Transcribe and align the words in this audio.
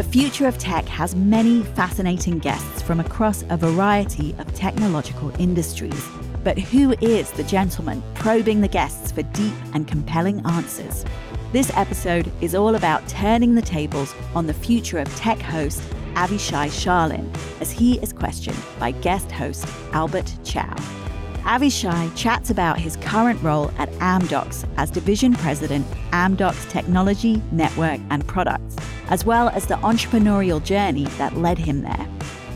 The 0.00 0.08
Future 0.08 0.48
of 0.48 0.56
Tech 0.56 0.86
has 0.86 1.14
many 1.14 1.62
fascinating 1.62 2.38
guests 2.38 2.80
from 2.80 3.00
across 3.00 3.44
a 3.50 3.56
variety 3.58 4.34
of 4.38 4.54
technological 4.54 5.30
industries. 5.38 6.08
But 6.42 6.58
who 6.58 6.92
is 7.02 7.30
the 7.32 7.44
gentleman 7.44 8.02
probing 8.14 8.62
the 8.62 8.66
guests 8.66 9.12
for 9.12 9.20
deep 9.20 9.52
and 9.74 9.86
compelling 9.86 10.40
answers? 10.46 11.04
This 11.52 11.70
episode 11.76 12.32
is 12.40 12.54
all 12.54 12.76
about 12.76 13.06
turning 13.08 13.54
the 13.54 13.60
tables 13.60 14.14
on 14.34 14.46
the 14.46 14.54
future 14.54 14.98
of 14.98 15.16
tech 15.16 15.38
host 15.38 15.82
Avishai 16.14 16.68
Sharlin 16.70 17.30
as 17.60 17.70
he 17.70 17.98
is 17.98 18.10
questioned 18.10 18.56
by 18.78 18.92
guest 18.92 19.30
host 19.30 19.66
Albert 19.92 20.34
Chou. 20.44 20.99
Avishai 21.44 22.14
chats 22.16 22.50
about 22.50 22.78
his 22.78 22.96
current 22.96 23.42
role 23.42 23.70
at 23.78 23.90
Amdocs 23.94 24.68
as 24.76 24.90
Division 24.90 25.32
President, 25.34 25.86
Amdocs 26.12 26.68
Technology, 26.70 27.42
Network 27.50 28.00
and 28.10 28.26
Products, 28.26 28.76
as 29.08 29.24
well 29.24 29.48
as 29.48 29.66
the 29.66 29.74
entrepreneurial 29.76 30.62
journey 30.62 31.06
that 31.18 31.36
led 31.36 31.58
him 31.58 31.82
there. 31.82 32.08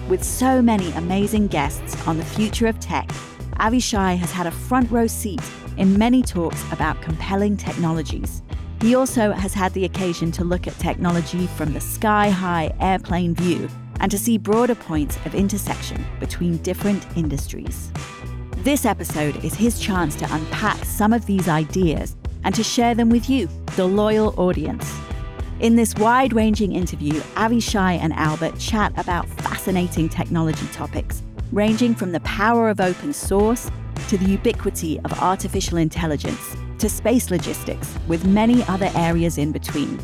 With 0.08 0.22
so 0.22 0.60
many 0.60 0.92
amazing 0.92 1.46
guests 1.46 2.06
on 2.06 2.18
the 2.18 2.24
future 2.24 2.66
of 2.66 2.78
tech, 2.78 3.08
Avishai 3.58 4.16
has 4.18 4.30
had 4.30 4.46
a 4.46 4.50
front 4.50 4.90
row 4.90 5.06
seat 5.06 5.40
in 5.76 5.98
many 5.98 6.22
talks 6.22 6.62
about 6.72 7.00
compelling 7.00 7.56
technologies. 7.56 8.42
He 8.82 8.94
also 8.94 9.32
has 9.32 9.54
had 9.54 9.72
the 9.72 9.86
occasion 9.86 10.30
to 10.32 10.44
look 10.44 10.66
at 10.66 10.78
technology 10.78 11.46
from 11.46 11.72
the 11.72 11.80
sky 11.80 12.28
high 12.28 12.70
airplane 12.80 13.34
view 13.34 13.68
and 14.00 14.10
to 14.10 14.18
see 14.18 14.36
broader 14.36 14.74
points 14.74 15.16
of 15.24 15.34
intersection 15.34 16.04
between 16.20 16.58
different 16.58 17.06
industries. 17.16 17.90
This 18.64 18.86
episode 18.86 19.44
is 19.44 19.52
his 19.52 19.78
chance 19.78 20.16
to 20.16 20.34
unpack 20.34 20.86
some 20.86 21.12
of 21.12 21.26
these 21.26 21.48
ideas 21.48 22.16
and 22.44 22.54
to 22.54 22.64
share 22.64 22.94
them 22.94 23.10
with 23.10 23.28
you, 23.28 23.46
the 23.76 23.84
loyal 23.84 24.32
audience. 24.40 24.90
In 25.60 25.76
this 25.76 25.94
wide 25.96 26.32
ranging 26.32 26.72
interview, 26.72 27.12
Avishai 27.34 27.98
and 27.98 28.14
Albert 28.14 28.58
chat 28.58 28.98
about 28.98 29.28
fascinating 29.28 30.08
technology 30.08 30.66
topics, 30.68 31.22
ranging 31.52 31.94
from 31.94 32.12
the 32.12 32.20
power 32.20 32.70
of 32.70 32.80
open 32.80 33.12
source 33.12 33.70
to 34.08 34.16
the 34.16 34.30
ubiquity 34.30 34.98
of 35.00 35.12
artificial 35.20 35.76
intelligence 35.76 36.56
to 36.78 36.88
space 36.88 37.30
logistics, 37.30 37.94
with 38.08 38.24
many 38.24 38.64
other 38.64 38.90
areas 38.94 39.36
in 39.36 39.52
between. 39.52 39.98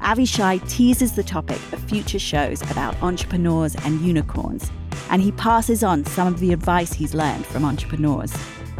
Avishai 0.00 0.66
teases 0.70 1.12
the 1.12 1.22
topic 1.22 1.60
of 1.70 1.80
future 1.80 2.18
shows 2.18 2.62
about 2.70 2.96
entrepreneurs 3.02 3.74
and 3.84 4.00
unicorns, 4.00 4.70
and 5.10 5.22
he 5.22 5.32
passes 5.32 5.82
on 5.82 6.04
some 6.04 6.28
of 6.28 6.40
the 6.40 6.52
advice 6.52 6.92
he's 6.92 7.14
learned 7.14 7.46
from 7.46 7.64
entrepreneurs. 7.64 8.32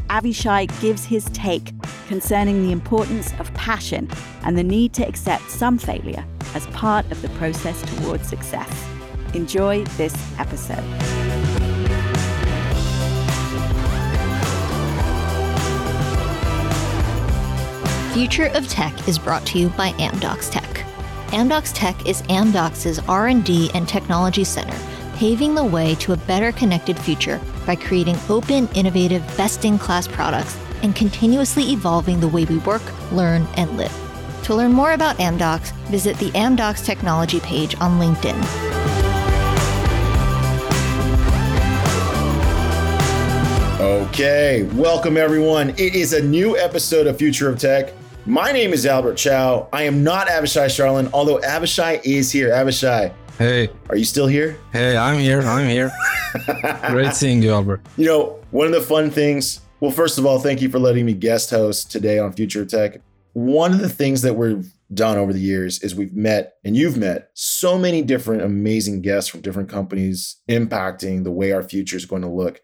Avishai 0.09 0.69
gives 0.81 1.05
his 1.05 1.25
take 1.27 1.73
concerning 2.09 2.63
the 2.63 2.73
importance 2.73 3.33
of 3.39 3.53
passion 3.55 4.09
and 4.45 4.57
the 4.57 4.63
need 4.63 4.93
to 4.95 5.07
accept 5.07 5.51
some 5.51 5.79
failure 5.79 6.25
as 6.55 6.67
part 6.69 7.11
of 7.11 7.21
the 7.23 7.29
process 7.31 7.83
towards 7.97 8.29
success. 8.29 8.71
Enjoy 9.35 9.85
this 9.97 10.15
episode. 10.39 10.85
Future 18.17 18.47
of 18.55 18.67
Tech 18.67 19.07
is 19.07 19.19
brought 19.19 19.45
to 19.45 19.59
you 19.59 19.69
by 19.71 19.91
Amdocs 19.93 20.51
Tech. 20.51 20.87
Amdocs 21.33 21.73
Tech 21.75 22.07
is 22.07 22.23
Amdocs' 22.23 23.07
R&D 23.07 23.71
and 23.75 23.87
technology 23.87 24.43
center, 24.43 24.79
paving 25.17 25.55
the 25.55 25.65
way 25.65 25.95
to 25.95 26.13
a 26.13 26.17
better 26.17 26.53
connected 26.53 26.99
future 26.99 27.41
by 27.65 27.75
creating 27.75 28.17
open, 28.29 28.69
innovative, 28.75 29.27
best-in-class 29.37 30.07
products 30.07 30.59
and 30.83 30.95
continuously 30.95 31.73
evolving 31.73 32.21
the 32.21 32.29
way 32.29 32.45
we 32.45 32.59
work, 32.59 32.83
learn, 33.13 33.47
and 33.57 33.75
live. 33.79 33.93
To 34.45 34.55
learn 34.55 34.73
more 34.73 34.93
about 34.93 35.17
Amdocs, 35.17 35.73
visit 35.87 36.19
the 36.19 36.31
Amdocs 36.33 36.85
technology 36.85 37.41
page 37.41 37.75
on 37.81 37.99
LinkedIn. 37.99 38.37
Okay, 43.81 44.65
welcome 44.75 45.17
everyone. 45.17 45.71
It 45.71 45.95
is 45.95 46.13
a 46.13 46.23
new 46.23 46.59
episode 46.59 47.07
of 47.07 47.17
Future 47.17 47.49
of 47.49 47.59
Tech. 47.59 47.95
My 48.27 48.53
name 48.53 48.73
is 48.73 48.85
Albert 48.85 49.17
Chou. 49.17 49.67
I 49.73 49.83
am 49.85 50.05
not 50.05 50.27
Avishai 50.27 50.67
Sharlin, 50.67 51.09
although 51.13 51.39
Avishai 51.39 52.01
is 52.05 52.31
here. 52.31 52.51
Avishai, 52.51 53.13
Hey, 53.39 53.69
are 53.91 53.97
you 53.97 54.07
still 54.07 54.27
here? 54.27 54.59
hey, 54.73 54.97
I'm 54.97 55.19
here. 55.19 55.43
I'm 55.43 55.69
here. 55.69 55.93
Great 56.89 57.13
seeing 57.13 57.43
you, 57.43 57.53
Albert. 57.53 57.83
You 57.99 58.07
know, 58.07 58.41
one 58.51 58.67
of 58.67 58.73
the 58.73 58.81
fun 58.81 59.11
things, 59.11 59.61
well, 59.81 59.91
first 59.91 60.17
of 60.17 60.25
all, 60.25 60.39
thank 60.39 60.63
you 60.63 60.71
for 60.71 60.79
letting 60.79 61.05
me 61.05 61.13
guest 61.13 61.51
host 61.51 61.93
today 61.93 62.19
on 62.19 62.33
Future 62.33 62.65
Tech. 62.65 63.03
One 63.35 63.75
of 63.75 63.81
the 63.81 63.91
things 63.91 64.23
that 64.23 64.37
we've 64.37 64.73
done 64.95 65.19
over 65.19 65.35
the 65.35 65.39
years 65.39 65.83
is 65.83 65.95
we've 65.95 66.15
met, 66.15 66.55
and 66.65 66.75
you've 66.75 66.97
met, 66.97 67.29
so 67.35 67.77
many 67.77 68.01
different 68.01 68.41
amazing 68.41 69.03
guests 69.03 69.29
from 69.29 69.43
different 69.43 69.69
companies 69.69 70.37
impacting 70.49 71.23
the 71.23 71.31
way 71.31 71.53
our 71.53 71.63
future 71.63 71.99
is 71.99 72.07
going 72.07 72.23
to 72.23 72.29
look. 72.29 72.63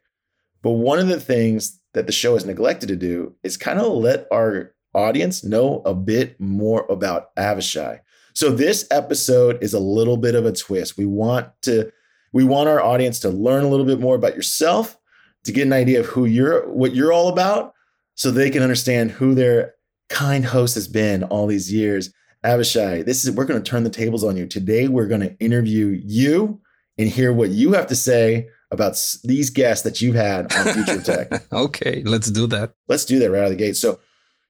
But 0.63 0.71
one 0.71 0.99
of 0.99 1.09
the 1.09 1.21
things 1.21 1.81
that 1.93 2.07
the 2.07 2.13
show 2.13 2.33
has 2.33 2.47
neglected 2.47 2.89
to 2.89 2.97
do 2.97 3.35
is 3.43 3.59
kind 3.59 3.79
of 3.79 3.93
let 3.93 4.27
our 4.33 4.75
audience 4.95 5.45
know 5.45 5.83
a 5.85 5.93
bit 5.93 6.41
more 6.41 6.87
about 6.89 7.37
Avishai. 7.37 8.01
So 8.35 8.51
this 8.51 8.87
episode 8.91 9.63
is 9.63 9.75
a 9.75 9.79
little 9.79 10.17
bit 10.17 10.35
of 10.35 10.47
a 10.47 10.53
twist. 10.53 10.97
We 10.97 11.07
want 11.07 11.49
to 11.63 11.93
we 12.33 12.45
want 12.45 12.69
our 12.69 12.83
audience 12.83 13.21
to 13.21 13.29
learn 13.29 13.65
a 13.65 13.69
little 13.69 13.85
bit 13.85 14.01
more 14.01 14.15
about 14.15 14.35
yourself, 14.35 14.99
to 15.45 15.53
get 15.53 15.67
an 15.67 15.73
idea 15.73 16.01
of 16.01 16.07
who 16.07 16.25
you're 16.25 16.69
what 16.69 16.95
you're 16.95 17.13
all 17.13 17.29
about 17.29 17.75
so 18.15 18.31
they 18.31 18.51
can 18.51 18.63
understand 18.63 19.11
who 19.11 19.35
their 19.35 19.75
kind 20.09 20.45
host 20.45 20.75
has 20.75 20.89
been 20.89 21.25
all 21.25 21.47
these 21.47 21.73
years. 21.73 22.13
Avishai, 22.45 23.05
this 23.05 23.25
is 23.25 23.31
we're 23.31 23.45
going 23.45 23.63
to 23.63 23.71
turn 23.71 23.85
the 23.85 23.91
tables 23.91 24.25
on 24.25 24.37
you. 24.37 24.47
Today 24.47 24.89
we're 24.89 25.07
going 25.07 25.21
to 25.21 25.37
interview 25.39 26.01
you 26.05 26.61
and 26.99 27.09
hear 27.09 27.33
what 27.33 27.51
you 27.51 27.73
have 27.73 27.87
to 27.87 27.97
say 27.97 28.49
about 28.71 28.99
these 29.25 29.51
guests 29.51 29.85
that 29.85 30.01
you've 30.01 30.15
had 30.15 30.53
on 30.55 30.75
Future 30.75 31.03
Tech. 31.29 31.53
Okay, 31.53 32.03
let's 32.05 32.31
do 32.31 32.47
that. 32.49 32.73
Let's 32.89 33.05
do 33.05 33.19
that 33.19 33.31
right 33.31 33.41
out 33.41 33.45
of 33.45 33.51
the 33.51 33.57
gate. 33.57 33.77
So, 33.77 34.01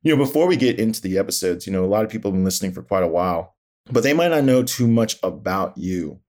you 0.02 0.14
know, 0.14 0.24
before 0.24 0.46
we 0.46 0.56
get 0.56 0.78
into 0.78 1.02
the 1.02 1.18
episodes, 1.18 1.66
you 1.66 1.72
know, 1.72 1.84
a 1.84 1.86
lot 1.86 2.04
of 2.04 2.10
people 2.10 2.30
have 2.30 2.36
been 2.36 2.44
listening 2.44 2.72
for 2.72 2.82
quite 2.82 3.02
a 3.02 3.08
while, 3.08 3.56
but 3.90 4.02
they 4.02 4.12
might 4.12 4.30
not 4.30 4.44
know 4.44 4.62
too 4.62 4.86
much 4.86 5.18
about 5.22 5.76
you. 5.76 6.20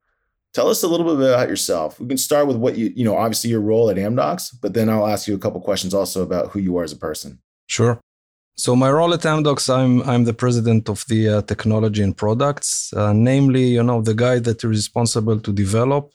Tell 0.54 0.70
us 0.70 0.84
a 0.84 0.88
little 0.88 1.06
bit 1.06 1.30
about 1.30 1.50
yourself. 1.50 2.00
We 2.00 2.08
can 2.08 2.18
start 2.18 2.48
with 2.48 2.58
what 2.58 2.78
you, 2.78 2.94
you 2.96 3.04
know, 3.04 3.16
obviously 3.16 3.50
your 3.50 3.62
role 3.62 3.90
at 3.90 3.98
Amdocs, 3.98 4.56
but 4.62 4.74
then 4.74 4.88
I'll 4.88 5.08
ask 5.08 5.28
you 5.28 5.34
a 5.34 5.40
couple 5.40 5.60
questions 5.62 5.94
also 5.94 6.22
about 6.22 6.52
who 6.52 6.60
you 6.60 6.78
are 6.78 6.84
as 6.84 6.92
a 6.92 6.98
person. 6.98 7.40
Sure. 7.68 8.00
So 8.56 8.76
my 8.76 8.92
role 8.92 9.16
at 9.16 9.22
Amdocs, 9.22 9.68
I'm 9.68 10.04
I'm 10.04 10.26
the 10.26 10.34
president 10.34 10.88
of 10.90 11.06
the 11.08 11.28
uh, 11.28 11.42
technology 11.42 12.04
and 12.04 12.16
products, 12.16 12.94
uh, 12.94 13.12
namely, 13.12 13.66
you 13.66 13.82
know, 13.82 14.02
the 14.02 14.14
guy 14.14 14.38
that 14.40 14.58
is 14.58 14.66
responsible 14.66 15.40
to 15.40 15.52
develop 15.52 16.12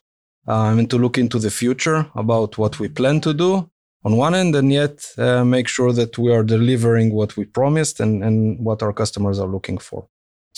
um, 0.46 0.78
and 0.78 0.88
to 0.90 0.98
look 0.98 1.18
into 1.18 1.40
the 1.40 1.50
future 1.50 2.06
about 2.14 2.56
what 2.56 2.78
we 2.78 2.88
plan 2.88 3.20
to 3.22 3.34
do 3.34 3.68
on 4.04 4.16
one 4.16 4.36
end, 4.36 4.54
and 4.54 4.72
yet 4.72 5.04
uh, 5.18 5.44
make 5.44 5.66
sure 5.66 5.92
that 5.92 6.16
we 6.16 6.32
are 6.32 6.44
delivering 6.44 7.12
what 7.12 7.36
we 7.36 7.44
promised 7.44 7.98
and 7.98 8.22
and 8.22 8.64
what 8.64 8.84
our 8.84 8.92
customers 8.92 9.40
are 9.40 9.48
looking 9.48 9.78
for. 9.78 10.06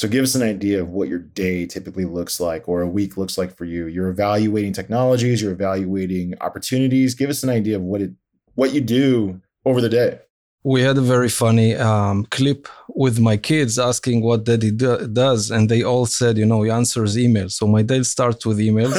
So 0.01 0.09
give 0.09 0.23
us 0.25 0.35
an 0.35 0.41
idea 0.41 0.81
of 0.81 0.89
what 0.89 1.09
your 1.09 1.19
day 1.19 1.67
typically 1.67 2.07
looks 2.07 2.41
like 2.41 2.71
or 2.71 2.81
a 2.81 2.89
week 2.89 3.19
looks 3.19 3.37
like 3.37 3.55
for 3.55 3.67
you. 3.67 3.85
You're 3.85 4.09
evaluating 4.09 4.73
technologies, 4.73 5.43
you're 5.43 5.53
evaluating 5.53 6.37
opportunities. 6.41 7.15
Give 7.15 7.29
us 7.29 7.43
an 7.43 7.51
idea 7.51 7.77
of 7.77 7.83
what 7.83 8.01
it 8.01 8.13
what 8.55 8.73
you 8.73 8.81
do 8.81 9.43
over 9.67 9.83
the 9.83 9.91
day. 9.91 10.19
we 10.65 10.81
had 10.81 10.97
a 10.97 11.07
very 11.15 11.29
funny 11.29 11.75
um, 11.77 12.25
clip 12.37 12.67
with 13.05 13.19
my 13.29 13.37
kids 13.37 13.79
asking 13.79 14.23
what 14.23 14.45
daddy 14.45 14.71
do- 14.71 15.07
does 15.23 15.51
and 15.51 15.69
they 15.69 15.83
all 15.83 16.07
said 16.07 16.37
you 16.41 16.47
know 16.51 16.61
he 16.63 16.71
answers 16.71 17.17
emails 17.17 17.53
so 17.59 17.67
my 17.77 17.83
day 17.91 18.03
starts 18.03 18.43
with 18.49 18.59
emails 18.59 18.99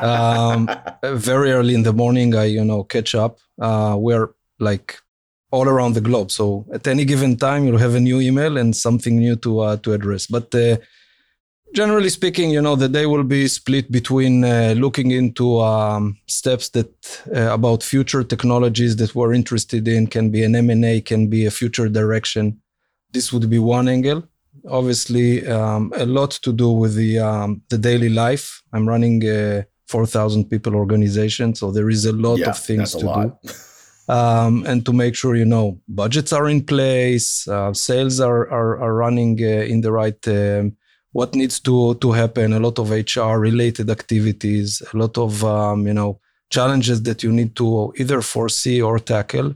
um, 0.10 0.60
very 1.30 1.50
early 1.56 1.74
in 1.78 1.82
the 1.88 1.92
morning 2.02 2.34
i 2.34 2.46
you 2.56 2.64
know 2.70 2.82
catch 2.94 3.12
up 3.24 3.34
uh, 3.68 3.94
we're 4.06 4.28
like 4.68 4.88
all 5.50 5.68
around 5.68 5.94
the 5.94 6.00
globe. 6.00 6.30
So 6.30 6.66
at 6.72 6.86
any 6.86 7.04
given 7.04 7.36
time 7.36 7.64
you'll 7.64 7.78
have 7.78 7.94
a 7.94 8.00
new 8.00 8.20
email 8.20 8.56
and 8.56 8.76
something 8.76 9.16
new 9.16 9.36
to 9.36 9.60
uh, 9.60 9.76
to 9.78 9.92
address. 9.92 10.26
But 10.26 10.54
uh, 10.54 10.76
generally 11.74 12.10
speaking 12.10 12.50
you 12.50 12.60
know 12.60 12.76
the 12.76 12.88
day 12.88 13.06
will 13.06 13.24
be 13.24 13.48
split 13.48 13.90
between 13.90 14.44
uh, 14.44 14.74
looking 14.76 15.10
into 15.10 15.60
um, 15.60 16.18
steps 16.26 16.68
that 16.70 16.90
uh, 17.34 17.52
about 17.52 17.82
future 17.82 18.22
technologies 18.22 18.96
that 18.96 19.14
we're 19.14 19.32
interested 19.32 19.88
in. 19.88 20.06
Can 20.06 20.30
be 20.30 20.44
an 20.44 20.54
m&a 20.54 21.00
can 21.00 21.28
be 21.28 21.46
a 21.46 21.50
future 21.50 21.88
direction. 21.88 22.60
This 23.12 23.32
would 23.32 23.48
be 23.48 23.58
one 23.58 23.88
angle. 23.88 24.22
Obviously 24.68 25.46
um, 25.46 25.92
a 25.96 26.04
lot 26.04 26.32
to 26.32 26.52
do 26.52 26.70
with 26.70 26.94
the 26.94 27.18
um, 27.20 27.62
the 27.70 27.78
daily 27.78 28.10
life. 28.10 28.62
I'm 28.72 28.86
running 28.86 29.22
a 29.26 29.64
4000 29.86 30.44
people 30.50 30.76
organization 30.76 31.54
so 31.54 31.70
there 31.70 31.88
is 31.88 32.04
a 32.04 32.12
lot 32.12 32.38
yeah, 32.38 32.50
of 32.50 32.58
things 32.58 32.92
to 32.92 33.06
lot. 33.06 33.42
do 33.42 33.48
um, 34.08 34.64
and 34.66 34.84
to 34.86 34.92
make 34.92 35.14
sure 35.14 35.36
you 35.36 35.44
know 35.44 35.80
budgets 35.88 36.32
are 36.32 36.48
in 36.48 36.64
place, 36.64 37.46
uh, 37.48 37.72
sales 37.72 38.20
are 38.20 38.48
are, 38.50 38.80
are 38.80 38.94
running 38.94 39.38
uh, 39.42 39.64
in 39.72 39.80
the 39.80 39.92
right. 39.92 40.28
Um, 40.28 40.76
what 41.12 41.34
needs 41.34 41.60
to 41.60 41.94
to 41.94 42.12
happen? 42.12 42.52
A 42.52 42.60
lot 42.60 42.78
of 42.78 42.90
HR 42.90 43.38
related 43.38 43.90
activities, 43.90 44.82
a 44.92 44.96
lot 44.96 45.18
of 45.18 45.44
um, 45.44 45.86
you 45.86 45.94
know 45.94 46.20
challenges 46.50 47.02
that 47.02 47.22
you 47.22 47.32
need 47.32 47.54
to 47.56 47.92
either 47.96 48.22
foresee 48.22 48.80
or 48.80 48.98
tackle. 48.98 49.54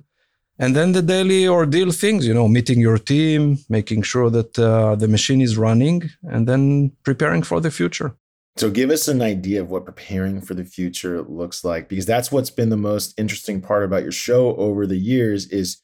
And 0.59 0.77
then 0.77 0.93
the 0.93 1.03
daily 1.03 1.49
ordeal 1.49 1.91
things, 1.91 2.27
you 2.27 2.35
know, 2.35 2.47
meeting 2.47 2.79
your 2.79 2.99
team, 2.99 3.59
making 3.69 4.03
sure 4.03 4.31
that 4.31 4.57
uh, 4.59 4.95
the 4.95 5.09
machine 5.09 5.41
is 5.41 5.57
running, 5.57 6.03
and 6.23 6.47
then 6.47 6.93
preparing 7.03 7.43
for 7.43 7.61
the 7.61 7.71
future. 7.71 8.15
So 8.57 8.71
give 8.71 8.91
us 8.91 9.09
an 9.09 9.23
idea 9.23 9.61
of 9.61 9.71
what 9.71 9.87
preparing 9.87 10.41
for 10.41 10.55
the 10.55 10.65
future 10.65 11.23
looks 11.23 11.65
like 11.65 11.89
because 11.89 12.07
that's 12.07 12.31
what's 12.31 12.51
been 12.51 12.69
the 12.69 12.77
most 12.77 13.19
interesting 13.19 13.61
part 13.61 13.85
about 13.85 14.03
your 14.03 14.13
show 14.13 14.55
over 14.57 14.87
the 14.87 14.99
years 14.99 15.47
is 15.47 15.79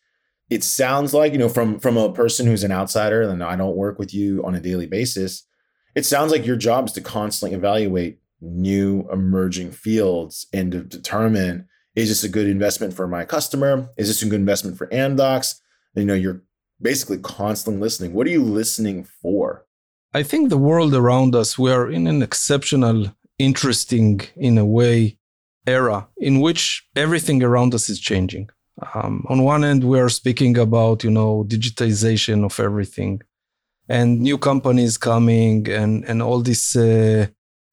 it 0.50 0.62
sounds 0.64 1.12
like, 1.14 1.32
you 1.32 1.38
know, 1.38 1.48
from 1.48 1.78
from 1.78 1.96
a 1.96 2.12
person 2.12 2.46
who's 2.46 2.64
an 2.64 2.72
outsider 2.72 3.22
and 3.22 3.42
I 3.42 3.56
don't 3.56 3.76
work 3.76 3.98
with 3.98 4.14
you 4.14 4.44
on 4.44 4.54
a 4.54 4.60
daily 4.60 4.86
basis, 4.86 5.44
it 5.94 6.06
sounds 6.06 6.30
like 6.30 6.46
your 6.46 6.56
job 6.56 6.86
is 6.86 6.92
to 6.92 7.00
constantly 7.00 7.56
evaluate 7.56 8.20
new 8.40 9.08
emerging 9.12 9.72
fields 9.72 10.46
and 10.52 10.72
to 10.72 10.82
determine 10.82 11.66
is 11.96 12.08
this 12.08 12.22
a 12.22 12.28
good 12.28 12.46
investment 12.46 12.94
for 12.94 13.08
my 13.08 13.24
customer? 13.24 13.88
Is 13.96 14.06
this 14.06 14.22
a 14.22 14.26
good 14.26 14.38
investment 14.38 14.78
for 14.78 14.86
Amdocs? 14.88 15.56
You 15.96 16.04
know, 16.04 16.14
you're 16.14 16.42
basically 16.80 17.18
constantly 17.18 17.80
listening. 17.80 18.12
What 18.12 18.26
are 18.26 18.30
you 18.30 18.44
listening 18.44 19.02
for? 19.02 19.66
I 20.14 20.22
think 20.22 20.48
the 20.48 20.58
world 20.58 20.94
around 20.94 21.34
us, 21.34 21.58
we 21.58 21.70
are 21.70 21.90
in 21.90 22.06
an 22.06 22.22
exceptional, 22.22 23.14
interesting, 23.38 24.22
in 24.36 24.58
a 24.58 24.64
way, 24.64 25.18
era 25.66 26.08
in 26.16 26.40
which 26.40 26.86
everything 26.96 27.42
around 27.42 27.74
us 27.74 27.88
is 27.90 28.00
changing. 28.00 28.48
Um, 28.94 29.24
on 29.28 29.42
one 29.42 29.64
end, 29.64 29.84
we 29.84 30.00
are 30.00 30.08
speaking 30.08 30.56
about, 30.56 31.04
you 31.04 31.10
know, 31.10 31.44
digitization 31.46 32.44
of 32.44 32.58
everything 32.58 33.20
and 33.88 34.20
new 34.20 34.38
companies 34.38 34.96
coming 34.96 35.68
and, 35.68 36.04
and 36.04 36.22
all 36.22 36.40
these 36.40 36.76
uh, 36.76 37.26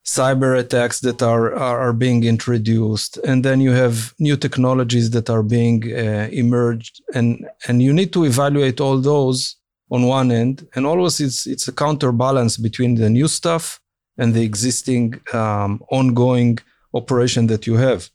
cyber 0.05 0.57
attacks 0.57 0.99
that 1.01 1.21
are, 1.21 1.53
are, 1.55 1.79
are 1.79 1.93
being 1.93 2.23
introduced. 2.23 3.17
And 3.17 3.43
then 3.43 3.59
you 3.61 3.71
have 3.71 4.13
new 4.19 4.37
technologies 4.37 5.11
that 5.11 5.29
are 5.29 5.43
being 5.43 5.83
uh, 5.91 6.29
emerged 6.31 7.01
and, 7.13 7.47
and 7.67 7.81
you 7.81 7.93
need 7.93 8.13
to 8.13 8.25
evaluate 8.25 8.79
all 8.79 8.99
those 8.99 9.57
on 9.91 10.03
one 10.03 10.31
end, 10.31 10.67
and 10.75 10.85
always 10.85 11.19
it's 11.19 11.45
it's 11.45 11.67
a 11.67 11.71
counterbalance 11.71 12.57
between 12.57 12.95
the 12.95 13.09
new 13.09 13.27
stuff 13.27 13.79
and 14.17 14.33
the 14.33 14.43
existing 14.43 15.21
um, 15.33 15.81
ongoing 15.91 16.57
operation 16.93 17.47
that 17.47 17.67
you 17.67 17.75
have. 17.75 18.09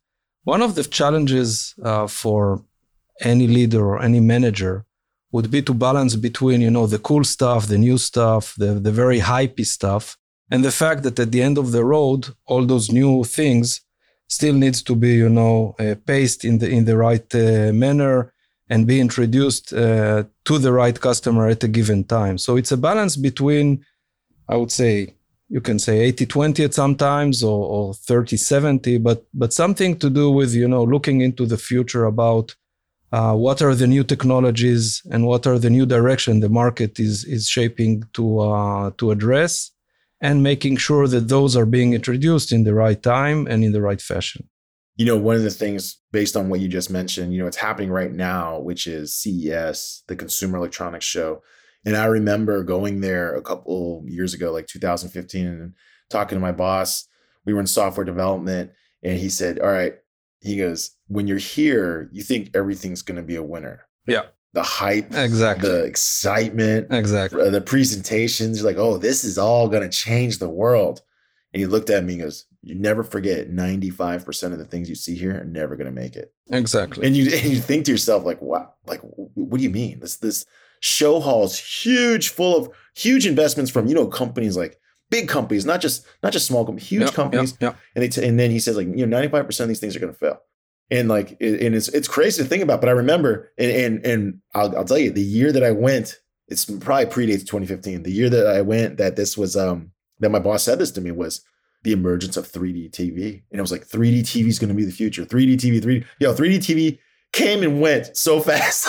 One 0.44 0.62
of 0.62 0.74
the 0.74 0.84
challenges 0.84 1.74
uh, 1.84 2.06
for 2.06 2.64
any 3.20 3.46
leader 3.46 3.84
or 3.84 4.02
any 4.02 4.20
manager 4.20 4.84
would 5.32 5.50
be 5.50 5.62
to 5.62 5.74
balance 5.74 6.16
between 6.16 6.60
you 6.60 6.70
know 6.70 6.86
the 6.86 6.98
cool 6.98 7.24
stuff, 7.24 7.66
the 7.66 7.78
new 7.78 7.98
stuff, 7.98 8.54
the 8.56 8.74
the 8.86 8.92
very 8.92 9.20
hypey 9.20 9.66
stuff, 9.66 10.16
and 10.50 10.64
the 10.64 10.72
fact 10.72 11.02
that 11.04 11.18
at 11.18 11.30
the 11.30 11.42
end 11.42 11.58
of 11.58 11.72
the 11.72 11.84
road, 11.84 12.28
all 12.46 12.64
those 12.66 12.90
new 12.90 13.24
things 13.24 13.82
still 14.28 14.54
needs 14.54 14.82
to 14.82 14.94
be 14.96 15.14
you 15.14 15.28
know 15.28 15.74
uh, 15.78 15.94
paced 16.06 16.44
in 16.44 16.58
the 16.58 16.68
in 16.68 16.84
the 16.84 16.96
right 16.96 17.34
uh, 17.34 17.72
manner 17.72 18.32
and 18.70 18.86
be 18.86 19.00
introduced 19.00 19.74
uh, 19.74 20.22
to 20.44 20.58
the 20.58 20.72
right 20.72 20.98
customer 20.98 21.48
at 21.48 21.64
a 21.64 21.68
given 21.68 22.04
time. 22.04 22.38
So 22.38 22.56
it's 22.56 22.72
a 22.72 22.76
balance 22.76 23.16
between, 23.16 23.84
I 24.48 24.56
would 24.56 24.70
say, 24.70 25.14
you 25.50 25.60
can 25.60 25.80
say 25.80 25.98
80 25.98 26.26
20 26.26 26.64
at 26.64 26.74
sometimes 26.74 27.42
or, 27.42 27.64
or 27.66 27.94
30 27.94 28.36
70 28.36 28.98
but 28.98 29.26
but 29.34 29.52
something 29.52 29.98
to 29.98 30.08
do 30.08 30.30
with 30.30 30.54
you 30.54 30.68
know 30.68 30.84
looking 30.84 31.22
into 31.22 31.44
the 31.44 31.58
future 31.58 32.04
about 32.04 32.54
uh, 33.12 33.34
what 33.34 33.60
are 33.60 33.74
the 33.74 33.88
new 33.88 34.04
technologies 34.04 35.02
and 35.10 35.26
what 35.26 35.48
are 35.48 35.58
the 35.58 35.68
new 35.68 35.84
direction 35.84 36.38
the 36.38 36.48
market 36.48 37.00
is 37.00 37.24
is 37.24 37.48
shaping 37.48 38.04
to 38.12 38.38
uh, 38.38 38.90
to 38.96 39.10
address 39.10 39.72
and 40.20 40.44
making 40.44 40.76
sure 40.76 41.08
that 41.08 41.28
those 41.28 41.56
are 41.56 41.66
being 41.66 41.94
introduced 41.94 42.52
in 42.52 42.62
the 42.62 42.74
right 42.74 43.02
time 43.02 43.48
and 43.48 43.64
in 43.64 43.72
the 43.72 43.82
right 43.82 44.00
fashion 44.00 44.48
you 45.00 45.06
know, 45.06 45.16
one 45.16 45.34
of 45.34 45.42
the 45.42 45.50
things 45.50 45.96
based 46.12 46.36
on 46.36 46.50
what 46.50 46.60
you 46.60 46.68
just 46.68 46.90
mentioned, 46.90 47.32
you 47.32 47.40
know, 47.40 47.46
it's 47.46 47.56
happening 47.56 47.90
right 47.90 48.12
now, 48.12 48.58
which 48.58 48.86
is 48.86 49.14
CES, 49.14 50.02
the 50.08 50.14
Consumer 50.14 50.58
Electronics 50.58 51.06
Show. 51.06 51.40
And 51.86 51.96
I 51.96 52.04
remember 52.04 52.62
going 52.64 53.00
there 53.00 53.34
a 53.34 53.40
couple 53.40 54.04
years 54.06 54.34
ago, 54.34 54.52
like 54.52 54.66
2015, 54.66 55.46
and 55.46 55.72
talking 56.10 56.36
to 56.36 56.40
my 56.40 56.52
boss. 56.52 57.08
We 57.46 57.54
were 57.54 57.60
in 57.60 57.66
software 57.66 58.04
development, 58.04 58.72
and 59.02 59.18
he 59.18 59.30
said, 59.30 59.58
All 59.60 59.70
right, 59.70 59.94
he 60.40 60.58
goes, 60.58 60.90
When 61.06 61.26
you're 61.26 61.38
here, 61.38 62.10
you 62.12 62.22
think 62.22 62.50
everything's 62.52 63.00
going 63.00 63.16
to 63.16 63.22
be 63.22 63.36
a 63.36 63.42
winner. 63.42 63.86
Yeah. 64.06 64.24
The 64.52 64.62
hype, 64.62 65.14
exactly. 65.14 65.66
The 65.66 65.84
excitement, 65.84 66.88
exactly. 66.90 67.48
The 67.48 67.62
presentations, 67.62 68.58
you're 68.58 68.70
like, 68.70 68.76
Oh, 68.76 68.98
this 68.98 69.24
is 69.24 69.38
all 69.38 69.66
going 69.66 69.82
to 69.82 69.96
change 69.96 70.40
the 70.40 70.50
world. 70.50 71.00
And 71.54 71.60
he 71.60 71.66
looked 71.66 71.88
at 71.88 72.04
me 72.04 72.12
and 72.12 72.22
goes, 72.24 72.44
you 72.62 72.74
never 72.74 73.02
forget 73.02 73.50
95% 73.50 74.52
of 74.52 74.58
the 74.58 74.64
things 74.64 74.88
you 74.88 74.94
see 74.94 75.16
here 75.16 75.40
are 75.40 75.44
never 75.44 75.76
going 75.76 75.86
to 75.86 76.00
make 76.00 76.14
it. 76.14 76.32
Exactly. 76.50 77.06
And 77.06 77.16
you 77.16 77.32
and 77.34 77.44
you 77.44 77.58
think 77.58 77.86
to 77.86 77.92
yourself 77.92 78.24
like, 78.24 78.40
wow, 78.42 78.74
like 78.86 79.00
what 79.02 79.58
do 79.58 79.62
you 79.64 79.70
mean? 79.70 80.00
This 80.00 80.16
this 80.16 80.44
show 80.80 81.20
hall 81.20 81.44
is 81.44 81.58
huge, 81.58 82.30
full 82.30 82.56
of 82.56 82.70
huge 82.94 83.26
investments 83.26 83.70
from, 83.70 83.86
you 83.86 83.94
know, 83.94 84.06
companies 84.06 84.56
like 84.56 84.78
big 85.10 85.28
companies, 85.28 85.64
not 85.64 85.80
just 85.80 86.06
not 86.22 86.32
just 86.32 86.46
small 86.46 86.64
companies, 86.64 86.88
huge 86.88 87.02
yep, 87.02 87.14
companies. 87.14 87.52
Yep, 87.52 87.60
yep. 87.60 87.76
And 87.94 88.02
they 88.02 88.08
t- 88.08 88.26
and 88.26 88.38
then 88.38 88.50
he 88.50 88.60
says 88.60 88.76
like, 88.76 88.86
you 88.86 89.06
know, 89.06 89.16
95% 89.16 89.60
of 89.60 89.68
these 89.68 89.80
things 89.80 89.96
are 89.96 90.00
going 90.00 90.12
to 90.12 90.18
fail. 90.18 90.40
And 90.90 91.08
like 91.08 91.36
it, 91.40 91.62
and 91.62 91.74
it's 91.74 91.88
it's 91.88 92.08
crazy 92.08 92.42
to 92.42 92.48
think 92.48 92.62
about, 92.62 92.80
but 92.80 92.88
I 92.88 92.92
remember 92.92 93.52
and 93.56 93.70
and 93.70 94.06
and 94.06 94.40
I'll, 94.54 94.76
I'll 94.76 94.84
tell 94.84 94.98
you 94.98 95.10
the 95.10 95.22
year 95.22 95.52
that 95.52 95.62
I 95.62 95.70
went, 95.70 96.18
it's 96.48 96.64
probably 96.64 97.06
predates 97.06 97.46
2015. 97.46 98.02
The 98.02 98.10
year 98.10 98.28
that 98.28 98.46
I 98.48 98.60
went 98.60 98.96
that 98.98 99.16
this 99.16 99.38
was 99.38 99.56
um 99.56 99.92
that 100.18 100.30
my 100.30 100.40
boss 100.40 100.64
said 100.64 100.78
this 100.78 100.90
to 100.92 101.00
me 101.00 101.12
was 101.12 101.42
the 101.82 101.92
emergence 101.92 102.36
of 102.36 102.50
3D 102.50 102.90
TV. 102.90 103.42
And 103.50 103.58
it 103.58 103.60
was 103.60 103.72
like 103.72 103.86
3D 103.86 104.20
TV 104.20 104.48
is 104.48 104.58
going 104.58 104.68
to 104.68 104.74
be 104.74 104.84
the 104.84 104.92
future. 104.92 105.24
3D 105.24 105.54
TV, 105.54 105.80
3D. 105.80 106.04
Yo, 106.18 106.34
3D 106.34 106.56
TV 106.58 106.98
came 107.32 107.62
and 107.62 107.80
went 107.80 108.16
so 108.16 108.40
fast. 108.48 108.88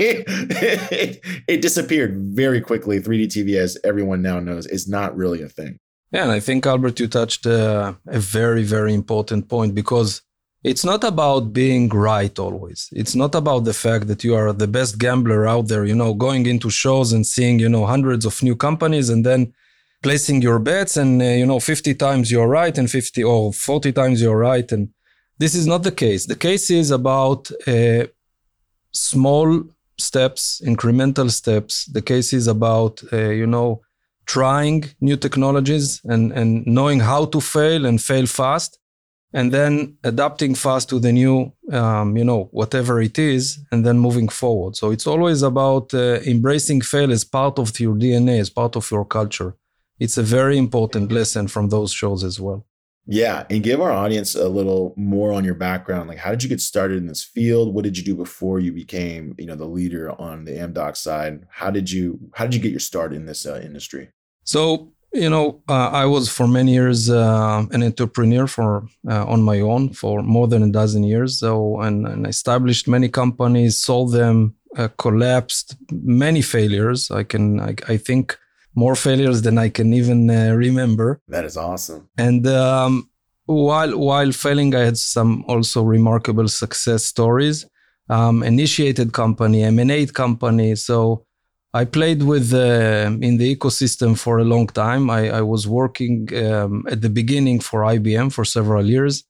it, 0.00 1.20
it, 1.48 1.62
disappeared 1.62 2.16
very 2.16 2.60
quickly. 2.60 3.00
3D 3.00 3.26
TV, 3.26 3.56
as 3.56 3.78
everyone 3.84 4.22
now 4.22 4.40
knows, 4.40 4.66
is 4.66 4.88
not 4.88 5.16
really 5.16 5.42
a 5.42 5.48
thing. 5.48 5.78
Yeah, 6.12 6.24
and 6.24 6.32
I 6.32 6.40
think 6.40 6.66
Albert, 6.66 7.00
you 7.00 7.08
touched 7.08 7.46
uh, 7.46 7.94
a 8.06 8.20
very, 8.20 8.62
very 8.62 8.94
important 8.94 9.48
point 9.48 9.74
because 9.74 10.22
it's 10.62 10.84
not 10.84 11.04
about 11.04 11.52
being 11.52 11.88
right 11.88 12.36
always. 12.38 12.88
It's 12.92 13.14
not 13.14 13.34
about 13.34 13.64
the 13.64 13.74
fact 13.74 14.06
that 14.08 14.24
you 14.24 14.34
are 14.34 14.52
the 14.52 14.68
best 14.68 14.98
gambler 14.98 15.46
out 15.46 15.68
there, 15.68 15.84
you 15.84 15.94
know, 15.94 16.14
going 16.14 16.46
into 16.46 16.70
shows 16.70 17.12
and 17.12 17.26
seeing, 17.26 17.58
you 17.58 17.68
know, 17.68 17.86
hundreds 17.86 18.24
of 18.24 18.42
new 18.42 18.56
companies 18.56 19.08
and 19.08 19.24
then 19.24 19.52
placing 20.02 20.42
your 20.42 20.58
bets 20.58 20.96
and 20.96 21.20
uh, 21.20 21.24
you 21.24 21.46
know 21.46 21.60
50 21.60 21.94
times 21.94 22.30
you're 22.30 22.48
right 22.48 22.76
and 22.78 22.90
50 22.90 23.24
or 23.24 23.52
40 23.52 23.92
times 23.92 24.22
you're 24.22 24.38
right. 24.38 24.70
And 24.72 24.88
this 25.38 25.54
is 25.54 25.66
not 25.66 25.82
the 25.82 25.92
case. 25.92 26.26
The 26.26 26.36
case 26.36 26.70
is 26.70 26.90
about 26.90 27.50
uh, 27.66 28.06
small 28.92 29.64
steps 29.98 30.60
incremental 30.64 31.30
steps. 31.30 31.86
The 31.86 32.02
case 32.02 32.32
is 32.32 32.46
about 32.46 33.02
uh, 33.12 33.30
you 33.30 33.46
know 33.46 33.82
trying 34.26 34.84
new 35.00 35.16
technologies 35.16 36.00
and 36.04 36.32
and 36.32 36.66
knowing 36.66 37.00
how 37.00 37.26
to 37.26 37.40
fail 37.40 37.86
and 37.86 38.00
fail 38.00 38.26
fast 38.26 38.78
and 39.32 39.52
then 39.52 39.96
adapting 40.04 40.54
fast 40.54 40.88
to 40.88 40.98
the 40.98 41.12
new 41.12 41.52
um, 41.72 42.16
you 42.16 42.24
know 42.24 42.48
whatever 42.52 43.00
it 43.00 43.18
is 43.18 43.58
and 43.70 43.84
then 43.86 43.98
moving 43.98 44.28
forward. 44.28 44.76
So 44.76 44.90
it's 44.90 45.06
always 45.06 45.42
about 45.42 45.94
uh, 45.94 46.20
embracing 46.26 46.80
fail 46.80 47.12
as 47.12 47.24
part 47.24 47.58
of 47.58 47.78
your 47.80 47.94
dna 47.94 48.40
as 48.40 48.50
part 48.50 48.76
of 48.76 48.90
your 48.90 49.04
culture 49.04 49.54
it's 49.98 50.18
a 50.18 50.22
very 50.22 50.58
important 50.58 51.12
lesson 51.12 51.48
from 51.48 51.68
those 51.68 51.92
shows 51.92 52.24
as 52.24 52.40
well. 52.40 52.66
Yeah, 53.08 53.46
and 53.50 53.62
give 53.62 53.80
our 53.80 53.92
audience 53.92 54.34
a 54.34 54.48
little 54.48 54.92
more 54.96 55.32
on 55.32 55.44
your 55.44 55.54
background. 55.54 56.08
Like, 56.08 56.18
how 56.18 56.30
did 56.30 56.42
you 56.42 56.48
get 56.48 56.60
started 56.60 56.98
in 56.98 57.06
this 57.06 57.22
field? 57.22 57.72
What 57.72 57.84
did 57.84 57.96
you 57.96 58.02
do 58.02 58.16
before 58.16 58.58
you 58.58 58.72
became, 58.72 59.34
you 59.38 59.46
know, 59.46 59.54
the 59.54 59.64
leader 59.64 60.10
on 60.20 60.44
the 60.44 60.52
Amdoc 60.52 60.96
side? 60.96 61.46
How 61.50 61.70
did 61.70 61.90
you 61.90 62.18
how 62.34 62.44
did 62.46 62.54
you 62.56 62.60
get 62.60 62.72
your 62.72 62.80
start 62.80 63.12
in 63.12 63.26
this 63.26 63.46
uh, 63.46 63.60
industry? 63.62 64.08
So, 64.42 64.92
you 65.12 65.30
know, 65.30 65.62
uh, 65.68 65.90
I 65.90 66.04
was 66.04 66.28
for 66.28 66.48
many 66.48 66.72
years 66.74 67.08
uh, 67.08 67.64
an 67.70 67.84
entrepreneur 67.84 68.48
for 68.48 68.88
uh, 69.08 69.24
on 69.24 69.40
my 69.42 69.60
own 69.60 69.92
for 69.92 70.22
more 70.22 70.48
than 70.48 70.64
a 70.64 70.70
dozen 70.70 71.04
years. 71.04 71.38
So, 71.38 71.80
and, 71.80 72.06
and 72.08 72.26
established 72.26 72.88
many 72.88 73.08
companies, 73.08 73.78
sold 73.78 74.12
them, 74.12 74.56
uh, 74.76 74.88
collapsed, 74.98 75.76
many 75.92 76.42
failures. 76.42 77.10
I 77.12 77.22
can, 77.22 77.60
I, 77.60 77.76
I 77.88 77.96
think 77.96 78.36
more 78.76 78.94
failures 78.94 79.42
than 79.42 79.58
I 79.58 79.70
can 79.70 79.92
even 79.94 80.30
uh, 80.30 80.52
remember. 80.52 81.20
That 81.28 81.44
is 81.44 81.56
awesome. 81.56 82.08
And 82.16 82.46
um, 82.46 83.10
while 83.46 83.98
while 83.98 84.32
failing, 84.32 84.74
I 84.74 84.80
had 84.80 84.98
some 84.98 85.44
also 85.48 85.82
remarkable 85.82 86.48
success 86.48 87.04
stories. 87.04 87.66
Um, 88.08 88.44
initiated 88.44 89.12
company, 89.12 89.64
M&A 89.64 90.06
company. 90.06 90.76
So 90.76 91.26
I 91.74 91.84
played 91.84 92.22
with 92.22 92.54
uh, 92.54 93.10
in 93.20 93.36
the 93.36 93.56
ecosystem 93.56 94.16
for 94.16 94.38
a 94.38 94.44
long 94.44 94.68
time. 94.68 95.10
I, 95.10 95.22
I 95.40 95.42
was 95.42 95.66
working 95.66 96.28
um, 96.44 96.84
at 96.88 97.00
the 97.00 97.10
beginning 97.10 97.58
for 97.60 97.80
IBM 97.80 98.32
for 98.32 98.44
several 98.44 98.86
years, 98.86 99.24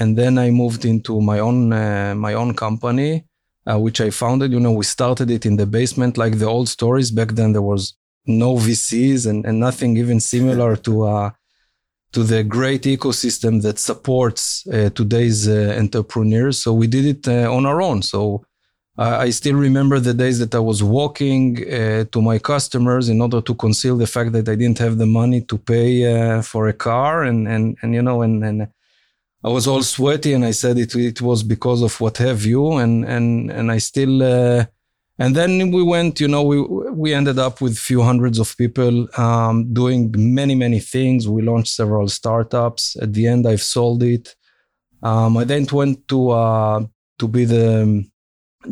and 0.00 0.18
then 0.18 0.38
I 0.38 0.50
moved 0.50 0.84
into 0.84 1.20
my 1.20 1.38
own 1.38 1.72
uh, 1.72 2.14
my 2.16 2.34
own 2.34 2.54
company, 2.54 3.24
uh, 3.70 3.78
which 3.78 4.00
I 4.00 4.10
founded. 4.10 4.52
You 4.52 4.60
know, 4.60 4.72
we 4.72 4.84
started 4.84 5.30
it 5.30 5.46
in 5.46 5.56
the 5.56 5.66
basement, 5.66 6.18
like 6.18 6.38
the 6.38 6.46
old 6.46 6.68
stories. 6.68 7.12
Back 7.12 7.30
then, 7.38 7.52
there 7.52 7.68
was 7.74 7.94
no 8.26 8.56
VCs 8.56 9.26
and, 9.28 9.44
and 9.44 9.60
nothing 9.60 9.96
even 9.96 10.20
similar 10.20 10.76
to 10.76 11.04
uh, 11.04 11.30
to 12.12 12.22
the 12.22 12.42
great 12.42 12.82
ecosystem 12.82 13.62
that 13.62 13.78
supports 13.78 14.66
uh, 14.68 14.90
today's 14.90 15.48
uh, 15.48 15.76
entrepreneurs. 15.78 16.62
So 16.62 16.72
we 16.72 16.86
did 16.86 17.04
it 17.04 17.28
uh, 17.28 17.52
on 17.52 17.66
our 17.66 17.82
own. 17.82 18.02
So 18.02 18.44
I 18.98 19.28
still 19.28 19.56
remember 19.56 20.00
the 20.00 20.14
days 20.14 20.38
that 20.38 20.54
I 20.54 20.58
was 20.58 20.82
walking 20.82 21.58
uh, 21.70 22.04
to 22.12 22.22
my 22.22 22.38
customers 22.38 23.10
in 23.10 23.20
order 23.20 23.42
to 23.42 23.54
conceal 23.54 23.98
the 23.98 24.06
fact 24.06 24.32
that 24.32 24.48
I 24.48 24.54
didn't 24.54 24.78
have 24.78 24.96
the 24.96 25.04
money 25.04 25.42
to 25.42 25.58
pay 25.58 25.92
uh, 26.06 26.40
for 26.40 26.68
a 26.68 26.72
car, 26.72 27.24
and 27.24 27.46
and 27.46 27.76
and 27.82 27.92
you 27.92 28.00
know, 28.00 28.22
and 28.22 28.42
and 28.42 28.68
I 29.44 29.50
was 29.50 29.66
all 29.66 29.82
sweaty, 29.82 30.32
and 30.32 30.46
I 30.46 30.52
said 30.52 30.78
it 30.78 30.94
it 30.94 31.20
was 31.20 31.42
because 31.42 31.82
of 31.82 32.00
what 32.00 32.16
have 32.16 32.46
you, 32.46 32.78
and 32.78 33.04
and 33.04 33.50
and 33.50 33.70
I 33.70 33.78
still. 33.78 34.66
Uh, 35.18 35.24
and 35.24 35.34
then 35.34 35.70
we 35.70 35.82
went, 35.82 36.20
you 36.20 36.28
know, 36.28 36.42
we 36.42 36.60
we 36.90 37.14
ended 37.14 37.38
up 37.38 37.60
with 37.60 37.78
few 37.78 38.02
hundreds 38.02 38.38
of 38.38 38.56
people 38.56 39.08
um, 39.18 39.72
doing 39.72 40.14
many 40.16 40.54
many 40.54 40.80
things. 40.80 41.28
We 41.28 41.42
launched 41.42 41.74
several 41.74 42.08
startups. 42.08 42.96
At 43.00 43.12
the 43.12 43.26
end, 43.26 43.46
I've 43.46 43.62
sold 43.62 44.02
it. 44.02 44.34
Um, 45.02 45.36
I 45.36 45.44
then 45.44 45.66
went 45.72 46.08
to 46.08 46.30
uh, 46.30 46.84
to 47.18 47.28
be 47.28 47.44
the 47.44 48.04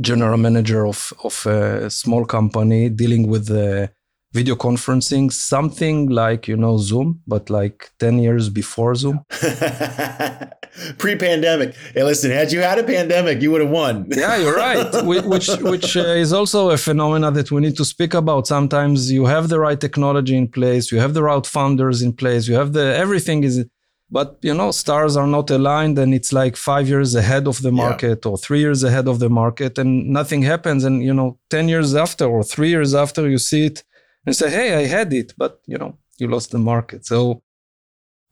general 0.00 0.36
manager 0.36 0.86
of 0.86 1.12
of 1.22 1.46
a 1.46 1.90
small 1.90 2.24
company 2.24 2.88
dealing 2.88 3.28
with 3.28 3.46
the 3.46 3.90
video 4.32 4.56
conferencing, 4.56 5.32
something 5.32 6.08
like 6.08 6.48
you 6.48 6.56
know 6.56 6.76
Zoom, 6.78 7.20
but 7.26 7.50
like 7.50 7.90
ten 7.98 8.18
years 8.18 8.48
before 8.48 8.94
Zoom. 8.94 9.24
Pre-pandemic. 10.98 11.74
Hey, 11.94 12.02
listen, 12.02 12.30
had 12.30 12.50
you 12.52 12.60
had 12.60 12.78
a 12.78 12.84
pandemic, 12.84 13.40
you 13.40 13.50
would 13.52 13.60
have 13.60 13.70
won. 13.70 14.06
yeah, 14.08 14.36
you're 14.36 14.56
right. 14.56 15.04
Which 15.04 15.48
which 15.60 15.96
uh, 15.96 16.00
is 16.24 16.32
also 16.32 16.70
a 16.70 16.76
phenomena 16.76 17.30
that 17.30 17.50
we 17.50 17.60
need 17.60 17.76
to 17.76 17.84
speak 17.84 18.12
about. 18.14 18.46
Sometimes 18.46 19.10
you 19.10 19.26
have 19.26 19.48
the 19.48 19.60
right 19.60 19.80
technology 19.80 20.36
in 20.36 20.48
place, 20.48 20.90
you 20.90 20.98
have 20.98 21.14
the 21.14 21.22
right 21.22 21.46
founders 21.46 22.02
in 22.02 22.12
place, 22.12 22.48
you 22.48 22.54
have 22.54 22.72
the 22.72 22.96
everything 22.96 23.44
is 23.44 23.64
but 24.10 24.38
you 24.42 24.54
know 24.54 24.70
stars 24.70 25.16
are 25.16 25.26
not 25.26 25.50
aligned 25.50 25.98
and 25.98 26.14
it's 26.14 26.32
like 26.32 26.56
five 26.56 26.88
years 26.88 27.14
ahead 27.14 27.46
of 27.46 27.62
the 27.62 27.72
market 27.72 28.20
yeah. 28.24 28.30
or 28.30 28.36
three 28.36 28.60
years 28.60 28.82
ahead 28.84 29.08
of 29.08 29.18
the 29.18 29.30
market 29.30 29.78
and 29.78 29.90
nothing 30.08 30.42
happens 30.42 30.84
and 30.84 31.02
you 31.02 31.14
know 31.14 31.38
10 31.50 31.68
years 31.68 31.94
after 31.94 32.26
or 32.26 32.42
three 32.44 32.68
years 32.68 32.94
after 32.94 33.28
you 33.28 33.38
see 33.38 33.66
it 33.66 33.82
and 34.26 34.36
say 34.36 34.50
hey 34.50 34.74
i 34.74 34.86
had 34.86 35.12
it 35.12 35.32
but 35.36 35.60
you 35.66 35.78
know 35.78 35.98
you 36.18 36.28
lost 36.28 36.50
the 36.50 36.58
market 36.58 37.04
so 37.06 37.42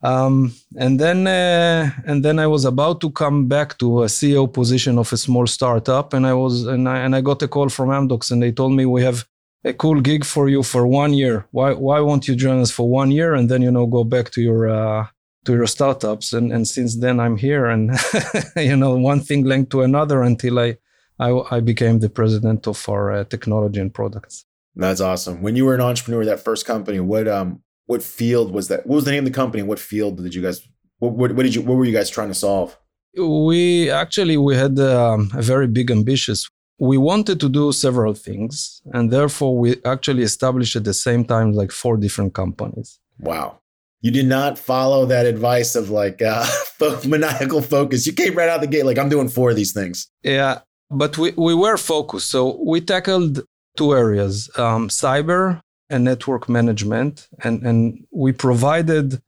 um, 0.03 0.53
and 0.77 0.99
then 0.99 1.27
uh, 1.27 1.91
and 2.07 2.25
then 2.25 2.39
i 2.39 2.47
was 2.47 2.65
about 2.65 3.01
to 3.01 3.11
come 3.11 3.47
back 3.47 3.79
to 3.79 4.03
a 4.03 4.07
ceo 4.07 4.53
position 4.53 4.99
of 4.99 5.13
a 5.13 5.17
small 5.17 5.47
startup 5.47 6.13
and 6.13 6.27
i 6.27 6.35
was 6.35 6.67
and 6.67 6.89
i, 6.89 6.99
and 6.99 7.15
I 7.15 7.21
got 7.21 7.43
a 7.43 7.49
call 7.49 7.69
from 7.69 7.91
amdocs 7.91 8.31
and 8.31 8.43
they 8.43 8.53
told 8.53 8.73
me 8.73 8.85
we 8.87 9.03
have 9.03 9.25
a 9.65 9.73
cool 9.73 10.01
gig 10.01 10.25
for 10.25 10.49
you 10.49 10.63
for 10.63 10.87
one 10.87 11.15
year. 11.15 11.47
Why 11.51 11.73
why 11.73 12.01
won't 12.01 12.27
you 12.29 12.35
join 12.35 12.61
us 12.61 12.71
for 12.71 12.89
one 12.89 13.11
year 13.11 13.35
and 13.35 13.49
then 13.49 13.63
you 13.63 13.71
know 13.71 13.87
go 13.87 14.05
back 14.05 14.31
to 14.33 14.43
your 14.43 14.69
uh, 14.69 15.07
to 15.45 15.53
your 15.53 15.67
startups? 15.67 16.33
And 16.33 16.53
and 16.53 16.67
since 16.67 16.97
then 16.97 17.21
i'm 17.21 17.37
here 17.37 17.67
and 17.67 17.93
you 18.57 18.77
know 18.77 18.97
one 18.97 19.21
thing 19.21 19.45
linked 19.45 19.71
to 19.73 19.83
another 19.83 20.23
until 20.23 20.59
i 20.59 20.77
i, 21.19 21.31
I 21.51 21.61
became 21.61 22.01
the 22.01 22.11
president 22.11 22.67
of 22.67 22.89
our 22.89 23.13
uh, 23.13 23.25
technology 23.25 23.81
and 23.81 23.93
products. 23.93 24.45
That's 24.75 25.03
awesome. 25.03 25.43
When 25.43 25.55
you 25.55 25.67
were 25.67 25.75
an 25.75 25.83
entrepreneur 25.83 26.25
that 26.25 26.41
first 26.41 26.67
company 26.67 27.01
what 27.01 27.29
um 27.29 27.63
what 27.87 28.03
field 28.03 28.53
was 28.53 28.69
that 28.69 28.87
what 28.87 28.97
was 28.97 29.05
the 29.05 29.11
name 29.11 29.25
of 29.27 29.33
the 29.33 29.39
company 29.43 29.63
what 29.63 29.79
field 29.79 30.23
did 30.23 30.35
you 30.35 30.43
guys 30.43 30.67
what, 30.99 31.13
what, 31.13 31.33
what 31.35 31.43
did 31.43 31.55
you 31.55 31.63
what 31.63 31.77
were 31.77 31.85
you 31.85 31.93
guys 31.93 32.11
trying 32.11 32.29
to 32.29 32.35
solve 32.35 32.79
we 33.17 33.91
actually 33.91 34.37
we 34.37 34.57
had 34.57 34.79
um, 34.79 35.31
a 35.35 35.43
very 35.43 35.67
big 35.67 35.91
ambitious 35.91 36.49
we 36.79 36.97
wanted 36.97 37.39
to 37.39 37.49
do 37.49 37.71
several 37.73 38.15
things 38.15 38.81
and 38.93 39.11
therefore 39.11 39.57
we 39.57 39.77
actually 39.85 40.23
established 40.23 40.75
at 40.77 40.85
the 40.85 40.95
same 40.95 41.25
time 41.25 41.53
like 41.53 41.71
four 41.71 41.97
different 41.97 42.35
companies 42.35 42.99
wow 43.19 43.59
you 44.03 44.11
did 44.11 44.27
not 44.27 44.59
follow 44.59 45.07
that 45.07 45.27
advice 45.27 45.77
of 45.77 45.89
like 45.89 46.21
uh, 46.21 46.45
maniacal 47.07 47.63
focus. 47.63 48.05
You 48.05 48.13
came 48.13 48.35
right 48.35 48.49
out 48.49 48.61
the 48.61 48.67
gate 48.67 48.85
like 48.85 48.99
I'm 48.99 49.09
doing 49.09 49.29
four 49.29 49.51
of 49.51 49.57
these 49.57 49.73
things. 49.73 50.09
Yeah, 50.25 50.61
but 50.91 51.17
we, 51.17 51.31
we 51.37 51.55
were 51.55 51.77
focused. 51.77 52.29
So 52.31 52.61
we 52.63 52.81
tackled 52.81 53.43
two 53.77 53.95
areas: 53.95 54.51
um, 54.59 54.89
cyber 54.89 55.61
and 55.93 56.05
network 56.05 56.49
management, 56.49 57.29
and 57.45 57.63
and 57.69 58.05
we 58.11 58.33
provided 58.33 59.23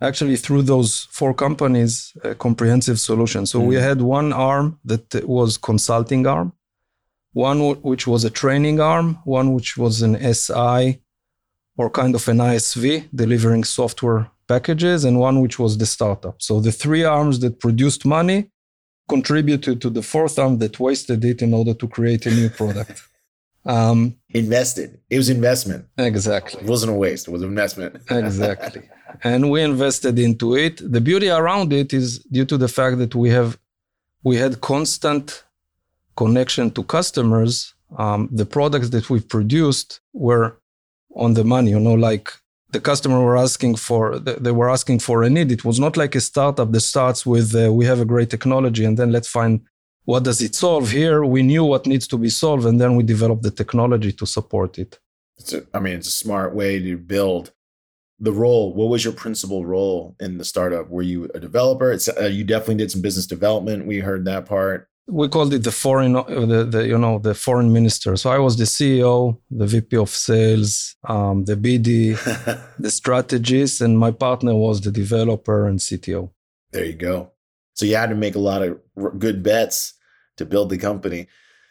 actually 0.00 0.36
through 0.36 0.62
those 0.62 1.06
four 1.10 1.34
companies 1.34 2.12
a 2.24 2.34
comprehensive 2.34 2.98
solution. 2.98 3.46
So 3.46 3.60
mm. 3.60 3.66
we 3.66 3.74
had 3.76 4.00
one 4.00 4.32
arm 4.32 4.78
that 4.84 5.04
was 5.26 5.56
consulting 5.56 6.26
arm, 6.26 6.52
one 7.32 7.58
w- 7.58 7.80
which 7.90 8.06
was 8.06 8.24
a 8.24 8.30
training 8.30 8.80
arm, 8.80 9.18
one 9.24 9.54
which 9.54 9.76
was 9.76 10.02
an 10.02 10.14
SI 10.34 11.00
or 11.76 11.90
kind 11.90 12.14
of 12.14 12.28
an 12.28 12.38
ISV 12.38 13.08
delivering 13.14 13.64
software 13.64 14.30
packages, 14.48 15.04
and 15.04 15.18
one 15.18 15.40
which 15.40 15.58
was 15.58 15.78
the 15.78 15.86
startup. 15.86 16.36
So 16.42 16.60
the 16.60 16.72
three 16.72 17.04
arms 17.04 17.40
that 17.40 17.60
produced 17.60 18.04
money 18.04 18.50
contributed 19.08 19.80
to 19.82 19.90
the 19.90 20.02
fourth 20.02 20.38
arm 20.38 20.58
that 20.58 20.80
wasted 20.80 21.24
it 21.24 21.42
in 21.42 21.54
order 21.54 21.74
to 21.74 21.86
create 21.88 22.26
a 22.26 22.30
new 22.30 22.50
product. 22.50 23.02
Um, 23.66 24.16
Invested. 24.32 25.00
It 25.10 25.16
was 25.16 25.28
investment. 25.28 25.86
Exactly. 25.98 26.60
It 26.62 26.68
wasn't 26.68 26.92
a 26.92 26.94
waste. 26.94 27.28
It 27.28 27.32
was 27.32 27.42
investment. 27.42 27.96
exactly. 28.10 28.88
And 29.24 29.50
we 29.50 29.62
invested 29.62 30.18
into 30.18 30.56
it. 30.56 30.80
The 30.92 31.00
beauty 31.00 31.28
around 31.30 31.72
it 31.72 31.92
is 31.92 32.20
due 32.20 32.44
to 32.46 32.56
the 32.56 32.68
fact 32.68 32.98
that 32.98 33.14
we 33.14 33.30
have 33.30 33.58
we 34.22 34.36
had 34.36 34.60
constant 34.60 35.44
connection 36.16 36.70
to 36.72 36.82
customers. 36.84 37.74
Um, 37.98 38.28
the 38.30 38.46
products 38.46 38.90
that 38.90 39.10
we 39.10 39.20
produced 39.20 40.00
were 40.12 40.60
on 41.16 41.34
the 41.34 41.44
money 41.44 41.70
you 41.70 41.80
know 41.80 41.94
like 41.94 42.32
the 42.70 42.80
customer 42.80 43.20
were 43.20 43.36
asking 43.36 43.74
for 43.74 44.18
they 44.18 44.52
were 44.52 44.70
asking 44.70 44.98
for 45.00 45.22
a 45.22 45.30
need 45.30 45.50
it 45.50 45.64
was 45.64 45.80
not 45.80 45.96
like 45.96 46.14
a 46.14 46.20
startup 46.20 46.70
that 46.70 46.80
starts 46.80 47.26
with 47.26 47.54
uh, 47.54 47.72
we 47.72 47.84
have 47.84 48.00
a 48.00 48.04
great 48.04 48.30
technology 48.30 48.84
and 48.84 48.96
then 48.96 49.10
let's 49.10 49.28
find 49.28 49.60
what 50.04 50.24
does 50.24 50.40
it 50.40 50.54
solve? 50.54 50.90
Here 50.90 51.24
we 51.24 51.42
knew 51.42 51.64
what 51.64 51.86
needs 51.86 52.06
to 52.08 52.18
be 52.18 52.30
solved 52.30 52.66
and 52.66 52.80
then 52.80 52.96
we 52.96 53.02
developed 53.02 53.42
the 53.42 53.50
technology 53.50 54.12
to 54.12 54.26
support 54.26 54.78
it. 54.78 54.98
It's 55.38 55.52
a, 55.52 55.66
I 55.72 55.80
mean 55.80 55.94
it's 55.94 56.08
a 56.08 56.12
smart 56.24 56.54
way 56.54 56.80
to 56.80 56.96
build 56.96 57.52
the 58.18 58.32
role. 58.32 58.74
What 58.74 58.88
was 58.88 59.04
your 59.04 59.14
principal 59.14 59.64
role 59.64 60.14
in 60.20 60.38
the 60.38 60.44
startup? 60.44 60.90
Were 60.90 61.02
you 61.02 61.30
a 61.34 61.40
developer? 61.40 61.90
It's, 61.90 62.08
uh, 62.08 62.26
you 62.26 62.44
definitely 62.44 62.76
did 62.76 62.90
some 62.90 63.00
business 63.00 63.26
development. 63.26 63.86
We 63.86 63.98
heard 64.00 64.24
that 64.26 64.46
part. 64.46 64.88
We 65.06 65.28
called 65.28 65.52
it 65.54 65.64
the 65.64 65.72
foreign 65.72 66.12
the, 66.12 66.68
the 66.70 66.86
you 66.86 66.96
know 66.96 67.18
the 67.18 67.34
foreign 67.34 67.72
minister. 67.72 68.16
So 68.16 68.30
i 68.30 68.38
was 68.38 68.56
the 68.56 68.64
ceo 68.64 69.38
the 69.50 69.66
vp 69.66 69.96
of 69.96 70.10
sales 70.10 70.94
um, 71.08 71.44
the 71.46 71.56
bd 71.56 71.90
the 72.78 72.90
strategist 72.90 73.80
and 73.80 73.98
my 73.98 74.12
partner 74.12 74.54
was 74.54 74.80
the 74.80 74.92
developer 74.92 75.66
and 75.66 75.80
cto 75.80 76.30
there 76.70 76.84
you 76.84 76.92
go 76.92 77.32
so 77.80 77.86
you 77.86 77.96
had 77.96 78.10
to 78.10 78.16
make 78.16 78.34
a 78.34 78.40
lot 78.40 78.62
of 78.62 78.78
good 79.18 79.42
bets 79.42 79.94
to 80.36 80.44
build 80.44 80.70
the 80.70 80.78
company 80.78 81.26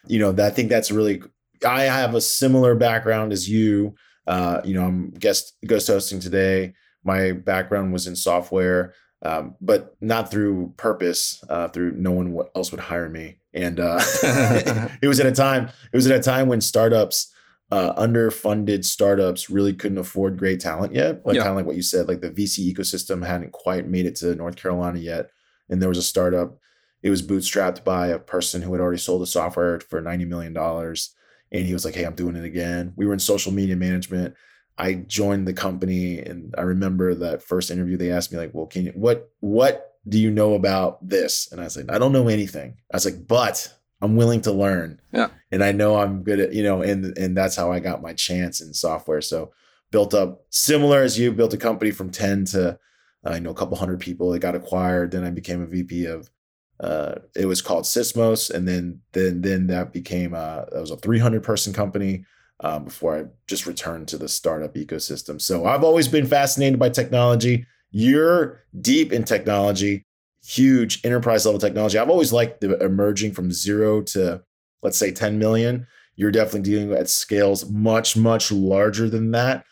you 0.06 0.18
know 0.18 0.34
i 0.44 0.50
think 0.50 0.68
that's 0.68 0.90
really 0.90 1.22
i 1.66 1.82
have 1.82 2.14
a 2.14 2.20
similar 2.20 2.74
background 2.74 3.32
as 3.32 3.48
you 3.48 3.94
uh, 4.26 4.60
you 4.64 4.74
know 4.74 4.84
i'm 4.84 5.10
guest 5.10 5.56
ghost 5.66 5.86
hosting 5.86 6.20
today 6.20 6.72
my 7.04 7.32
background 7.32 7.92
was 7.92 8.06
in 8.06 8.14
software 8.14 8.94
um, 9.22 9.54
but 9.60 9.96
not 10.00 10.30
through 10.30 10.72
purpose. 10.76 11.42
Uh, 11.48 11.68
through 11.68 11.92
no 11.92 12.10
one 12.10 12.38
else 12.54 12.70
would 12.70 12.80
hire 12.80 13.08
me, 13.08 13.36
and 13.52 13.78
uh, 13.78 14.00
it 15.02 15.08
was 15.08 15.20
at 15.20 15.26
a 15.26 15.32
time. 15.32 15.68
It 15.92 15.96
was 15.96 16.06
at 16.06 16.18
a 16.18 16.22
time 16.22 16.48
when 16.48 16.60
startups, 16.60 17.32
uh, 17.70 17.94
underfunded 18.00 18.84
startups, 18.84 19.50
really 19.50 19.74
couldn't 19.74 19.98
afford 19.98 20.38
great 20.38 20.60
talent 20.60 20.94
yet. 20.94 21.24
Like 21.26 21.36
yeah. 21.36 21.42
kind 21.42 21.50
of 21.50 21.56
like 21.56 21.66
what 21.66 21.76
you 21.76 21.82
said, 21.82 22.08
like 22.08 22.20
the 22.20 22.30
VC 22.30 22.72
ecosystem 22.72 23.26
hadn't 23.26 23.52
quite 23.52 23.86
made 23.86 24.06
it 24.06 24.16
to 24.16 24.34
North 24.34 24.56
Carolina 24.56 24.98
yet, 24.98 25.30
and 25.70 25.80
there 25.80 25.88
was 25.88 25.98
a 25.98 26.02
startup. 26.02 26.58
It 27.02 27.10
was 27.10 27.22
bootstrapped 27.22 27.84
by 27.84 28.08
a 28.08 28.18
person 28.18 28.60
who 28.60 28.72
had 28.72 28.82
already 28.82 28.98
sold 28.98 29.22
the 29.22 29.26
software 29.26 29.80
for 29.80 30.00
ninety 30.00 30.26
million 30.26 30.52
dollars, 30.52 31.14
and 31.50 31.64
he 31.64 31.72
was 31.72 31.84
like, 31.84 31.94
"Hey, 31.94 32.04
I'm 32.04 32.14
doing 32.14 32.36
it 32.36 32.44
again." 32.44 32.92
We 32.96 33.06
were 33.06 33.14
in 33.14 33.18
social 33.18 33.52
media 33.52 33.76
management 33.76 34.34
I 34.80 34.94
joined 34.94 35.46
the 35.46 35.52
company 35.52 36.18
and 36.18 36.54
I 36.56 36.62
remember 36.62 37.14
that 37.14 37.42
first 37.42 37.70
interview 37.70 37.98
they 37.98 38.10
asked 38.10 38.32
me 38.32 38.38
like, 38.38 38.54
"Well, 38.54 38.66
can 38.66 38.86
you 38.86 38.92
what 38.94 39.30
what 39.40 39.98
do 40.08 40.18
you 40.18 40.30
know 40.30 40.54
about 40.54 41.06
this?" 41.06 41.52
And 41.52 41.60
I 41.60 41.68
said, 41.68 41.90
"I 41.90 41.98
don't 41.98 42.12
know 42.12 42.28
anything." 42.28 42.76
I 42.90 42.96
was 42.96 43.04
like, 43.04 43.26
"But 43.26 43.74
I'm 44.00 44.16
willing 44.16 44.40
to 44.42 44.52
learn." 44.52 44.98
Yeah. 45.12 45.28
And 45.52 45.62
I 45.62 45.72
know 45.72 45.96
I'm 45.96 46.22
good 46.22 46.40
at, 46.40 46.54
you 46.54 46.62
know, 46.62 46.80
and 46.80 47.16
and 47.18 47.36
that's 47.36 47.56
how 47.56 47.70
I 47.70 47.78
got 47.78 48.00
my 48.00 48.14
chance 48.14 48.62
in 48.62 48.72
software. 48.72 49.20
So 49.20 49.52
built 49.90 50.14
up 50.14 50.46
similar 50.48 51.02
as 51.02 51.18
you 51.18 51.30
built 51.30 51.52
a 51.52 51.58
company 51.58 51.90
from 51.90 52.10
10 52.10 52.46
to 52.46 52.78
uh, 53.26 53.34
you 53.34 53.40
know 53.40 53.50
a 53.50 53.54
couple 53.54 53.76
hundred 53.76 54.00
people. 54.00 54.32
It 54.32 54.40
got 54.40 54.54
acquired, 54.54 55.10
then 55.10 55.24
I 55.24 55.30
became 55.30 55.62
a 55.62 55.66
VP 55.66 56.06
of 56.06 56.30
uh, 56.80 57.16
it 57.36 57.44
was 57.44 57.60
called 57.60 57.84
Sysomos 57.84 58.50
and 58.50 58.66
then 58.66 59.00
then 59.12 59.42
then 59.42 59.66
that 59.66 59.92
became 59.92 60.32
a 60.32 60.66
that 60.72 60.80
was 60.80 60.90
a 60.90 60.96
300 60.96 61.42
person 61.42 61.72
company 61.72 62.24
um, 62.60 62.84
before 62.84 63.18
I 63.18 63.24
just 63.46 63.66
returned 63.66 64.08
to 64.08 64.18
the 64.18 64.28
startup 64.28 64.74
ecosystem. 64.74 65.40
So 65.40 65.66
I've 65.66 65.84
always 65.84 66.08
been 66.08 66.26
fascinated 66.26 66.78
by 66.78 66.88
technology. 66.88 67.66
You're 67.90 68.64
deep 68.80 69.12
in 69.12 69.24
technology, 69.24 70.06
huge 70.42 71.04
enterprise 71.04 71.44
level 71.44 71.60
technology. 71.60 71.98
I've 71.98 72.10
always 72.10 72.32
liked 72.32 72.60
the 72.60 72.78
emerging 72.78 73.32
from 73.32 73.52
zero 73.52 74.02
to 74.02 74.42
let's 74.82 74.98
say 74.98 75.12
10 75.12 75.38
million. 75.38 75.86
You're 76.16 76.30
definitely 76.30 76.70
dealing 76.70 76.92
at 76.92 77.08
scales 77.08 77.68
much, 77.70 78.16
much 78.16 78.52
larger 78.52 79.08
than 79.08 79.30
that. 79.32 79.64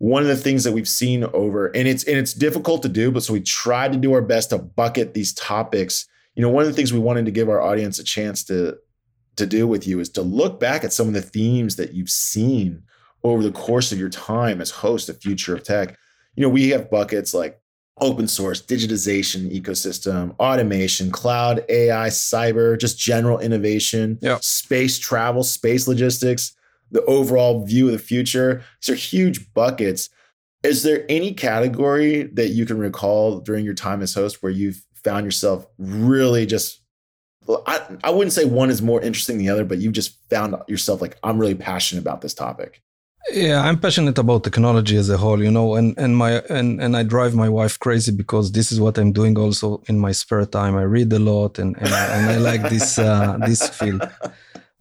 One 0.00 0.22
of 0.22 0.28
the 0.28 0.36
things 0.36 0.64
that 0.64 0.72
we've 0.72 0.88
seen 0.88 1.24
over, 1.24 1.66
and 1.66 1.86
it's 1.86 2.04
and 2.04 2.16
it's 2.16 2.32
difficult 2.32 2.82
to 2.82 2.88
do, 2.88 3.10
but 3.10 3.22
so 3.22 3.34
we 3.34 3.42
tried 3.42 3.92
to 3.92 3.98
do 3.98 4.14
our 4.14 4.22
best 4.22 4.50
to 4.50 4.58
bucket 4.58 5.12
these 5.12 5.34
topics. 5.34 6.06
You 6.34 6.42
know, 6.42 6.48
one 6.48 6.62
of 6.62 6.68
the 6.68 6.74
things 6.74 6.90
we 6.90 6.98
wanted 6.98 7.26
to 7.26 7.30
give 7.30 7.50
our 7.50 7.60
audience 7.60 7.98
a 7.98 8.04
chance 8.04 8.42
to 8.44 8.78
to 9.36 9.46
do 9.46 9.68
with 9.68 9.86
you 9.86 10.00
is 10.00 10.08
to 10.10 10.22
look 10.22 10.58
back 10.58 10.84
at 10.84 10.92
some 10.94 11.06
of 11.06 11.14
the 11.14 11.22
themes 11.22 11.76
that 11.76 11.92
you've 11.92 12.10
seen 12.10 12.82
over 13.22 13.42
the 13.42 13.52
course 13.52 13.92
of 13.92 13.98
your 13.98 14.08
time 14.08 14.60
as 14.60 14.70
host 14.70 15.10
of 15.10 15.20
Future 15.20 15.54
of 15.54 15.62
Tech. 15.62 15.96
You 16.34 16.42
know, 16.42 16.48
we 16.48 16.70
have 16.70 16.90
buckets 16.90 17.34
like 17.34 17.60
open 18.00 18.26
source, 18.26 18.62
digitization, 18.62 19.54
ecosystem, 19.54 20.34
automation, 20.38 21.10
cloud, 21.10 21.64
AI, 21.68 22.08
cyber, 22.08 22.78
just 22.78 22.98
general 22.98 23.38
innovation, 23.38 24.18
yep. 24.22 24.42
space 24.42 24.98
travel, 24.98 25.44
space 25.44 25.86
logistics, 25.86 26.56
the 26.90 27.04
overall 27.04 27.64
view 27.64 27.86
of 27.86 27.92
the 27.92 27.98
future. 27.98 28.62
These 28.80 28.94
are 28.94 28.98
huge 28.98 29.52
buckets. 29.54 30.10
Is 30.62 30.82
there 30.82 31.06
any 31.08 31.32
category 31.32 32.24
that 32.34 32.50
you 32.50 32.66
can 32.66 32.78
recall 32.78 33.40
during 33.40 33.64
your 33.64 33.74
time 33.74 34.02
as 34.02 34.14
host 34.14 34.42
where 34.42 34.52
you've 34.52 34.84
found 34.94 35.24
yourself 35.24 35.66
really 35.78 36.44
just 36.46 36.80
I, 37.66 37.80
I 38.04 38.10
wouldn't 38.10 38.32
say 38.32 38.44
one 38.44 38.70
is 38.70 38.82
more 38.82 39.00
interesting 39.00 39.36
than 39.36 39.46
the 39.46 39.52
other, 39.52 39.64
but 39.64 39.78
you've 39.78 39.94
just 39.94 40.18
found 40.28 40.54
yourself 40.68 41.00
like, 41.00 41.16
I'm 41.22 41.38
really 41.38 41.54
passionate 41.54 42.02
about 42.02 42.20
this 42.20 42.34
topic. 42.34 42.82
Yeah, 43.32 43.62
I'm 43.62 43.78
passionate 43.78 44.18
about 44.18 44.44
technology 44.44 44.96
as 44.96 45.10
a 45.10 45.16
whole, 45.16 45.42
you 45.42 45.50
know, 45.50 45.74
and 45.74 45.96
and 45.98 46.16
my 46.16 46.42
and 46.48 46.80
and 46.80 46.96
I 46.96 47.02
drive 47.02 47.34
my 47.34 47.48
wife 47.48 47.78
crazy 47.78 48.12
because 48.12 48.50
this 48.50 48.72
is 48.72 48.80
what 48.80 48.96
I'm 48.98 49.12
doing 49.12 49.38
also 49.38 49.82
in 49.88 49.98
my 49.98 50.12
spare 50.12 50.46
time. 50.46 50.74
I 50.76 50.82
read 50.82 51.12
a 51.12 51.18
lot 51.18 51.58
and 51.58 51.76
and, 51.76 51.92
and 51.92 52.30
I 52.30 52.36
like 52.38 52.62
this 52.70 52.98
uh, 52.98 53.38
this 53.46 53.68
field. 53.68 54.02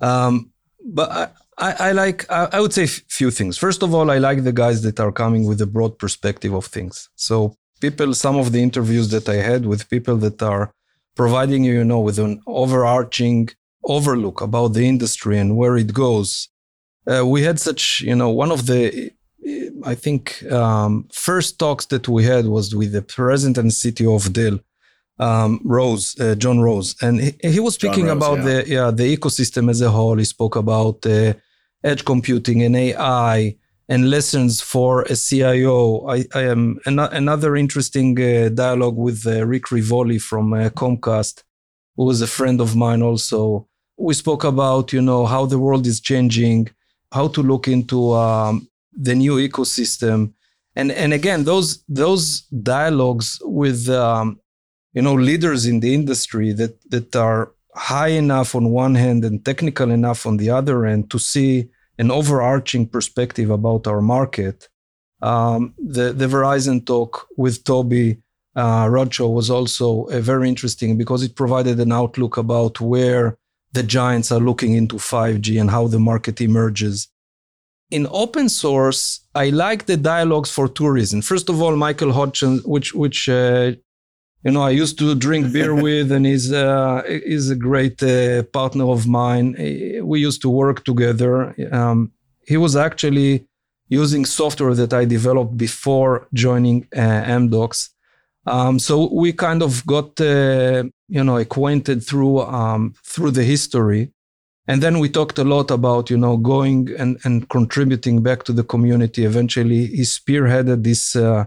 Um, 0.01 0.53
but 0.81 1.11
I, 1.11 1.27
I, 1.59 1.89
I 1.89 1.91
like 1.91 2.29
I, 2.31 2.47
I 2.53 2.59
would 2.59 2.73
say 2.73 2.83
a 2.83 2.87
few 2.87 3.31
things. 3.31 3.57
First 3.57 3.83
of 3.83 3.93
all, 3.93 4.09
I 4.09 4.17
like 4.17 4.43
the 4.43 4.53
guys 4.53 4.81
that 4.83 4.99
are 4.99 5.11
coming 5.11 5.45
with 5.45 5.59
a 5.61 5.67
broad 5.67 5.97
perspective 5.97 6.53
of 6.53 6.65
things. 6.65 7.09
So 7.15 7.55
people, 7.81 8.13
some 8.13 8.37
of 8.37 8.51
the 8.51 8.61
interviews 8.61 9.09
that 9.09 9.27
I 9.27 9.35
had 9.35 9.65
with 9.65 9.89
people 9.89 10.17
that 10.17 10.41
are 10.41 10.71
providing 11.15 11.63
you, 11.63 11.73
you 11.73 11.83
know, 11.83 11.99
with 11.99 12.17
an 12.19 12.41
overarching 12.47 13.49
overlook 13.83 14.41
about 14.41 14.69
the 14.73 14.87
industry 14.87 15.37
and 15.37 15.57
where 15.57 15.75
it 15.77 15.93
goes 15.93 16.49
uh, 17.09 17.25
we 17.25 17.41
had 17.41 17.59
such, 17.59 18.01
you 18.01 18.15
know, 18.15 18.29
one 18.29 18.51
of 18.51 18.65
the, 18.67 19.11
I 19.83 19.95
think, 19.95 20.43
um, 20.51 21.07
first 21.11 21.57
talks 21.57 21.85
that 21.87 22.07
we 22.07 22.23
had 22.23 22.45
was 22.45 22.75
with 22.75 22.91
the 22.91 23.01
president 23.01 23.57
and 23.57 23.71
CTO 23.71 24.15
of 24.15 24.33
Dell, 24.33 24.59
um, 25.17 25.61
Rose, 25.63 26.19
uh, 26.19 26.35
John 26.35 26.59
Rose, 26.59 26.95
and 27.01 27.19
he, 27.19 27.35
he 27.41 27.59
was 27.59 27.75
speaking 27.75 28.05
Rose, 28.05 28.17
about 28.17 28.37
yeah. 28.39 28.43
the 28.43 28.69
yeah 28.69 28.91
the 28.91 29.17
ecosystem 29.17 29.69
as 29.69 29.81
a 29.81 29.89
whole. 29.89 30.17
He 30.17 30.25
spoke 30.25 30.55
about 30.55 31.05
uh, 31.05 31.33
edge 31.83 32.05
computing 32.05 32.61
and 32.61 32.75
AI 32.75 33.55
and 33.87 34.09
lessons 34.09 34.61
for 34.61 35.01
a 35.03 35.15
CIO. 35.15 36.07
I, 36.07 36.25
I 36.33 36.41
am 36.43 36.79
an, 36.85 36.99
another 36.99 37.55
interesting 37.55 38.19
uh, 38.21 38.49
dialogue 38.49 38.97
with 38.97 39.25
uh, 39.25 39.45
Rick 39.45 39.65
Rioboli 39.65 40.21
from 40.21 40.53
uh, 40.53 40.69
Comcast, 40.69 41.43
who 41.95 42.09
is 42.09 42.21
a 42.21 42.27
friend 42.27 42.61
of 42.61 42.75
mine 42.75 43.01
also. 43.01 43.67
We 43.97 44.13
spoke 44.13 44.43
about 44.43 44.93
you 44.93 45.01
know 45.01 45.25
how 45.25 45.45
the 45.45 45.59
world 45.59 45.85
is 45.87 45.99
changing 45.99 46.69
how 47.11 47.27
to 47.29 47.41
look 47.41 47.67
into 47.67 48.13
um, 48.13 48.67
the 48.93 49.15
new 49.15 49.35
ecosystem 49.35 50.33
and 50.75 50.91
and 50.91 51.13
again 51.13 51.43
those 51.43 51.83
those 51.87 52.41
dialogues 52.73 53.39
with 53.43 53.89
um, 53.89 54.39
you 54.93 55.01
know 55.01 55.13
leaders 55.13 55.65
in 55.65 55.79
the 55.79 55.93
industry 55.93 56.53
that 56.53 56.79
that 56.89 57.15
are 57.15 57.51
high 57.79 58.13
enough 58.23 58.55
on 58.55 58.69
one 58.69 58.95
hand 58.95 59.23
and 59.23 59.43
technical 59.45 59.89
enough 59.91 60.25
on 60.25 60.37
the 60.37 60.49
other 60.49 60.85
end 60.85 61.09
to 61.09 61.17
see 61.17 61.69
an 61.97 62.11
overarching 62.11 62.87
perspective 62.87 63.49
about 63.49 63.87
our 63.87 64.01
market 64.01 64.67
um, 65.21 65.73
the 65.77 66.13
the 66.13 66.27
Verizon 66.27 66.85
talk 66.85 67.27
with 67.37 67.63
Toby 67.63 68.19
uh, 68.55 68.89
was 69.19 69.49
also 69.49 70.05
uh, 70.05 70.19
very 70.19 70.47
interesting 70.49 70.97
because 70.97 71.23
it 71.23 71.35
provided 71.35 71.79
an 71.79 71.91
outlook 71.91 72.37
about 72.37 72.79
where 72.81 73.37
the 73.71 73.83
giants 73.83 74.31
are 74.31 74.39
looking 74.39 74.73
into 74.73 74.95
5G 74.95 75.59
and 75.59 75.69
how 75.69 75.87
the 75.87 75.99
market 75.99 76.41
emerges. 76.41 77.07
In 77.91 78.07
open 78.11 78.49
source, 78.49 79.21
I 79.35 79.49
like 79.49 79.85
the 79.85 79.97
dialogues 79.97 80.51
for 80.51 80.67
two 80.67 80.89
reasons. 80.89 81.27
First 81.27 81.49
of 81.49 81.61
all, 81.61 81.75
Michael 81.75 82.13
Hodgson, 82.13 82.59
which 82.59 82.93
which 82.93 83.27
uh, 83.27 83.73
you 84.43 84.51
know 84.51 84.61
I 84.61 84.71
used 84.71 84.97
to 84.99 85.15
drink 85.15 85.51
beer 85.53 85.73
with, 85.87 86.11
and 86.11 86.25
is 86.25 86.51
uh, 86.51 87.03
is 87.05 87.49
a 87.49 87.55
great 87.55 88.01
uh, 88.03 88.43
partner 88.43 88.85
of 88.85 89.07
mine. 89.07 89.55
We 90.03 90.19
used 90.19 90.41
to 90.41 90.49
work 90.49 90.83
together. 90.83 91.55
Um, 91.71 92.11
he 92.47 92.57
was 92.57 92.75
actually 92.75 93.45
using 93.87 94.25
software 94.25 94.75
that 94.75 94.93
I 94.93 95.05
developed 95.05 95.57
before 95.57 96.27
joining 96.33 96.87
uh, 96.95 97.23
Amdocs. 97.35 97.89
Um, 98.45 98.79
so 98.79 99.11
we 99.13 99.33
kind 99.33 99.61
of 99.61 99.85
got 99.85 100.19
uh, 100.21 100.83
you 101.07 101.23
know 101.23 101.37
acquainted 101.37 102.03
through 102.03 102.41
um, 102.41 102.93
through 103.03 103.31
the 103.31 103.43
history 103.43 104.11
and 104.69 104.83
then 104.83 104.99
we 104.99 105.09
talked 105.09 105.39
a 105.39 105.43
lot 105.43 105.71
about 105.71 106.11
you 106.11 106.17
know 106.17 106.37
going 106.37 106.89
and, 106.99 107.19
and 107.23 107.49
contributing 107.49 108.21
back 108.21 108.43
to 108.43 108.53
the 108.53 108.63
community 108.63 109.25
eventually 109.25 109.87
he 109.87 110.03
spearheaded 110.03 110.83
this 110.83 111.15
uh, 111.15 111.45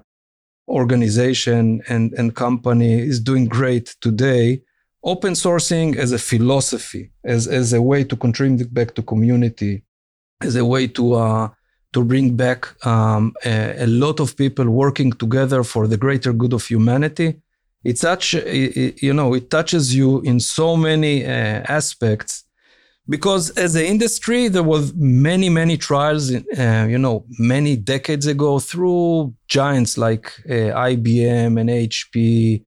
organization 0.73 1.83
and, 1.89 2.13
and 2.15 2.35
company 2.35 3.01
is 3.01 3.21
doing 3.21 3.47
great 3.47 3.95
today. 4.01 4.63
Open 5.05 5.35
sourcing 5.35 5.97
as 5.97 6.13
a 6.13 6.19
philosophy 6.19 7.11
as, 7.25 7.47
as 7.47 7.73
a 7.73 7.83
way 7.83 8.05
to 8.05 8.17
contribute 8.17 8.73
back 8.73 8.95
to 8.95 9.03
community 9.03 9.85
as 10.41 10.57
a 10.57 10.65
way 10.65 10.87
to 10.89 11.15
uh, 11.15 11.49
to 11.93 12.05
bring 12.05 12.37
back 12.37 12.61
um, 12.87 13.35
a, 13.45 13.85
a, 13.85 13.87
lot 13.87 14.19
of 14.19 14.37
people 14.37 14.69
working 14.71 15.13
together 15.13 15.63
for 15.63 15.87
the 15.87 15.97
greater 15.97 16.33
good 16.33 16.53
of 16.53 16.65
humanity. 16.65 17.41
It's 17.85 18.01
such 18.01 18.35
you 18.35 19.13
know 19.13 19.35
it 19.35 19.51
touches 19.51 19.95
you 19.95 20.21
in 20.23 20.41
so 20.41 20.77
many 20.77 21.25
uh, 21.25 21.63
aspects 21.69 22.42
because 23.09 23.51
as 23.51 23.75
an 23.75 23.85
industry 23.85 24.49
there 24.49 24.63
was 24.63 24.95
many 24.95 25.49
many 25.49 25.77
trials 25.77 26.33
uh, 26.33 26.87
you 26.89 26.99
know 26.99 27.25
many 27.39 27.77
decades 27.77 28.27
ago 28.27 28.59
through 28.59 29.35
giants 29.49 29.99
like 29.99 30.33
uh, 30.49 30.71
IBM 30.91 31.61
and 31.61 31.69
HP 31.69 32.65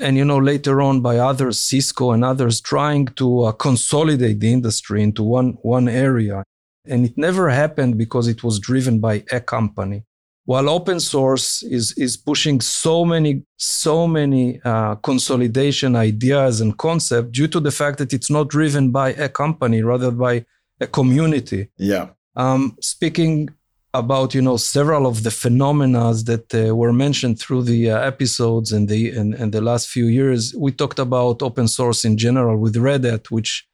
and 0.00 0.16
you 0.16 0.24
know 0.24 0.38
later 0.38 0.80
on 0.80 1.00
by 1.00 1.18
others 1.18 1.60
Cisco 1.60 2.12
and 2.12 2.24
others 2.24 2.60
trying 2.60 3.06
to 3.06 3.42
uh, 3.42 3.52
consolidate 3.52 4.40
the 4.40 4.52
industry 4.52 5.02
into 5.02 5.22
one 5.22 5.58
one 5.62 5.88
area. 5.88 6.44
And 6.86 7.04
it 7.04 7.16
never 7.16 7.50
happened 7.50 7.98
because 7.98 8.26
it 8.26 8.42
was 8.42 8.58
driven 8.58 9.00
by 9.00 9.24
a 9.30 9.40
company 9.40 10.04
while 10.44 10.68
open 10.68 11.00
source 11.00 11.62
is 11.62 11.92
is 11.96 12.16
pushing 12.16 12.60
so 12.60 13.04
many 13.04 13.44
so 13.56 14.06
many 14.06 14.60
uh, 14.64 14.94
consolidation 14.96 15.96
ideas 15.96 16.60
and 16.60 16.76
concepts 16.78 17.30
due 17.30 17.48
to 17.48 17.60
the 17.60 17.70
fact 17.70 17.98
that 17.98 18.12
it's 18.12 18.30
not 18.30 18.48
driven 18.48 18.90
by 18.90 19.10
a 19.12 19.28
company 19.28 19.82
rather 19.82 20.10
by 20.10 20.44
a 20.80 20.86
community. 20.86 21.68
Yeah. 21.76 22.08
Um, 22.36 22.76
speaking 22.80 23.50
about 23.92 24.34
you 24.34 24.42
know 24.42 24.56
several 24.56 25.06
of 25.06 25.22
the 25.24 25.30
phenomena 25.30 26.14
that 26.24 26.54
uh, 26.54 26.74
were 26.74 26.92
mentioned 26.92 27.38
through 27.40 27.62
the 27.62 27.90
uh, 27.90 27.98
episodes 28.00 28.72
and 28.72 28.88
the 28.88 29.10
and, 29.10 29.34
and 29.34 29.52
the 29.52 29.60
last 29.60 29.88
few 29.88 30.06
years 30.06 30.54
we 30.56 30.70
talked 30.70 30.98
about 30.98 31.42
open 31.42 31.66
source 31.66 32.04
in 32.04 32.16
general 32.16 32.56
with 32.56 32.76
red 32.76 33.02
hat 33.04 33.30
which 33.32 33.66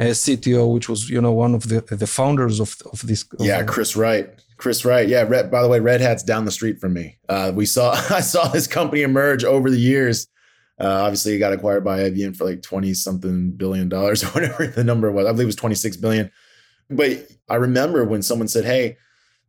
uh, 0.00 0.04
cto 0.04 0.72
which 0.74 0.88
was 0.88 1.08
you 1.08 1.20
know 1.20 1.32
one 1.32 1.54
of 1.54 1.68
the 1.68 1.80
the 2.02 2.06
founders 2.06 2.58
of, 2.58 2.76
of 2.92 3.06
this 3.06 3.24
yeah 3.38 3.62
chris 3.62 3.94
wright 3.94 4.28
Chris 4.60 4.84
Wright. 4.84 5.08
Yeah. 5.08 5.22
Red, 5.22 5.50
by 5.50 5.62
the 5.62 5.68
way, 5.68 5.80
Red 5.80 6.00
Hat's 6.00 6.22
down 6.22 6.44
the 6.44 6.50
street 6.50 6.78
from 6.78 6.92
me. 6.92 7.18
Uh, 7.28 7.52
we 7.54 7.66
saw, 7.66 7.92
I 8.10 8.20
saw 8.20 8.48
this 8.48 8.66
company 8.66 9.02
emerge 9.02 9.44
over 9.44 9.70
the 9.70 9.80
years. 9.80 10.28
Uh, 10.78 11.02
obviously, 11.02 11.34
it 11.34 11.38
got 11.38 11.52
acquired 11.52 11.84
by 11.84 11.98
IBM 12.00 12.36
for 12.36 12.44
like 12.44 12.62
20 12.62 12.94
something 12.94 13.52
billion 13.52 13.88
dollars 13.88 14.22
or 14.24 14.28
whatever 14.28 14.66
the 14.66 14.84
number 14.84 15.10
was. 15.10 15.26
I 15.26 15.32
believe 15.32 15.44
it 15.44 15.46
was 15.46 15.56
26 15.56 15.96
billion. 15.96 16.30
But 16.88 17.26
I 17.48 17.56
remember 17.56 18.04
when 18.04 18.22
someone 18.22 18.48
said, 18.48 18.64
Hey, 18.64 18.96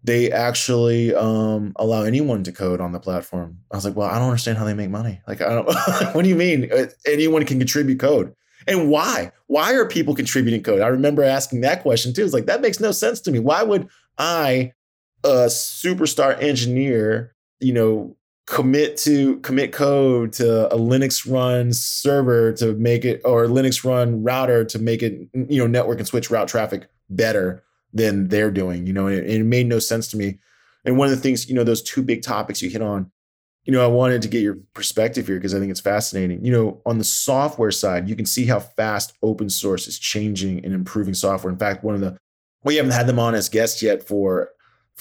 they 0.03 0.31
actually 0.31 1.13
um, 1.13 1.73
allow 1.75 2.03
anyone 2.03 2.43
to 2.43 2.51
code 2.51 2.81
on 2.81 2.91
the 2.91 2.99
platform. 2.99 3.59
I 3.71 3.75
was 3.75 3.85
like, 3.85 3.95
well, 3.95 4.09
I 4.09 4.17
don't 4.17 4.29
understand 4.29 4.57
how 4.57 4.65
they 4.65 4.73
make 4.73 4.89
money. 4.89 5.21
Like, 5.27 5.41
I 5.41 5.49
don't, 5.49 5.65
what 6.15 6.23
do 6.23 6.29
you 6.29 6.35
mean? 6.35 6.71
Uh, 6.71 6.87
anyone 7.05 7.45
can 7.45 7.59
contribute 7.59 7.99
code. 7.99 8.33
And 8.67 8.89
why? 8.89 9.31
Why 9.47 9.73
are 9.73 9.87
people 9.87 10.15
contributing 10.15 10.63
code? 10.63 10.81
I 10.81 10.87
remember 10.87 11.23
asking 11.23 11.61
that 11.61 11.83
question 11.83 12.13
too. 12.13 12.23
It's 12.23 12.33
like, 12.33 12.45
that 12.47 12.61
makes 12.61 12.79
no 12.79 12.91
sense 12.91 13.21
to 13.21 13.31
me. 13.31 13.39
Why 13.39 13.63
would 13.63 13.87
I 14.17 14.73
a 15.23 15.47
superstar 15.47 16.41
engineer, 16.41 17.35
you 17.59 17.73
know, 17.73 18.15
commit 18.47 18.97
to 18.97 19.37
commit 19.39 19.71
code 19.71 20.33
to 20.33 20.73
a 20.73 20.77
Linux 20.77 21.31
run 21.31 21.71
server 21.71 22.51
to 22.53 22.73
make 22.73 23.05
it 23.05 23.21
or 23.23 23.45
Linux 23.45 23.85
run 23.85 24.23
router 24.23 24.65
to 24.65 24.79
make 24.79 25.01
it, 25.01 25.29
you 25.33 25.57
know, 25.57 25.67
network 25.67 25.99
and 25.99 26.07
switch 26.07 26.29
route 26.29 26.47
traffic 26.47 26.87
better 27.09 27.63
than 27.93 28.27
they're 28.29 28.51
doing, 28.51 28.87
you 28.87 28.93
know, 28.93 29.07
and 29.07 29.17
it, 29.17 29.29
it 29.29 29.43
made 29.43 29.67
no 29.67 29.79
sense 29.79 30.07
to 30.07 30.17
me. 30.17 30.39
And 30.83 30.97
one 30.97 31.07
of 31.07 31.15
the 31.15 31.21
things, 31.21 31.47
you 31.47 31.55
know, 31.55 31.63
those 31.63 31.81
two 31.81 32.01
big 32.01 32.23
topics 32.23 32.61
you 32.61 32.69
hit 32.69 32.81
on, 32.81 33.11
you 33.65 33.71
know, 33.71 33.83
I 33.83 33.87
wanted 33.87 34.21
to 34.23 34.27
get 34.27 34.41
your 34.41 34.57
perspective 34.73 35.27
here 35.27 35.37
because 35.37 35.53
I 35.53 35.59
think 35.59 35.69
it's 35.69 35.79
fascinating. 35.79 36.43
You 36.43 36.51
know, 36.51 36.81
on 36.85 36.97
the 36.97 37.03
software 37.03 37.71
side, 37.71 38.09
you 38.09 38.15
can 38.15 38.25
see 38.25 38.45
how 38.45 38.59
fast 38.59 39.13
open 39.21 39.49
source 39.49 39.87
is 39.87 39.99
changing 39.99 40.65
and 40.65 40.73
improving 40.73 41.13
software. 41.13 41.53
In 41.53 41.59
fact, 41.59 41.83
one 41.83 41.93
of 41.93 42.01
the 42.01 42.17
we 42.63 42.75
haven't 42.75 42.91
had 42.91 43.07
them 43.07 43.19
on 43.19 43.35
as 43.35 43.49
guests 43.49 43.81
yet 43.81 44.07
for 44.07 44.49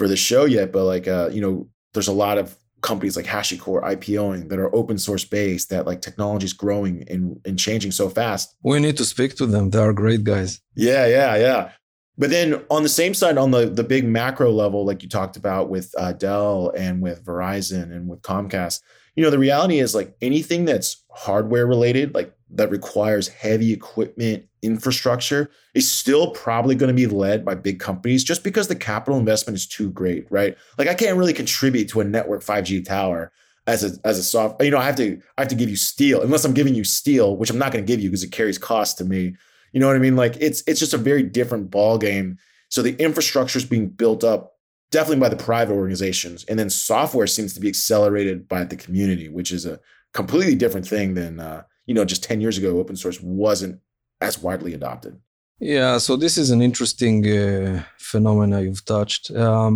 for 0.00 0.08
the 0.08 0.16
show 0.16 0.46
yet, 0.46 0.72
but 0.72 0.84
like 0.84 1.06
uh, 1.06 1.28
you 1.30 1.42
know, 1.42 1.68
there's 1.92 2.08
a 2.08 2.12
lot 2.12 2.38
of 2.38 2.56
companies 2.80 3.18
like 3.18 3.26
HashiCorp 3.26 3.82
IPOing 3.82 4.48
that 4.48 4.58
are 4.58 4.74
open 4.74 4.96
source 4.96 5.26
based, 5.26 5.68
that 5.68 5.86
like 5.86 6.00
technology 6.00 6.46
is 6.46 6.54
growing 6.54 7.04
and, 7.10 7.38
and 7.44 7.58
changing 7.58 7.90
so 7.90 8.08
fast. 8.08 8.56
We 8.64 8.80
need 8.80 8.96
to 8.96 9.04
speak 9.04 9.36
to 9.36 9.44
them. 9.44 9.68
They 9.68 9.78
are 9.78 9.92
great 9.92 10.24
guys. 10.24 10.58
Yeah, 10.74 11.04
yeah, 11.06 11.36
yeah. 11.36 11.72
But 12.16 12.30
then 12.30 12.64
on 12.70 12.82
the 12.82 12.88
same 12.88 13.12
side, 13.12 13.36
on 13.36 13.50
the, 13.50 13.66
the 13.66 13.84
big 13.84 14.06
macro 14.06 14.50
level, 14.50 14.86
like 14.86 15.02
you 15.02 15.10
talked 15.10 15.36
about 15.36 15.68
with 15.68 15.92
uh, 15.98 16.14
Dell 16.14 16.72
and 16.74 17.02
with 17.02 17.22
Verizon 17.22 17.92
and 17.94 18.08
with 18.08 18.22
Comcast, 18.22 18.80
you 19.16 19.22
know, 19.22 19.30
the 19.30 19.38
reality 19.38 19.80
is 19.80 19.94
like 19.94 20.14
anything 20.22 20.64
that's 20.64 21.04
hardware 21.10 21.66
related, 21.66 22.14
like 22.14 22.32
that 22.52 22.70
requires 22.70 23.28
heavy 23.28 23.72
equipment 23.72 24.44
infrastructure 24.62 25.50
is 25.74 25.90
still 25.90 26.30
probably 26.32 26.74
going 26.74 26.88
to 26.88 26.94
be 26.94 27.06
led 27.06 27.44
by 27.44 27.54
big 27.54 27.78
companies 27.78 28.24
just 28.24 28.44
because 28.44 28.68
the 28.68 28.74
capital 28.74 29.18
investment 29.18 29.56
is 29.56 29.66
too 29.66 29.90
great, 29.90 30.26
right? 30.30 30.56
Like 30.76 30.88
I 30.88 30.94
can't 30.94 31.16
really 31.16 31.32
contribute 31.32 31.88
to 31.90 32.00
a 32.00 32.04
network 32.04 32.42
5G 32.42 32.84
tower 32.84 33.32
as 33.66 33.84
a 33.84 33.98
as 34.06 34.18
a 34.18 34.22
soft, 34.22 34.62
you 34.62 34.70
know, 34.70 34.78
I 34.78 34.84
have 34.84 34.96
to 34.96 35.20
I 35.38 35.42
have 35.42 35.48
to 35.48 35.54
give 35.54 35.70
you 35.70 35.76
steel 35.76 36.22
unless 36.22 36.44
I'm 36.44 36.54
giving 36.54 36.74
you 36.74 36.84
steel, 36.84 37.36
which 37.36 37.50
I'm 37.50 37.58
not 37.58 37.72
going 37.72 37.84
to 37.84 37.90
give 37.90 38.00
you 38.00 38.10
because 38.10 38.24
it 38.24 38.32
carries 38.32 38.58
cost 38.58 38.98
to 38.98 39.04
me. 39.04 39.34
You 39.72 39.80
know 39.80 39.86
what 39.86 39.96
I 39.96 40.00
mean? 40.00 40.16
Like 40.16 40.36
it's 40.40 40.62
it's 40.66 40.80
just 40.80 40.94
a 40.94 40.98
very 40.98 41.22
different 41.22 41.70
ball 41.70 41.98
game. 41.98 42.38
So 42.68 42.82
the 42.82 42.96
infrastructure 42.96 43.58
is 43.58 43.64
being 43.64 43.88
built 43.88 44.24
up 44.24 44.54
definitely 44.90 45.20
by 45.20 45.28
the 45.28 45.36
private 45.36 45.74
organizations, 45.74 46.44
and 46.44 46.58
then 46.58 46.70
software 46.70 47.26
seems 47.26 47.54
to 47.54 47.60
be 47.60 47.68
accelerated 47.68 48.48
by 48.48 48.64
the 48.64 48.76
community, 48.76 49.28
which 49.28 49.52
is 49.52 49.66
a 49.66 49.78
completely 50.12 50.56
different 50.56 50.86
thing 50.86 51.14
than 51.14 51.38
uh, 51.38 51.62
you 51.90 51.94
know 51.96 52.05
just 52.12 52.22
10 52.22 52.40
years 52.40 52.57
ago 52.57 52.70
open 52.79 52.96
source 52.96 53.20
wasn't 53.20 53.74
as 54.20 54.35
widely 54.46 54.72
adopted. 54.74 55.14
Yeah 55.59 55.98
so 55.98 56.11
this 56.24 56.35
is 56.42 56.48
an 56.55 56.62
interesting 56.68 57.16
uh, 57.26 57.83
phenomena 58.11 58.57
you've 58.64 58.85
touched. 58.96 59.24
Um, 59.44 59.74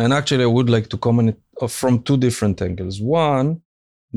and 0.00 0.12
actually 0.18 0.44
i 0.44 0.52
would 0.56 0.70
like 0.76 0.88
to 0.90 0.98
comment 1.06 1.36
from 1.80 1.94
two 2.06 2.18
different 2.26 2.56
angles. 2.68 2.96
One 3.00 3.48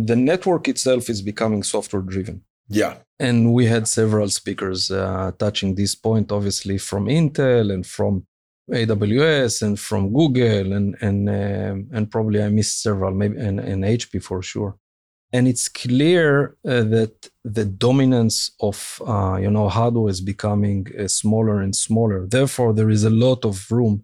the 0.10 0.18
network 0.32 0.64
itself 0.74 1.04
is 1.14 1.20
becoming 1.32 1.62
software 1.64 2.06
driven. 2.14 2.38
Yeah. 2.82 2.94
And 3.28 3.38
we 3.58 3.64
had 3.74 3.84
several 4.00 4.30
speakers 4.40 4.80
uh, 4.92 5.32
touching 5.44 5.70
this 5.74 5.94
point 6.08 6.28
obviously 6.38 6.78
from 6.90 7.04
intel 7.20 7.66
and 7.76 7.84
from 7.96 8.14
aws 8.82 9.56
and 9.66 9.76
from 9.88 10.14
google 10.20 10.74
and 10.78 10.88
and 11.08 11.20
um, 11.40 11.78
and 11.96 12.04
probably 12.14 12.40
i 12.44 12.50
missed 12.50 12.78
several 12.84 13.12
maybe 13.22 13.36
and, 13.48 13.60
and 13.60 13.84
hp 13.84 14.12
for 14.28 14.40
sure 14.52 14.74
and 15.32 15.48
it's 15.48 15.68
clear 15.68 16.56
uh, 16.66 16.84
that 16.96 17.30
the 17.44 17.66
dominance 17.66 18.52
of 18.62 19.02
uh, 19.06 19.38
you 19.38 19.50
know 19.50 19.70
hardware 19.70 20.10
is 20.10 20.22
becoming 20.22 20.88
uh, 20.98 21.08
smaller 21.08 21.62
and 21.62 21.76
smaller. 21.76 22.26
Therefore 22.26 22.74
there 22.74 22.90
is 22.90 23.04
a 23.04 23.10
lot 23.10 23.46
of 23.46 23.72
room 23.72 24.04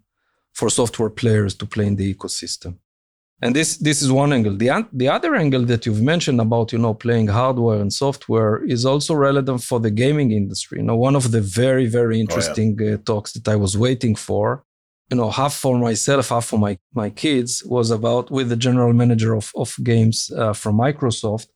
for 0.53 0.69
software 0.69 1.09
players 1.09 1.53
to 1.55 1.65
play 1.65 1.88
in 1.88 1.95
the 1.95 2.13
ecosystem. 2.13 2.75
And 3.41 3.55
this 3.55 3.77
this 3.77 4.01
is 4.01 4.11
one 4.11 4.31
angle. 4.31 4.55
The, 4.55 4.88
the 4.93 5.09
other 5.09 5.35
angle 5.35 5.65
that 5.65 5.85
you've 5.85 6.01
mentioned 6.01 6.39
about 6.39 6.71
you 6.71 6.79
know 6.79 6.93
playing 6.93 7.27
hardware 7.27 7.81
and 7.81 7.91
software 7.91 8.63
is 8.63 8.85
also 8.85 9.13
relevant 9.13 9.61
for 9.63 9.79
the 9.79 9.91
gaming 9.91 10.31
industry. 10.31 10.77
You 10.79 10.85
know 10.85 10.95
one 10.95 11.15
of 11.15 11.31
the 11.31 11.41
very 11.41 11.88
very 11.88 12.19
interesting 12.19 12.77
oh, 12.79 12.83
yeah. 12.83 12.93
Uh, 12.93 12.97
talks 12.97 13.33
that 13.33 13.47
i 13.47 13.55
was 13.55 13.77
waiting 13.77 14.15
for 14.15 14.63
you 15.09 15.17
know 15.17 15.29
half 15.29 15.53
for 15.53 15.77
myself 15.77 16.29
half 16.29 16.45
for 16.45 16.59
my 16.59 16.77
my 16.93 17.09
kids 17.09 17.63
was 17.65 17.91
about 17.91 18.31
with 18.31 18.49
the 18.49 18.55
general 18.55 18.93
manager 18.93 19.33
of, 19.35 19.51
of 19.55 19.75
games 19.83 20.31
uh, 20.37 20.53
from 20.53 20.77
microsoft. 20.77 21.47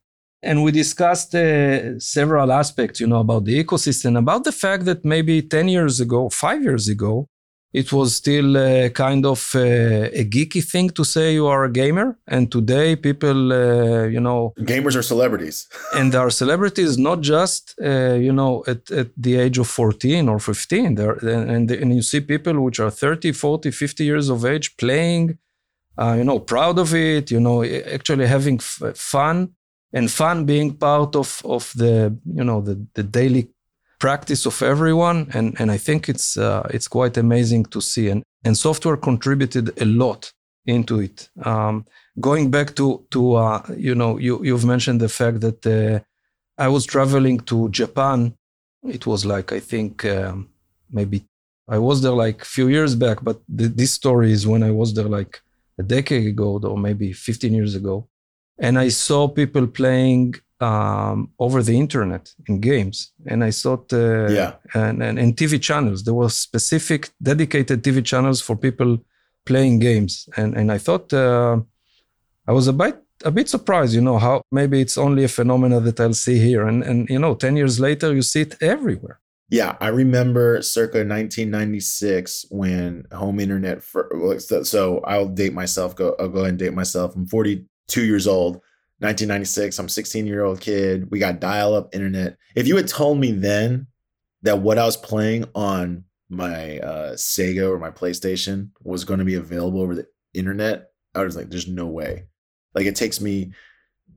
And 0.41 0.63
we 0.63 0.71
discussed 0.71 1.35
uh, 1.35 1.99
several 1.99 2.51
aspects 2.51 2.99
you 3.01 3.07
know 3.07 3.19
about 3.19 3.45
the 3.45 3.62
ecosystem 3.62 4.17
about 4.17 4.43
the 4.43 4.51
fact 4.51 4.85
that 4.85 5.03
maybe 5.03 5.41
10 5.41 5.67
years 5.67 5.99
ago 5.99 6.29
5 6.29 6.63
years 6.63 6.88
ago 6.88 7.27
it 7.71 7.93
was 7.93 8.15
still 8.15 8.58
uh, 8.58 8.89
kind 8.89 9.25
of 9.25 9.51
uh, 9.55 9.60
a 9.60 10.25
geeky 10.25 10.63
thing 10.63 10.89
to 10.89 11.03
say 11.03 11.34
you 11.34 11.45
are 11.45 11.63
a 11.65 11.71
gamer 11.71 12.17
and 12.27 12.51
today 12.51 12.95
people 12.95 13.53
uh, 13.53 14.05
you 14.05 14.19
know 14.19 14.53
gamers 14.60 14.95
are 14.95 15.03
celebrities. 15.03 15.67
and 15.95 16.12
they 16.12 16.17
are 16.17 16.32
celebrities 16.32 16.97
not 16.97 17.21
just 17.21 17.75
uh, 17.84 18.13
you 18.13 18.34
know 18.34 18.63
at, 18.67 18.89
at 18.91 19.10
the 19.15 19.36
age 19.38 19.58
of 19.58 19.67
14 19.67 20.27
or 20.29 20.39
15 20.39 20.95
there 20.95 21.13
and, 21.13 21.69
and 21.69 21.95
you 21.95 22.01
see 22.01 22.21
people 22.21 22.60
which 22.62 22.79
are 22.79 22.89
30 22.91 23.32
40 23.34 23.71
50 23.71 24.03
years 24.03 24.29
of 24.29 24.45
age 24.45 24.75
playing 24.77 25.38
uh, 25.97 26.15
you 26.17 26.23
know 26.23 26.39
proud 26.39 26.79
of 26.79 26.95
it 26.95 27.29
you 27.29 27.39
know 27.39 27.63
actually 27.63 28.25
having 28.25 28.55
f- 28.55 28.97
fun 28.97 29.49
and 29.93 30.10
fun 30.10 30.45
being 30.45 30.73
part 30.73 31.15
of 31.15 31.41
of 31.45 31.71
the 31.75 32.17
you 32.25 32.43
know 32.43 32.62
the 32.62 32.84
the 32.95 33.03
daily 33.03 33.49
practice 33.99 34.45
of 34.45 34.62
everyone 34.62 35.27
and 35.33 35.59
and 35.59 35.69
i 35.71 35.77
think 35.77 36.09
it's 36.09 36.38
uh, 36.38 36.63
it's 36.75 36.88
quite 36.88 37.17
amazing 37.17 37.65
to 37.65 37.81
see. 37.81 38.09
And 38.09 38.23
and 38.45 38.57
software 38.57 38.97
contributed 38.97 39.79
a 39.81 39.85
lot 39.85 40.31
into 40.65 40.99
it. 40.99 41.29
Um, 41.43 41.85
going 42.19 42.49
back 42.49 42.75
to 42.75 43.05
to 43.12 43.35
uh, 43.35 43.62
you 43.77 43.95
know 43.95 44.17
you 44.17 44.43
you've 44.43 44.65
mentioned 44.65 45.01
the 45.01 45.09
fact 45.09 45.41
that 45.41 45.65
uh, 45.65 45.99
i 46.57 46.67
was 46.67 46.85
traveling 46.85 47.39
to 47.41 47.69
japan. 47.69 48.33
It 48.83 49.05
was 49.05 49.25
like 49.25 49.51
i 49.51 49.59
think 49.59 50.05
um, 50.05 50.47
maybe 50.89 51.25
i 51.67 51.77
was 51.77 52.01
there 52.01 52.17
like 52.25 52.41
a 52.41 52.51
few 52.57 52.67
years 52.69 52.95
back 52.95 53.17
but 53.21 53.38
th- 53.57 53.75
this 53.75 53.91
story 53.91 54.31
is 54.31 54.47
when 54.47 54.63
i 54.63 54.71
was 54.71 54.93
there 54.93 55.12
like 55.19 55.41
a 55.77 55.83
decade 55.83 56.27
ago 56.27 56.59
or 56.63 56.77
maybe 56.77 57.12
15 57.13 57.53
years 57.53 57.75
ago. 57.75 58.07
And 58.57 58.77
i 58.79 58.89
saw 58.89 59.27
people 59.27 59.67
playing 59.67 60.35
um, 60.62 61.32
over 61.39 61.63
the 61.63 61.78
internet 61.78 62.34
in 62.48 62.60
games, 62.60 63.12
and 63.26 63.43
I 63.43 63.52
thought, 63.52 63.91
uh, 63.93 64.28
yeah, 64.30 64.54
and, 64.74 65.02
and, 65.02 65.17
and 65.17 65.36
TV 65.36 65.62
channels. 65.62 66.04
There 66.04 66.13
were 66.13 66.30
specific 66.30 67.10
dedicated 67.22 67.84
TV 67.84 68.04
channels 68.04 68.41
for 68.41 68.56
people 68.56 68.98
playing 69.45 69.80
games, 69.80 70.28
and 70.38 70.56
and 70.56 70.72
I 70.72 70.78
thought 70.78 71.13
uh, 71.13 71.60
I 72.48 72.52
was 72.52 72.67
a 72.67 72.74
bit 72.74 73.02
a 73.26 73.32
bit 73.32 73.50
surprised, 73.50 73.93
you 73.93 74.02
know, 74.02 74.17
how 74.17 74.41
maybe 74.52 74.80
it's 74.82 74.98
only 74.98 75.24
a 75.24 75.28
phenomenon 75.28 75.84
that 75.86 76.00
I'll 76.00 76.13
see 76.13 76.39
here, 76.39 76.67
and 76.67 76.84
and 76.84 77.10
you 77.10 77.19
know, 77.19 77.36
ten 77.36 77.56
years 77.56 77.80
later, 77.80 78.13
you 78.13 78.22
see 78.22 78.41
it 78.41 78.62
everywhere. 78.62 79.19
Yeah, 79.52 79.76
I 79.82 79.88
remember 79.88 80.62
circa 80.62 81.00
1996 81.00 82.45
when 82.52 83.06
home 83.12 83.39
internet. 83.39 83.82
For, 83.82 84.38
so 84.63 85.00
I'll 85.00 85.28
date 85.28 85.54
myself. 85.54 85.95
Go, 85.95 86.15
I'll 86.19 86.30
go 86.30 86.41
ahead 86.41 86.50
and 86.50 86.60
date 86.60 86.74
myself. 86.76 87.15
I'm 87.15 87.26
42 87.26 88.06
years 88.06 88.28
old 88.28 88.62
1996. 88.99 89.79
I'm 89.79 89.89
16 89.89 90.27
year 90.27 90.43
old 90.43 90.62
kid. 90.62 91.09
We 91.12 91.19
got 91.19 91.39
dial 91.39 91.73
up 91.73 91.93
internet. 91.93 92.38
If 92.55 92.67
you 92.67 92.75
had 92.75 92.88
told 92.88 93.19
me 93.19 93.31
then 93.31 93.88
that 94.41 94.59
what 94.59 94.77
I 94.77 94.85
was 94.85 94.97
playing 94.97 95.45
on 95.55 96.03
my 96.29 96.79
uh, 96.79 97.13
Sega 97.13 97.69
or 97.69 97.79
my 97.79 97.91
PlayStation 97.91 98.69
was 98.83 99.03
going 99.03 99.19
to 99.19 99.25
be 99.25 99.35
available 99.35 99.81
over 99.81 99.95
the 99.95 100.07
internet, 100.33 100.91
I 101.15 101.23
was 101.23 101.35
like, 101.35 101.49
there's 101.49 101.67
no 101.67 101.88
way. 101.88 102.25
Like 102.75 102.85
it 102.85 102.95
takes 102.95 103.19
me 103.19 103.53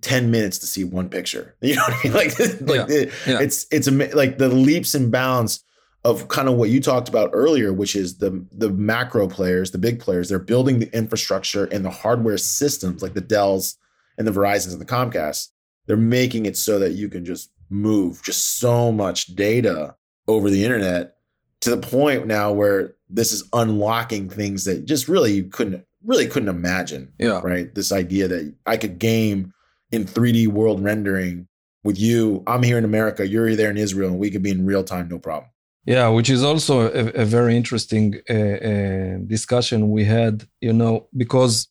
10 0.02 0.30
minutes 0.30 0.58
to 0.58 0.66
see 0.66 0.84
one 0.84 1.08
picture. 1.08 1.54
You 1.62 1.76
know 1.76 1.82
what 1.82 1.94
I 1.94 2.02
mean? 2.04 2.12
Like, 2.12 2.38
like 2.60 2.90
yeah. 2.90 2.96
It, 2.96 3.12
yeah. 3.26 3.40
it's, 3.40 3.66
it's 3.70 3.88
like 4.14 4.38
the 4.38 4.48
leaps 4.48 4.94
and 4.94 5.10
bounds 5.10 5.64
of 6.04 6.28
kind 6.28 6.48
of 6.48 6.56
what 6.56 6.68
you 6.68 6.80
talked 6.80 7.08
about 7.08 7.30
earlier, 7.32 7.72
which 7.72 7.94
is 7.94 8.18
the 8.18 8.44
the 8.50 8.70
macro 8.70 9.28
players, 9.28 9.70
the 9.70 9.78
big 9.78 10.00
players, 10.00 10.28
they're 10.28 10.40
building 10.40 10.80
the 10.80 10.94
infrastructure 10.96 11.66
and 11.66 11.84
the 11.84 11.90
hardware 11.90 12.38
systems 12.38 13.02
like 13.02 13.14
the 13.14 13.20
Dells 13.20 13.76
and 14.18 14.26
the 14.26 14.32
Verizons 14.32 14.72
and 14.72 14.80
the 14.80 14.86
Comcast, 14.86 15.48
they're 15.86 15.96
making 15.96 16.46
it 16.46 16.56
so 16.56 16.78
that 16.78 16.92
you 16.92 17.08
can 17.08 17.24
just 17.24 17.50
move 17.70 18.22
just 18.22 18.58
so 18.58 18.92
much 18.92 19.34
data 19.34 19.96
over 20.28 20.50
the 20.50 20.64
internet 20.64 21.16
to 21.60 21.70
the 21.70 21.76
point 21.76 22.26
now 22.26 22.52
where 22.52 22.94
this 23.08 23.32
is 23.32 23.48
unlocking 23.52 24.28
things 24.28 24.64
that 24.64 24.84
just 24.84 25.08
really 25.08 25.32
you 25.32 25.44
couldn't 25.44 25.84
really 26.04 26.26
couldn't 26.26 26.48
imagine. 26.48 27.12
Yeah. 27.18 27.40
Right. 27.42 27.74
This 27.74 27.92
idea 27.92 28.28
that 28.28 28.54
I 28.66 28.76
could 28.76 28.98
game 28.98 29.52
in 29.90 30.04
3D 30.04 30.48
world 30.48 30.82
rendering 30.82 31.46
with 31.84 31.98
you. 31.98 32.42
I'm 32.46 32.62
here 32.62 32.78
in 32.78 32.84
America, 32.84 33.26
you're 33.26 33.54
there 33.56 33.70
in 33.70 33.76
Israel, 33.76 34.10
and 34.10 34.18
we 34.18 34.30
could 34.30 34.42
be 34.42 34.50
in 34.50 34.66
real 34.66 34.84
time, 34.84 35.08
no 35.08 35.18
problem. 35.18 35.50
Yeah, 35.84 36.08
which 36.08 36.30
is 36.30 36.44
also 36.44 36.82
a, 36.92 37.22
a 37.22 37.24
very 37.24 37.56
interesting 37.56 38.20
uh, 38.30 38.34
uh, 38.34 39.16
discussion 39.26 39.90
we 39.90 40.04
had, 40.04 40.46
you 40.60 40.72
know, 40.72 41.08
because 41.16 41.68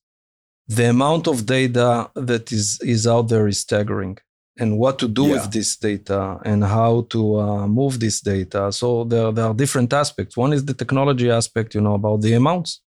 the 0.78 0.90
amount 0.90 1.28
of 1.28 1.46
data 1.46 2.10
that 2.16 2.52
is 2.52 2.80
is 2.82 3.06
out 3.06 3.28
there 3.32 3.48
is 3.48 3.60
staggering. 3.60 4.18
And 4.62 4.78
what 4.78 5.00
to 5.00 5.08
do 5.08 5.24
yeah. 5.28 5.34
with 5.34 5.52
this 5.52 5.76
data 5.78 6.22
and 6.46 6.64
how 6.64 6.94
to 7.14 7.22
uh, 7.40 7.68
move 7.68 8.00
this 8.00 8.22
data. 8.22 8.72
So 8.72 9.06
there, 9.06 9.32
there 9.32 9.46
are 9.46 9.54
different 9.54 9.92
aspects. 9.94 10.38
One 10.38 10.54
is 10.54 10.64
the 10.66 10.74
technology 10.74 11.32
aspect 11.32 11.74
you 11.74 11.82
know 11.82 11.96
about 11.96 12.22
the 12.22 12.34
amounts. 12.34 12.82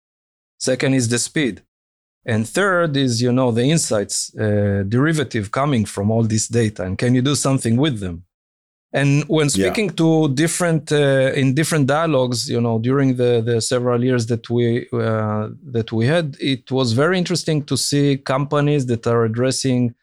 Second 0.59 0.93
is 0.93 1.07
the 1.09 1.19
speed. 1.19 1.55
And 2.25 2.47
third 2.47 2.95
is 2.95 3.21
you 3.21 3.31
know 3.31 3.51
the 3.51 3.65
insights 3.75 4.15
uh, 4.35 4.83
derivative 4.95 5.51
coming 5.51 5.83
from 5.85 6.11
all 6.11 6.23
this 6.23 6.47
data. 6.47 6.83
And 6.83 6.97
can 6.97 7.15
you 7.15 7.21
do 7.21 7.35
something 7.35 7.75
with 7.77 7.99
them 7.99 8.17
and 8.93 9.23
when 9.27 9.49
speaking 9.49 9.85
yeah. 9.85 9.95
to 9.95 10.33
different 10.35 10.91
uh, 10.91 11.31
in 11.35 11.55
different 11.55 11.87
dialogues 11.87 12.47
you 12.47 12.61
know 12.61 12.77
during 12.79 13.15
the 13.15 13.41
the 13.41 13.59
several 13.59 14.03
years 14.03 14.27
that 14.27 14.49
we 14.49 14.87
uh, 14.93 15.49
that 15.75 15.91
we 15.91 16.05
had 16.05 16.37
it 16.39 16.71
was 16.71 16.93
very 16.93 17.17
interesting 17.17 17.63
to 17.63 17.75
see 17.75 18.17
companies 18.17 18.85
that 18.85 19.05
are 19.07 19.25
addressing 19.25 19.93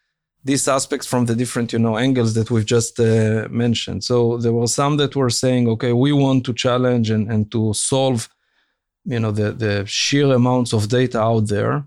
these 0.43 0.67
aspects 0.67 1.07
from 1.07 1.25
the 1.25 1.35
different 1.35 1.71
you 1.71 1.79
know 1.79 1.97
angles 1.97 2.33
that 2.33 2.51
we've 2.51 2.65
just 2.65 2.99
uh, 2.99 3.47
mentioned 3.49 4.03
so 4.03 4.37
there 4.37 4.53
were 4.53 4.67
some 4.67 4.97
that 4.97 5.15
were 5.15 5.29
saying 5.29 5.67
okay 5.69 5.93
we 5.93 6.11
want 6.11 6.45
to 6.45 6.53
challenge 6.53 7.09
and, 7.09 7.31
and 7.31 7.51
to 7.51 7.73
solve 7.73 8.27
you 9.05 9.19
know 9.19 9.31
the 9.31 9.51
the 9.51 9.85
sheer 9.85 10.33
amounts 10.33 10.73
of 10.73 10.89
data 10.89 11.19
out 11.19 11.47
there 11.47 11.85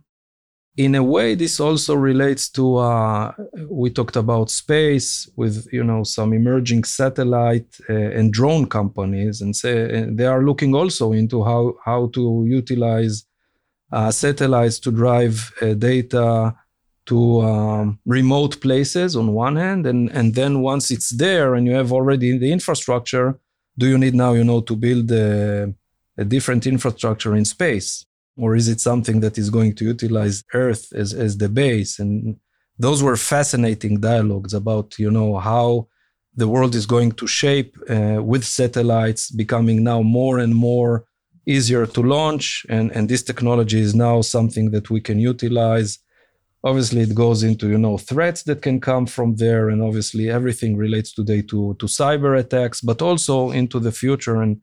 in 0.76 0.94
a 0.96 1.02
way, 1.02 1.34
this 1.34 1.60
also 1.60 1.94
relates 1.94 2.48
to 2.50 2.76
uh, 2.76 3.32
we 3.68 3.90
talked 3.90 4.16
about 4.16 4.50
space 4.50 5.30
with 5.36 5.68
you 5.72 5.84
know 5.84 6.02
some 6.02 6.32
emerging 6.32 6.84
satellite 6.84 7.76
uh, 7.88 7.92
and 7.92 8.32
drone 8.32 8.66
companies, 8.66 9.40
and 9.40 9.54
say 9.54 10.04
they 10.10 10.26
are 10.26 10.42
looking 10.42 10.74
also 10.74 11.12
into 11.12 11.44
how 11.44 11.74
how 11.84 12.08
to 12.08 12.44
utilize 12.48 13.24
uh, 13.92 14.10
satellites 14.10 14.80
to 14.80 14.90
drive 14.90 15.52
uh, 15.62 15.74
data 15.74 16.54
to 17.06 17.42
um, 17.42 17.98
remote 18.06 18.60
places 18.60 19.14
on 19.14 19.32
one 19.32 19.54
hand, 19.54 19.86
and 19.86 20.10
and 20.10 20.34
then 20.34 20.60
once 20.60 20.90
it's 20.90 21.10
there 21.10 21.54
and 21.54 21.66
you 21.68 21.74
have 21.74 21.92
already 21.92 22.36
the 22.36 22.50
infrastructure, 22.50 23.38
do 23.78 23.86
you 23.86 23.96
need 23.96 24.14
now 24.14 24.32
you 24.32 24.42
know 24.42 24.60
to 24.60 24.74
build 24.74 25.12
a, 25.12 25.72
a 26.18 26.24
different 26.24 26.66
infrastructure 26.66 27.36
in 27.36 27.44
space? 27.44 28.06
Or 28.36 28.56
is 28.56 28.68
it 28.68 28.80
something 28.80 29.20
that 29.20 29.38
is 29.38 29.50
going 29.50 29.74
to 29.76 29.84
utilize 29.84 30.42
earth 30.54 30.92
as, 30.92 31.12
as 31.12 31.38
the 31.38 31.48
base? 31.48 31.98
And 31.98 32.36
those 32.78 33.02
were 33.02 33.16
fascinating 33.16 34.00
dialogues 34.00 34.52
about 34.54 34.98
you 34.98 35.10
know 35.10 35.38
how 35.38 35.88
the 36.36 36.48
world 36.48 36.74
is 36.74 36.86
going 36.86 37.12
to 37.12 37.26
shape 37.26 37.76
uh, 37.88 38.20
with 38.22 38.44
satellites 38.44 39.30
becoming 39.30 39.84
now 39.84 40.02
more 40.02 40.38
and 40.38 40.54
more 40.54 41.04
easier 41.46 41.86
to 41.86 42.00
launch. 42.00 42.66
And, 42.68 42.90
and 42.92 43.08
this 43.08 43.22
technology 43.22 43.78
is 43.78 43.94
now 43.94 44.20
something 44.22 44.70
that 44.72 44.90
we 44.90 45.00
can 45.00 45.18
utilize. 45.18 45.98
Obviously 46.64 47.02
it 47.02 47.14
goes 47.14 47.42
into 47.42 47.68
you 47.68 47.78
know 47.78 47.98
threats 47.98 48.42
that 48.44 48.62
can 48.62 48.80
come 48.80 49.06
from 49.06 49.36
there. 49.36 49.68
And 49.68 49.82
obviously 49.82 50.30
everything 50.30 50.76
relates 50.76 51.12
today 51.12 51.42
to 51.42 51.76
to 51.78 51.86
cyber 51.86 52.38
attacks 52.38 52.80
but 52.80 53.02
also 53.02 53.50
into 53.50 53.78
the 53.78 53.92
future. 53.92 54.42
And 54.42 54.60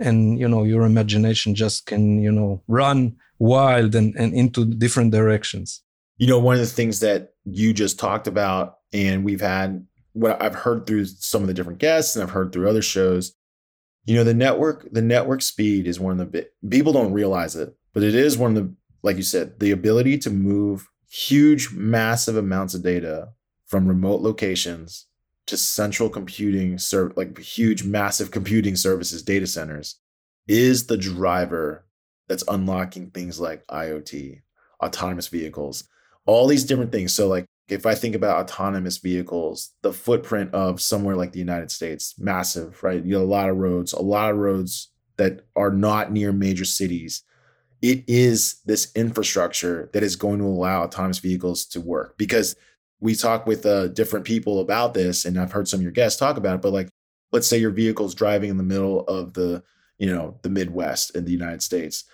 and 0.00 0.38
you 0.38 0.48
know 0.48 0.64
your 0.64 0.82
imagination 0.82 1.54
just 1.54 1.86
can 1.86 2.22
you 2.22 2.32
know 2.32 2.62
run 2.66 3.16
wild 3.38 3.94
and, 3.94 4.14
and 4.16 4.34
into 4.34 4.64
different 4.64 5.12
directions. 5.12 5.82
You 6.18 6.26
know 6.26 6.38
one 6.38 6.54
of 6.54 6.60
the 6.60 6.66
things 6.66 7.00
that 7.00 7.34
you 7.44 7.72
just 7.72 7.98
talked 7.98 8.26
about 8.26 8.78
and 8.92 9.24
we've 9.24 9.40
had 9.40 9.86
what 10.12 10.40
i've 10.42 10.54
heard 10.54 10.86
through 10.86 11.04
some 11.04 11.42
of 11.42 11.48
the 11.48 11.54
different 11.54 11.78
guests 11.78 12.16
and 12.16 12.22
i've 12.22 12.30
heard 12.30 12.52
through 12.52 12.68
other 12.68 12.82
shows 12.82 13.32
you 14.04 14.14
know 14.14 14.24
the 14.24 14.34
network 14.34 14.86
the 14.92 15.02
network 15.02 15.42
speed 15.42 15.86
is 15.86 16.00
one 16.00 16.18
of 16.18 16.32
the 16.32 16.48
people 16.68 16.92
don't 16.92 17.12
realize 17.12 17.56
it 17.56 17.74
but 17.92 18.02
it 18.02 18.14
is 18.14 18.36
one 18.36 18.56
of 18.56 18.62
the 18.62 18.74
like 19.02 19.16
you 19.16 19.22
said 19.22 19.58
the 19.60 19.70
ability 19.70 20.18
to 20.18 20.30
move 20.30 20.88
huge 21.08 21.72
massive 21.72 22.36
amounts 22.36 22.74
of 22.74 22.82
data 22.82 23.28
from 23.66 23.86
remote 23.86 24.20
locations 24.20 25.06
to 25.46 25.56
central 25.56 26.08
computing, 26.08 26.78
like 27.16 27.38
huge, 27.38 27.84
massive 27.84 28.30
computing 28.30 28.76
services, 28.76 29.22
data 29.22 29.46
centers, 29.46 29.96
is 30.46 30.86
the 30.86 30.96
driver 30.96 31.86
that's 32.28 32.44
unlocking 32.48 33.10
things 33.10 33.40
like 33.40 33.66
IoT, 33.66 34.40
autonomous 34.82 35.28
vehicles, 35.28 35.88
all 36.26 36.46
these 36.46 36.64
different 36.64 36.92
things. 36.92 37.12
So, 37.12 37.28
like, 37.28 37.46
if 37.68 37.86
I 37.86 37.94
think 37.94 38.14
about 38.14 38.40
autonomous 38.40 38.98
vehicles, 38.98 39.70
the 39.82 39.92
footprint 39.92 40.52
of 40.54 40.80
somewhere 40.80 41.16
like 41.16 41.32
the 41.32 41.38
United 41.38 41.70
States, 41.70 42.14
massive, 42.18 42.82
right? 42.82 43.04
You 43.04 43.14
have 43.14 43.24
a 43.24 43.26
lot 43.26 43.48
of 43.48 43.56
roads, 43.56 43.92
a 43.92 44.02
lot 44.02 44.30
of 44.30 44.38
roads 44.38 44.90
that 45.16 45.46
are 45.54 45.70
not 45.70 46.12
near 46.12 46.32
major 46.32 46.64
cities. 46.64 47.22
It 47.82 48.04
is 48.08 48.60
this 48.64 48.92
infrastructure 48.94 49.88
that 49.92 50.02
is 50.02 50.16
going 50.16 50.38
to 50.38 50.44
allow 50.44 50.82
autonomous 50.82 51.18
vehicles 51.18 51.64
to 51.66 51.80
work 51.80 52.18
because 52.18 52.56
we 53.00 53.14
talk 53.14 53.46
with 53.46 53.64
uh, 53.64 53.88
different 53.88 54.26
people 54.26 54.60
about 54.60 54.94
this, 54.94 55.24
and 55.24 55.38
I've 55.38 55.52
heard 55.52 55.68
some 55.68 55.78
of 55.78 55.82
your 55.82 55.92
guests 55.92 56.18
talk 56.18 56.36
about 56.36 56.56
it. 56.56 56.62
But 56.62 56.72
like, 56.72 56.88
let's 57.32 57.46
say 57.46 57.58
your 57.58 57.70
vehicle's 57.70 58.14
driving 58.14 58.50
in 58.50 58.56
the 58.56 58.62
middle 58.62 59.00
of 59.02 59.34
the, 59.34 59.62
you 59.98 60.12
know, 60.12 60.38
the 60.42 60.50
Midwest 60.50 61.16
in 61.16 61.24
the 61.24 61.32
United 61.32 61.62
States. 61.62 62.04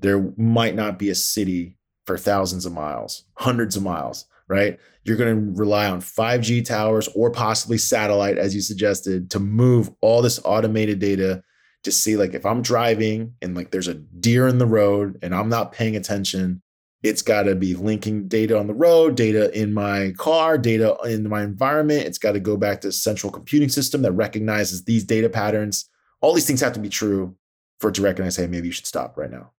There 0.00 0.32
might 0.36 0.74
not 0.74 0.98
be 0.98 1.10
a 1.10 1.14
city 1.14 1.76
for 2.06 2.18
thousands 2.18 2.66
of 2.66 2.72
miles, 2.72 3.24
hundreds 3.34 3.76
of 3.76 3.84
miles, 3.84 4.26
right? 4.48 4.78
You're 5.04 5.16
going 5.16 5.54
to 5.54 5.58
rely 5.58 5.88
on 5.88 6.00
5G 6.00 6.64
towers 6.64 7.08
or 7.14 7.30
possibly 7.30 7.78
satellite, 7.78 8.38
as 8.38 8.54
you 8.54 8.60
suggested, 8.60 9.30
to 9.30 9.38
move 9.38 9.90
all 10.00 10.22
this 10.22 10.40
automated 10.44 10.98
data 10.98 11.42
to 11.84 11.92
see 11.92 12.16
like 12.16 12.34
if 12.34 12.46
I'm 12.46 12.62
driving 12.62 13.34
and 13.42 13.56
like 13.56 13.70
there's 13.70 13.88
a 13.88 13.94
deer 13.94 14.46
in 14.46 14.58
the 14.58 14.66
road 14.66 15.18
and 15.22 15.34
I'm 15.34 15.48
not 15.48 15.72
paying 15.72 15.96
attention, 15.96 16.62
it's 17.02 17.22
got 17.22 17.44
to 17.44 17.54
be 17.54 17.74
linking 17.74 18.28
data 18.28 18.56
on 18.58 18.68
the 18.68 18.74
road, 18.74 19.16
data 19.16 19.50
in 19.58 19.72
my 19.74 20.12
car, 20.18 20.56
data 20.56 20.96
in 21.04 21.28
my 21.28 21.42
environment. 21.42 22.06
It's 22.06 22.18
got 22.18 22.32
to 22.32 22.40
go 22.40 22.56
back 22.56 22.80
to 22.82 22.88
a 22.88 22.92
central 22.92 23.32
computing 23.32 23.68
system 23.68 24.02
that 24.02 24.12
recognizes 24.12 24.84
these 24.84 25.04
data 25.04 25.28
patterns. 25.28 25.88
All 26.20 26.32
these 26.32 26.46
things 26.46 26.60
have 26.60 26.74
to 26.74 26.80
be 26.80 26.88
true 26.88 27.34
for 27.80 27.90
it 27.90 27.94
to 27.94 28.02
recognize, 28.02 28.36
hey, 28.36 28.46
maybe 28.46 28.68
you 28.68 28.72
should 28.72 28.86
stop 28.86 29.16
right 29.16 29.30
now. 29.30 29.50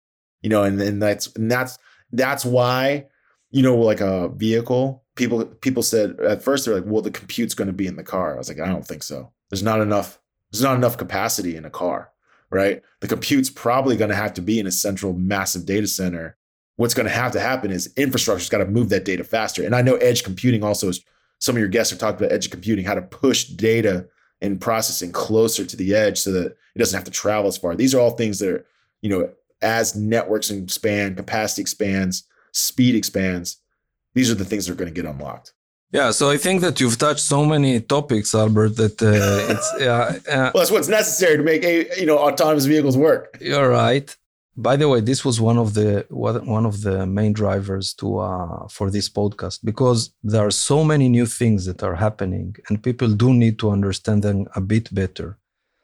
You 0.42 0.50
know, 0.50 0.62
and, 0.62 0.80
and 0.80 1.02
that's 1.02 1.34
and 1.34 1.50
that's 1.50 1.78
that's 2.12 2.44
why, 2.44 3.06
you 3.50 3.62
know, 3.62 3.76
like 3.76 4.00
a 4.00 4.28
vehicle, 4.28 5.04
people 5.16 5.44
people 5.44 5.82
said 5.82 6.18
at 6.20 6.42
first 6.42 6.64
they're 6.64 6.76
like, 6.76 6.84
well, 6.86 7.02
the 7.02 7.10
compute's 7.10 7.54
going 7.54 7.66
to 7.66 7.72
be 7.72 7.86
in 7.88 7.96
the 7.96 8.04
car. 8.04 8.34
I 8.34 8.38
was 8.38 8.48
like, 8.48 8.60
I 8.60 8.66
don't 8.66 8.86
think 8.86 9.02
so. 9.02 9.32
There's 9.50 9.62
not 9.62 9.80
enough, 9.80 10.20
there's 10.50 10.62
not 10.62 10.76
enough 10.76 10.96
capacity 10.96 11.56
in 11.56 11.64
a 11.64 11.70
car, 11.70 12.10
right? 12.50 12.82
The 13.00 13.08
compute's 13.08 13.50
probably 13.50 13.96
going 13.96 14.10
to 14.10 14.16
have 14.16 14.34
to 14.34 14.42
be 14.42 14.60
in 14.60 14.66
a 14.66 14.72
central 14.72 15.12
massive 15.12 15.66
data 15.66 15.86
center 15.86 16.36
what's 16.76 16.94
going 16.94 17.06
to 17.06 17.12
have 17.12 17.32
to 17.32 17.40
happen 17.40 17.70
is 17.70 17.92
infrastructure's 17.96 18.48
got 18.48 18.58
to 18.58 18.66
move 18.66 18.88
that 18.88 19.04
data 19.04 19.24
faster. 19.24 19.64
And 19.64 19.74
I 19.74 19.82
know 19.82 19.96
edge 19.96 20.24
computing 20.24 20.64
also 20.64 20.88
is 20.88 21.04
some 21.38 21.54
of 21.56 21.60
your 21.60 21.68
guests 21.68 21.92
are 21.92 21.96
talking 21.96 22.16
about 22.16 22.32
edge 22.32 22.50
computing, 22.50 22.84
how 22.84 22.94
to 22.94 23.02
push 23.02 23.44
data 23.44 24.08
and 24.40 24.60
processing 24.60 25.12
closer 25.12 25.64
to 25.64 25.76
the 25.76 25.94
edge 25.94 26.18
so 26.18 26.32
that 26.32 26.46
it 26.46 26.78
doesn't 26.78 26.96
have 26.96 27.04
to 27.04 27.10
travel 27.10 27.48
as 27.48 27.56
far. 27.56 27.74
These 27.74 27.94
are 27.94 28.00
all 28.00 28.12
things 28.12 28.38
that 28.38 28.48
are, 28.48 28.66
you 29.02 29.10
know, 29.10 29.30
as 29.60 29.94
networks 29.94 30.50
expand, 30.50 31.16
capacity 31.16 31.62
expands, 31.62 32.24
speed 32.52 32.94
expands, 32.94 33.58
these 34.14 34.30
are 34.30 34.34
the 34.34 34.44
things 34.44 34.66
that 34.66 34.72
are 34.72 34.76
going 34.76 34.92
to 34.92 34.94
get 34.94 35.08
unlocked. 35.08 35.52
Yeah, 35.90 36.10
so 36.10 36.30
I 36.30 36.38
think 36.38 36.62
that 36.62 36.80
you've 36.80 36.96
touched 36.96 37.20
so 37.20 37.44
many 37.44 37.80
topics, 37.80 38.34
Albert, 38.34 38.76
that 38.76 39.02
uh, 39.02 39.52
it's 39.52 39.72
uh, 39.74 40.18
uh, 40.26 40.50
well, 40.54 40.62
that's 40.62 40.70
what's 40.70 40.88
necessary 40.88 41.36
to 41.36 41.42
make 41.42 41.62
a 41.64 41.86
you 42.00 42.06
know 42.06 42.18
autonomous 42.18 42.64
vehicles 42.64 42.96
work. 42.96 43.36
You're 43.40 43.68
right, 43.68 44.16
by 44.56 44.76
the 44.76 44.88
way, 44.88 45.00
this 45.00 45.24
was 45.24 45.40
one 45.40 45.56
of 45.58 45.74
the 45.74 46.04
one 46.08 46.66
of 46.66 46.82
the 46.82 47.06
main 47.06 47.32
drivers 47.32 47.94
to 47.94 48.18
uh, 48.18 48.68
for 48.68 48.90
this 48.90 49.08
podcast 49.08 49.60
because 49.64 50.12
there 50.22 50.46
are 50.46 50.50
so 50.50 50.84
many 50.84 51.08
new 51.08 51.26
things 51.26 51.64
that 51.66 51.82
are 51.82 51.94
happening, 51.94 52.56
and 52.68 52.82
people 52.82 53.08
do 53.08 53.32
need 53.32 53.58
to 53.60 53.70
understand 53.70 54.22
them 54.22 54.46
a 54.54 54.60
bit 54.60 54.94
better. 54.94 55.38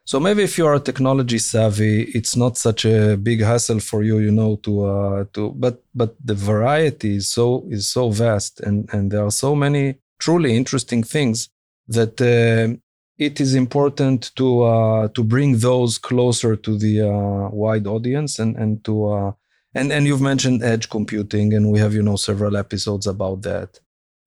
So 0.04 0.18
maybe 0.18 0.42
if 0.42 0.56
you 0.56 0.66
are 0.66 0.78
technology 0.78 1.38
savvy, 1.38 2.02
it's 2.14 2.34
not 2.34 2.56
such 2.56 2.84
a 2.84 3.16
big 3.16 3.42
hassle 3.42 3.80
for 3.80 4.02
you, 4.02 4.18
you 4.18 4.32
know, 4.32 4.56
to 4.56 4.84
uh, 4.84 5.24
to. 5.32 5.50
But 5.50 5.82
but 5.94 6.16
the 6.22 6.34
variety 6.34 7.16
is 7.16 7.28
so 7.28 7.64
is 7.70 7.88
so 7.88 8.10
vast, 8.10 8.60
and 8.60 8.88
and 8.92 9.10
there 9.10 9.24
are 9.24 9.30
so 9.30 9.54
many 9.54 9.96
truly 10.18 10.56
interesting 10.56 11.02
things 11.02 11.48
that 11.88 12.20
uh, 12.20 12.76
it 13.18 13.40
is 13.40 13.54
important 13.54 14.30
to 14.36 14.62
uh, 14.62 15.08
to 15.08 15.24
bring 15.24 15.58
those 15.58 15.98
closer 15.98 16.54
to 16.56 16.78
the 16.78 17.02
uh, 17.02 17.48
wide 17.50 17.86
audience 17.86 18.38
and 18.38 18.56
and 18.56 18.84
to 18.84 19.08
uh, 19.08 19.32
and 19.74 19.92
and 19.92 20.06
you've 20.06 20.20
mentioned 20.20 20.62
edge 20.62 20.88
computing 20.88 21.52
and 21.52 21.70
we 21.70 21.78
have 21.78 21.92
you 21.94 22.02
know 22.02 22.16
several 22.16 22.56
episodes 22.56 23.06
about 23.06 23.42
that. 23.42 23.80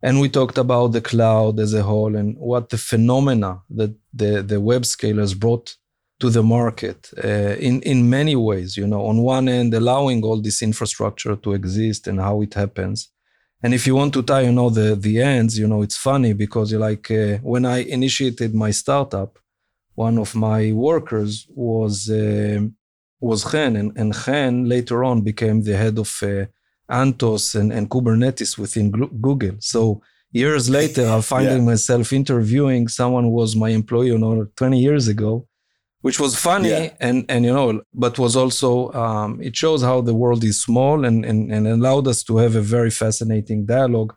And 0.04 0.20
we 0.20 0.30
talked 0.30 0.58
about 0.58 0.94
the 0.94 1.02
cloud 1.02 1.60
as 1.60 1.74
a 1.76 1.84
whole 1.84 2.16
and 2.16 2.36
what 2.38 2.70
the 2.70 2.78
phenomena 2.78 3.62
that 3.70 3.96
the 4.14 4.42
the 4.42 4.60
web 4.60 4.84
scalers 4.84 5.40
brought 5.40 5.76
to 6.20 6.30
the 6.30 6.44
market 6.44 7.10
uh, 7.24 7.56
in 7.68 7.82
in 7.82 8.10
many 8.10 8.36
ways 8.36 8.78
you 8.78 8.86
know 8.86 9.06
on 9.06 9.22
one 9.22 9.48
end 9.50 9.74
allowing 9.74 10.24
all 10.24 10.40
this 10.40 10.62
infrastructure 10.62 11.36
to 11.36 11.54
exist 11.54 12.08
and 12.08 12.20
how 12.20 12.42
it 12.42 12.54
happens 12.54 13.10
and 13.64 13.74
if 13.74 13.86
you 13.86 13.96
want 13.96 14.14
to 14.14 14.24
tie, 14.24 14.42
you 14.42 14.52
know, 14.52 14.70
the 14.70 14.96
the 14.96 15.22
ends, 15.22 15.58
you 15.58 15.68
know, 15.68 15.82
it's 15.82 15.98
funny 15.98 16.34
because 16.34 16.72
you're 16.72 16.88
like 16.92 17.10
uh, 17.12 17.38
when 17.38 17.66
I 17.66 17.80
initiated 17.80 18.56
my 18.56 18.72
startup, 18.72 19.38
one 19.94 20.18
of 20.18 20.34
my 20.36 20.72
workers 20.72 21.48
was 21.50 22.10
uh, 22.10 22.62
was 23.20 23.50
Chen, 23.52 23.76
and, 23.76 23.92
and 23.96 24.14
Chen 24.14 24.66
later 24.68 25.04
on 25.04 25.22
became 25.22 25.62
the 25.62 25.78
head 25.78 26.00
of 26.00 26.12
uh, 26.24 26.46
Anthos 26.90 27.56
and, 27.60 27.72
and 27.72 27.90
Kubernetes 27.90 28.58
within 28.58 28.90
Google. 28.92 29.58
So 29.60 30.02
years 30.32 30.70
later, 30.70 31.06
I'm 31.06 31.22
finding 31.22 31.60
yeah. 31.60 31.72
myself 31.72 32.12
interviewing 32.12 32.88
someone 32.88 33.26
who 33.26 33.30
was 33.30 33.56
my 33.56 33.70
employee, 33.70 34.08
you 34.08 34.18
know, 34.18 34.48
20 34.56 34.80
years 34.80 35.08
ago, 35.08 35.48
which 36.02 36.20
was 36.20 36.36
funny 36.36 36.70
yeah. 36.70 36.94
and 37.00 37.26
and 37.30 37.46
you 37.46 37.54
know 37.54 37.82
but 37.94 38.18
was 38.20 38.36
also 38.36 38.92
um, 38.94 39.42
it 39.42 39.56
shows 39.56 39.82
how 39.82 40.02
the 40.02 40.14
world 40.14 40.44
is 40.44 40.62
small 40.62 41.06
and, 41.06 41.26
and 41.26 41.52
and 41.52 41.68
allowed 41.68 42.08
us 42.08 42.24
to 42.24 42.38
have 42.38 42.56
a 42.56 42.62
very 42.62 42.92
fascinating 42.92 43.66
dialogue 43.66 44.14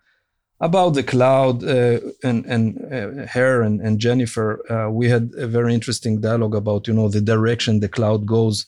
about 0.61 0.95
the 0.95 1.03
cloud 1.03 1.63
uh, 1.65 2.01
and 2.23 2.45
and 2.47 2.65
uh, 2.93 3.27
her 3.27 3.63
and, 3.63 3.81
and 3.81 3.99
jennifer 3.99 4.49
uh, 4.73 4.91
we 4.91 5.09
had 5.09 5.31
a 5.37 5.47
very 5.47 5.75
interesting 5.75 6.21
dialogue 6.21 6.55
about 6.55 6.87
you 6.89 6.95
know 6.95 7.09
the 7.09 7.21
direction 7.21 7.81
the 7.81 7.89
cloud 7.89 8.25
goes 8.27 8.67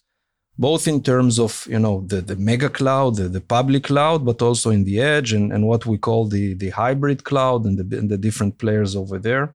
both 0.59 0.89
in 0.89 1.03
terms 1.03 1.39
of 1.39 1.67
you 1.69 1.79
know 1.79 2.03
the, 2.07 2.21
the 2.21 2.37
mega 2.37 2.69
cloud 2.69 3.17
the, 3.17 3.29
the 3.29 3.41
public 3.41 3.85
cloud 3.85 4.25
but 4.25 4.43
also 4.43 4.71
in 4.71 4.85
the 4.85 5.01
edge 5.01 5.33
and, 5.33 5.53
and 5.53 5.67
what 5.67 5.87
we 5.87 5.97
call 5.97 6.27
the 6.27 6.55
the 6.55 6.71
hybrid 6.71 7.25
cloud 7.25 7.65
and 7.65 7.79
the, 7.79 7.99
and 7.99 8.11
the 8.11 8.19
different 8.19 8.59
players 8.59 8.97
over 8.97 9.19
there 9.19 9.55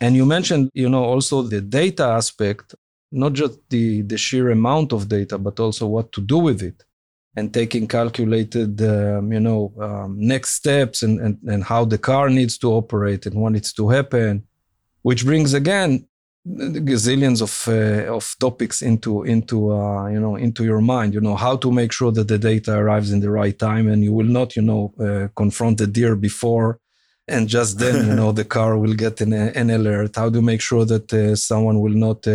and 0.00 0.14
you 0.14 0.24
mentioned 0.24 0.70
you 0.72 0.88
know 0.88 1.04
also 1.04 1.42
the 1.42 1.60
data 1.60 2.04
aspect 2.04 2.74
not 3.12 3.32
just 3.34 3.58
the, 3.70 4.02
the 4.02 4.18
sheer 4.18 4.50
amount 4.50 4.92
of 4.92 5.08
data, 5.08 5.38
but 5.38 5.60
also 5.60 5.86
what 5.86 6.12
to 6.12 6.20
do 6.20 6.38
with 6.38 6.62
it. 6.62 6.82
and 7.34 7.52
taking 7.52 7.88
calculated, 7.88 8.80
um, 8.82 9.32
you 9.32 9.40
know, 9.40 9.72
um, 9.80 10.16
next 10.18 10.50
steps 10.50 11.02
and, 11.02 11.18
and, 11.20 11.38
and 11.46 11.64
how 11.64 11.84
the 11.84 11.98
car 11.98 12.28
needs 12.28 12.58
to 12.58 12.68
operate 12.72 13.24
and 13.26 13.34
what 13.40 13.52
needs 13.52 13.72
to 13.72 13.88
happen, 13.88 14.46
which 15.02 15.24
brings 15.24 15.54
again 15.54 16.06
gazillions 16.46 17.40
of 17.40 17.68
uh, 17.68 18.12
of 18.12 18.34
topics 18.40 18.82
into 18.82 19.22
into 19.22 19.72
uh, 19.72 20.08
you 20.08 20.20
know 20.20 20.36
into 20.36 20.64
your 20.64 20.80
mind. 20.80 21.14
You 21.14 21.20
know 21.20 21.36
how 21.36 21.56
to 21.56 21.70
make 21.70 21.92
sure 21.92 22.12
that 22.12 22.28
the 22.28 22.38
data 22.38 22.76
arrives 22.76 23.12
in 23.12 23.20
the 23.20 23.30
right 23.30 23.56
time, 23.58 23.88
and 23.88 24.02
you 24.02 24.12
will 24.12 24.26
not 24.26 24.56
you 24.56 24.62
know 24.62 24.92
uh, 25.00 25.28
confront 25.36 25.78
the 25.78 25.86
deer 25.86 26.16
before, 26.16 26.80
and 27.28 27.48
just 27.48 27.78
then 27.78 28.06
you 28.06 28.14
know 28.20 28.32
the 28.32 28.44
car 28.44 28.76
will 28.76 28.94
get 28.94 29.20
an, 29.20 29.32
an 29.32 29.70
alert. 29.70 30.16
How 30.16 30.30
to 30.30 30.42
make 30.42 30.60
sure 30.60 30.84
that 30.84 31.12
uh, 31.12 31.36
someone 31.36 31.80
will 31.80 31.94
not 31.94 32.26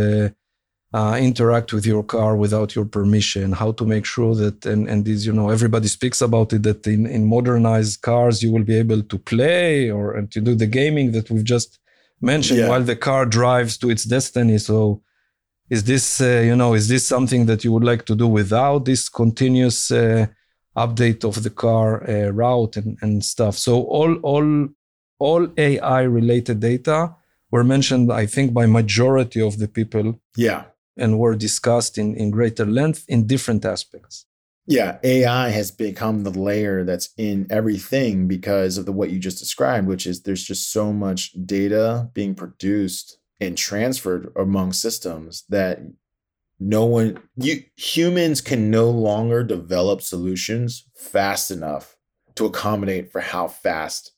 uh, 0.94 1.18
interact 1.20 1.74
with 1.74 1.86
your 1.86 2.04
car 2.04 2.36
without 2.38 2.74
your 2.74 2.86
permission 2.86 3.52
how 3.52 3.72
to 3.74 3.86
make 3.86 4.06
sure 4.06 4.34
that 4.36 4.66
and, 4.66 4.88
and 4.88 5.04
these 5.04 5.26
you 5.26 5.34
know 5.34 5.50
everybody 5.50 5.88
speaks 5.88 6.22
about 6.22 6.54
it 6.54 6.64
that 6.64 6.88
in, 6.88 7.06
in 7.06 7.26
modernized 7.26 8.02
cars 8.02 8.42
you 8.42 8.52
will 8.52 8.64
be 8.64 8.78
able 8.78 9.04
to 9.04 9.18
play 9.20 9.92
or 9.92 10.16
and 10.16 10.32
to 10.32 10.40
do 10.40 10.56
the 10.56 10.66
gaming 10.66 11.12
that 11.12 11.30
we've 11.30 11.44
just 11.44 11.80
mentioned 12.22 12.60
yeah. 12.60 12.70
while 12.70 12.84
the 12.84 12.96
car 12.96 13.26
drives 13.26 13.78
to 13.78 13.90
its 13.90 14.04
destiny. 14.04 14.58
So 14.58 15.02
is 15.70 15.84
this 15.84 16.22
uh, 16.22 16.42
you 16.46 16.56
know 16.56 16.74
is 16.74 16.88
this 16.88 17.06
something 17.06 17.46
that 17.48 17.64
you 17.64 17.72
would 17.74 17.84
like 17.84 18.06
to 18.06 18.16
do 18.16 18.28
without 18.28 18.86
this 18.86 19.10
continuous 19.10 19.92
uh, 19.92 20.28
update 20.76 21.24
of 21.24 21.44
the 21.44 21.50
car 21.50 22.10
uh, 22.10 22.30
route 22.30 22.78
and, 22.78 22.98
and 23.02 23.24
stuff? 23.24 23.58
So 23.58 23.84
all 23.84 24.16
all 24.18 24.70
all 25.20 25.48
ai 25.58 26.02
related 26.04 26.60
data 26.60 27.16
were 27.50 27.64
mentioned 27.64 28.12
i 28.12 28.24
think 28.28 28.54
by 28.54 28.66
majority 28.68 29.42
of 29.42 29.58
the 29.58 29.68
people. 29.68 30.20
Yeah 30.36 30.66
and 30.98 31.20
were 31.20 31.36
discussed 31.36 31.98
in, 31.98 32.16
in 32.16 32.32
greater 32.32 32.66
length 32.66 33.06
in 33.08 33.28
different 33.28 33.66
aspects. 33.66 34.26
Yeah, 34.70 34.98
AI 35.02 35.50
has 35.50 35.72
become 35.72 36.24
the 36.24 36.30
layer 36.30 36.84
that's 36.84 37.10
in 37.18 37.48
everything 37.50 38.28
because 38.28 38.78
of 38.78 38.86
the 38.86 38.92
what 38.92 39.12
you 39.12 39.18
just 39.18 39.40
described, 39.40 39.88
which 39.88 40.06
is 40.06 40.24
there's 40.24 40.44
just 40.44 40.74
so 40.74 40.92
much 40.92 41.32
data 41.46 42.10
being 42.14 42.36
produced 42.36 43.18
and 43.40 43.58
transferred 43.58 44.30
among 44.36 44.74
systems 44.74 45.46
that 45.48 45.80
no 46.60 46.86
one 46.86 47.20
you 47.38 47.64
humans 47.76 48.42
can 48.42 48.70
no 48.70 48.90
longer 48.90 49.44
develop 49.44 50.02
solutions 50.02 50.86
fast 50.96 51.52
enough 51.52 51.96
to 52.36 52.46
accommodate 52.46 53.12
for 53.12 53.22
how 53.22 53.48
fast 53.48 54.12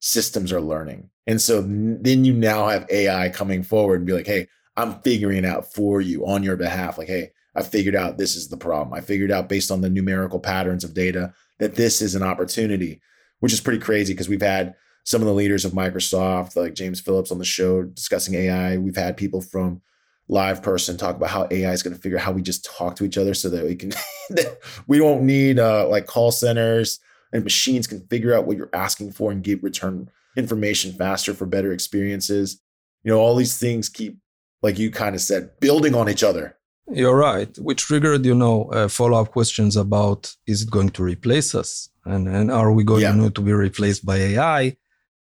systems 0.00 0.52
are 0.52 0.60
learning. 0.60 1.10
And 1.26 1.40
so 1.40 1.62
then 1.62 2.24
you 2.24 2.32
now 2.32 2.68
have 2.68 2.86
AI 2.90 3.28
coming 3.30 3.62
forward 3.62 3.96
and 3.96 4.06
be 4.06 4.12
like, 4.12 4.26
hey, 4.26 4.48
I'm 4.76 5.00
figuring 5.00 5.44
out 5.44 5.72
for 5.72 6.00
you 6.00 6.26
on 6.26 6.42
your 6.42 6.56
behalf. 6.56 6.98
Like, 6.98 7.08
hey, 7.08 7.30
I 7.54 7.62
figured 7.62 7.94
out 7.94 8.18
this 8.18 8.34
is 8.36 8.48
the 8.48 8.56
problem. 8.56 8.92
I 8.92 9.00
figured 9.00 9.30
out 9.30 9.48
based 9.48 9.70
on 9.70 9.80
the 9.80 9.90
numerical 9.90 10.40
patterns 10.40 10.84
of 10.84 10.94
data 10.94 11.32
that 11.60 11.76
this 11.76 12.02
is 12.02 12.14
an 12.14 12.22
opportunity, 12.22 13.00
which 13.40 13.52
is 13.52 13.60
pretty 13.60 13.78
crazy 13.78 14.12
because 14.12 14.28
we've 14.28 14.42
had 14.42 14.74
some 15.04 15.20
of 15.20 15.26
the 15.26 15.34
leaders 15.34 15.64
of 15.64 15.72
Microsoft, 15.72 16.56
like 16.56 16.74
James 16.74 17.00
Phillips, 17.00 17.30
on 17.30 17.38
the 17.38 17.44
show 17.44 17.82
discussing 17.82 18.34
AI. 18.34 18.78
We've 18.78 18.96
had 18.96 19.16
people 19.16 19.40
from 19.40 19.82
LivePerson 20.30 20.98
talk 20.98 21.16
about 21.16 21.30
how 21.30 21.46
AI 21.50 21.72
is 21.72 21.82
going 21.82 21.94
to 21.94 22.00
figure 22.00 22.18
out 22.18 22.24
how 22.24 22.32
we 22.32 22.42
just 22.42 22.64
talk 22.64 22.96
to 22.96 23.04
each 23.04 23.18
other 23.18 23.34
so 23.34 23.50
that 23.50 23.64
we 23.64 23.76
can 23.76 23.92
we 24.86 24.98
don't 24.98 25.22
need 25.22 25.58
uh, 25.58 25.86
like 25.88 26.06
call 26.06 26.32
centers 26.32 26.98
and 27.32 27.44
machines 27.44 27.86
can 27.86 28.00
figure 28.06 28.34
out 28.34 28.46
what 28.46 28.56
you're 28.56 28.70
asking 28.72 29.12
for 29.12 29.30
and 29.30 29.42
give 29.42 29.62
return 29.62 30.08
information 30.36 30.92
faster 30.92 31.34
for 31.34 31.46
better 31.46 31.72
experiences. 31.72 32.60
You 33.02 33.12
know, 33.12 33.18
all 33.18 33.36
these 33.36 33.58
things 33.58 33.88
keep 33.88 34.18
like 34.64 34.78
you 34.78 34.90
kind 34.90 35.14
of 35.14 35.20
said, 35.20 35.42
building 35.60 35.94
on 35.94 36.08
each 36.08 36.24
other. 36.24 36.56
You're 37.00 37.20
right, 37.30 37.52
which 37.58 37.82
triggered, 37.82 38.24
you 38.30 38.34
know, 38.34 38.56
uh, 38.78 38.88
follow 38.88 39.20
up 39.20 39.30
questions 39.38 39.76
about 39.76 40.20
is 40.46 40.62
it 40.62 40.70
going 40.70 40.90
to 40.96 41.02
replace 41.02 41.54
us? 41.54 41.70
And, 42.04 42.28
and 42.28 42.50
are 42.50 42.72
we 42.72 42.82
going 42.82 43.02
yeah. 43.02 43.28
to 43.28 43.42
be 43.48 43.52
replaced 43.52 44.04
by 44.04 44.16
AI? 44.16 44.76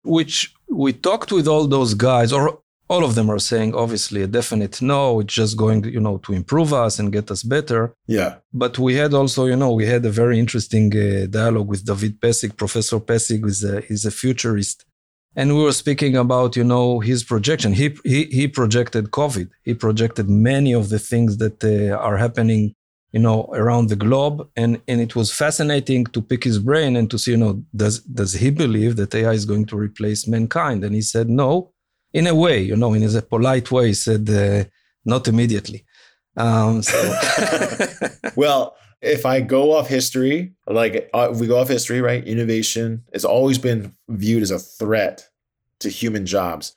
Which 0.02 0.54
we 0.68 0.92
talked 0.92 1.32
with 1.32 1.46
all 1.48 1.66
those 1.66 1.92
guys, 1.94 2.32
or 2.32 2.44
all 2.88 3.02
of 3.04 3.14
them 3.14 3.30
are 3.30 3.38
saying 3.38 3.74
obviously 3.74 4.20
a 4.22 4.26
definite 4.26 4.82
no 4.82 5.20
it's 5.20 5.32
just 5.32 5.56
going 5.56 5.82
you 5.84 6.02
know 6.06 6.18
to 6.18 6.32
improve 6.40 6.70
us 6.84 6.98
and 6.98 7.14
get 7.16 7.30
us 7.30 7.42
better 7.42 7.94
yeah 8.06 8.34
but 8.52 8.78
we 8.78 8.92
had 8.94 9.14
also 9.14 9.46
you 9.46 9.56
know 9.56 9.72
we 9.72 9.86
had 9.86 10.04
a 10.04 10.10
very 10.10 10.38
interesting 10.38 10.86
uh, 10.94 11.26
dialogue 11.38 11.68
with 11.72 11.86
david 11.86 12.20
Passig 12.20 12.54
professor 12.62 13.00
Passig 13.00 13.42
is 13.46 13.64
a, 13.64 13.80
he's 13.80 14.04
a 14.04 14.10
futurist 14.10 14.84
and 15.36 15.56
we 15.56 15.62
were 15.62 15.72
speaking 15.72 16.16
about 16.16 16.56
you 16.56 16.64
know 16.64 17.00
his 17.00 17.24
projection. 17.24 17.72
He 17.72 17.96
he, 18.04 18.24
he 18.24 18.48
projected 18.48 19.10
covid. 19.10 19.50
He 19.62 19.74
projected 19.74 20.28
many 20.28 20.72
of 20.72 20.88
the 20.88 20.98
things 20.98 21.38
that 21.38 21.62
uh, 21.64 21.96
are 21.96 22.16
happening 22.16 22.74
you 23.12 23.20
know 23.20 23.48
around 23.52 23.88
the 23.88 23.96
globe. 23.96 24.48
And 24.56 24.80
and 24.88 25.00
it 25.00 25.16
was 25.16 25.32
fascinating 25.32 26.04
to 26.06 26.20
pick 26.22 26.44
his 26.44 26.58
brain 26.58 26.96
and 26.96 27.10
to 27.10 27.18
see 27.18 27.32
you 27.32 27.36
know 27.36 27.62
does 27.74 28.00
does 28.00 28.32
he 28.34 28.50
believe 28.50 28.96
that 28.96 29.14
ai 29.14 29.32
is 29.32 29.44
going 29.44 29.66
to 29.66 29.76
replace 29.76 30.26
mankind? 30.26 30.84
And 30.84 30.94
he 30.94 31.02
said 31.02 31.28
no 31.28 31.72
in 32.12 32.26
a 32.26 32.34
way 32.34 32.60
you 32.60 32.76
know 32.76 32.92
in 32.94 33.02
a 33.02 33.22
polite 33.22 33.70
way 33.70 33.88
he 33.88 33.94
said 33.94 34.28
uh, 34.30 34.64
not 35.04 35.28
immediately. 35.28 35.84
Um, 36.36 36.82
so. 36.82 36.98
well 38.36 38.76
if 39.04 39.26
I 39.26 39.40
go 39.40 39.76
off 39.76 39.88
history, 39.88 40.54
like 40.66 41.10
uh, 41.14 41.28
if 41.32 41.38
we 41.38 41.46
go 41.46 41.58
off 41.58 41.68
history, 41.68 42.00
right? 42.00 42.26
Innovation 42.26 43.04
has 43.12 43.24
always 43.24 43.58
been 43.58 43.94
viewed 44.08 44.42
as 44.42 44.50
a 44.50 44.58
threat 44.58 45.28
to 45.80 45.88
human 45.88 46.26
jobs. 46.26 46.74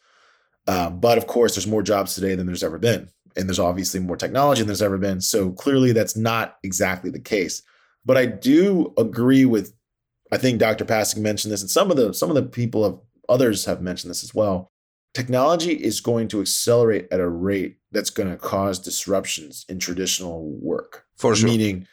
Uh, 0.67 0.89
but 0.89 1.17
of 1.17 1.27
course, 1.27 1.55
there's 1.55 1.67
more 1.67 1.83
jobs 1.83 2.13
today 2.15 2.35
than 2.35 2.45
there's 2.45 2.63
ever 2.63 2.77
been. 2.77 3.09
And 3.35 3.47
there's 3.47 3.59
obviously 3.59 3.99
more 3.99 4.17
technology 4.17 4.61
than 4.61 4.67
there's 4.67 4.81
ever 4.81 4.97
been. 4.97 5.21
So 5.21 5.51
clearly, 5.51 5.93
that's 5.93 6.17
not 6.17 6.57
exactly 6.63 7.09
the 7.09 7.19
case. 7.19 7.61
But 8.05 8.17
I 8.17 8.25
do 8.25 8.93
agree 8.97 9.45
with, 9.45 9.73
I 10.31 10.37
think 10.37 10.59
Dr. 10.59 10.85
Passig 10.85 11.17
mentioned 11.17 11.53
this, 11.53 11.61
and 11.61 11.69
some 11.69 11.91
of 11.91 11.97
the 11.97 12.13
some 12.13 12.29
of 12.29 12.35
the 12.35 12.43
people 12.43 12.83
of 12.83 12.99
others 13.29 13.65
have 13.65 13.81
mentioned 13.81 14.09
this 14.11 14.23
as 14.23 14.33
well. 14.33 14.67
Technology 15.13 15.71
is 15.71 16.01
going 16.01 16.27
to 16.29 16.41
accelerate 16.41 17.07
at 17.11 17.19
a 17.19 17.29
rate 17.29 17.77
that's 17.91 18.09
going 18.09 18.29
to 18.29 18.37
cause 18.37 18.79
disruptions 18.79 19.65
in 19.69 19.79
traditional 19.79 20.51
work. 20.61 21.05
For 21.17 21.35
sure. 21.35 21.49
Meaning, 21.49 21.87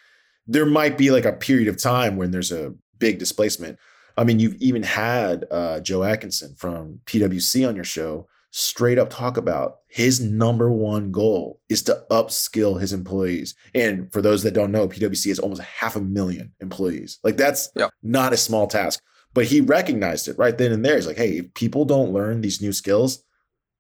there 0.47 0.67
might 0.67 0.99
be 0.99 1.11
like 1.11 1.25
a 1.25 1.33
period 1.33 1.69
of 1.69 1.77
time 1.77 2.17
when 2.17 2.31
there's 2.31 2.53
a 2.53 2.75
big 2.99 3.19
displacement. 3.19 3.79
I 4.17 4.25
mean, 4.25 4.39
you've 4.39 4.61
even 4.61 4.83
had 4.83 5.45
uh, 5.51 5.81
Joe 5.81 6.05
Atkinson 6.05 6.55
from 6.57 7.01
PwC 7.07 7.69
on 7.69 7.75
your 7.75 7.85
show 7.85 8.29
straight 8.57 8.99
up 8.99 9.11
talk 9.11 9.37
about 9.37 9.79
his 9.89 10.21
number 10.21 10.71
one 10.71 11.11
goal 11.11 11.61
is 11.69 11.83
to 11.83 12.05
upskill 12.09 12.81
his 12.81 12.93
employees. 12.93 13.57
And 13.75 14.13
for 14.13 14.23
those 14.23 14.45
that 14.45 14.55
don't 14.55 14.71
know, 14.71 14.87
PwC 14.87 15.27
has 15.27 15.41
almost 15.41 15.61
half 15.63 15.97
a 15.97 16.01
million 16.01 16.53
employees. 16.61 17.19
Like 17.25 17.37
that's 17.37 17.69
yeah. 17.75 17.89
not 18.05 18.33
a 18.33 18.37
small 18.37 18.69
task. 18.69 19.03
But 19.33 19.47
he 19.47 19.61
recognized 19.61 20.29
it 20.29 20.39
right 20.39 20.57
then 20.57 20.71
and 20.71 20.85
there. 20.85 20.95
He's 20.95 21.09
like, 21.09 21.17
hey, 21.17 21.39
if 21.39 21.53
people 21.55 21.85
don't 21.85 22.13
learn 22.13 22.43
these 22.43 22.63
new 22.63 22.73
skills, 22.73 23.25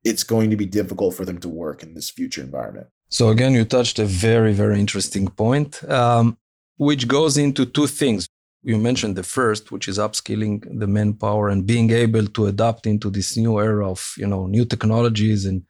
it's 0.02 0.24
going 0.24 0.50
to 0.50 0.56
be 0.56 0.66
difficult 0.66 1.14
for 1.14 1.24
them 1.24 1.38
to 1.38 1.48
work 1.48 1.84
in 1.84 1.94
this 1.94 2.10
future 2.10 2.42
environment. 2.42 2.88
So 3.10 3.28
again, 3.28 3.52
you 3.52 3.64
touched 3.64 4.00
a 4.00 4.04
very, 4.04 4.52
very 4.52 4.80
interesting 4.80 5.28
point. 5.28 5.88
Um, 5.88 6.36
which 6.76 7.08
goes 7.08 7.36
into 7.36 7.64
two 7.66 7.86
things. 7.86 8.28
You 8.62 8.78
mentioned 8.78 9.16
the 9.16 9.22
first, 9.22 9.70
which 9.70 9.88
is 9.88 9.98
upskilling 9.98 10.78
the 10.78 10.86
manpower 10.86 11.48
and 11.48 11.66
being 11.66 11.90
able 11.90 12.26
to 12.28 12.46
adapt 12.46 12.86
into 12.86 13.10
this 13.10 13.36
new 13.36 13.60
era 13.60 13.90
of, 13.90 14.14
you 14.16 14.26
know, 14.26 14.46
new 14.46 14.64
technologies 14.64 15.44
and 15.44 15.64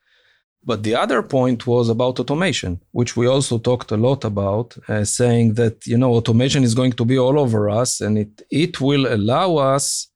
but 0.66 0.82
the 0.82 0.94
other 0.94 1.22
point 1.22 1.66
was 1.66 1.88
about 1.88 2.18
automation, 2.18 2.80
which 2.92 3.16
we 3.16 3.26
also 3.26 3.58
talked 3.58 3.90
a 3.90 3.96
lot 3.96 4.24
about, 4.24 4.76
uh, 4.88 5.04
saying 5.04 5.54
that 5.54 5.86
you 5.86 5.98
know 5.98 6.14
automation 6.14 6.64
is 6.64 6.74
going 6.74 6.92
to 6.92 7.04
be 7.04 7.18
all 7.18 7.38
over 7.38 7.68
us, 7.68 8.00
and 8.00 8.16
it 8.18 8.42
it 8.50 8.80
will 8.80 9.06
allow 9.12 9.56
us 9.56 10.08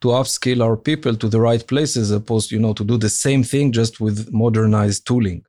to 0.00 0.08
upskill 0.08 0.62
our 0.62 0.76
people 0.76 1.14
to 1.16 1.28
the 1.28 1.40
right 1.40 1.66
places, 1.66 2.10
opposed 2.10 2.50
you 2.50 2.58
know 2.58 2.72
to 2.72 2.84
do 2.84 2.96
the 2.96 3.10
same 3.10 3.42
thing 3.42 3.72
just 3.72 4.00
with 4.00 4.32
modernized 4.32 5.06
tooling. 5.06 5.44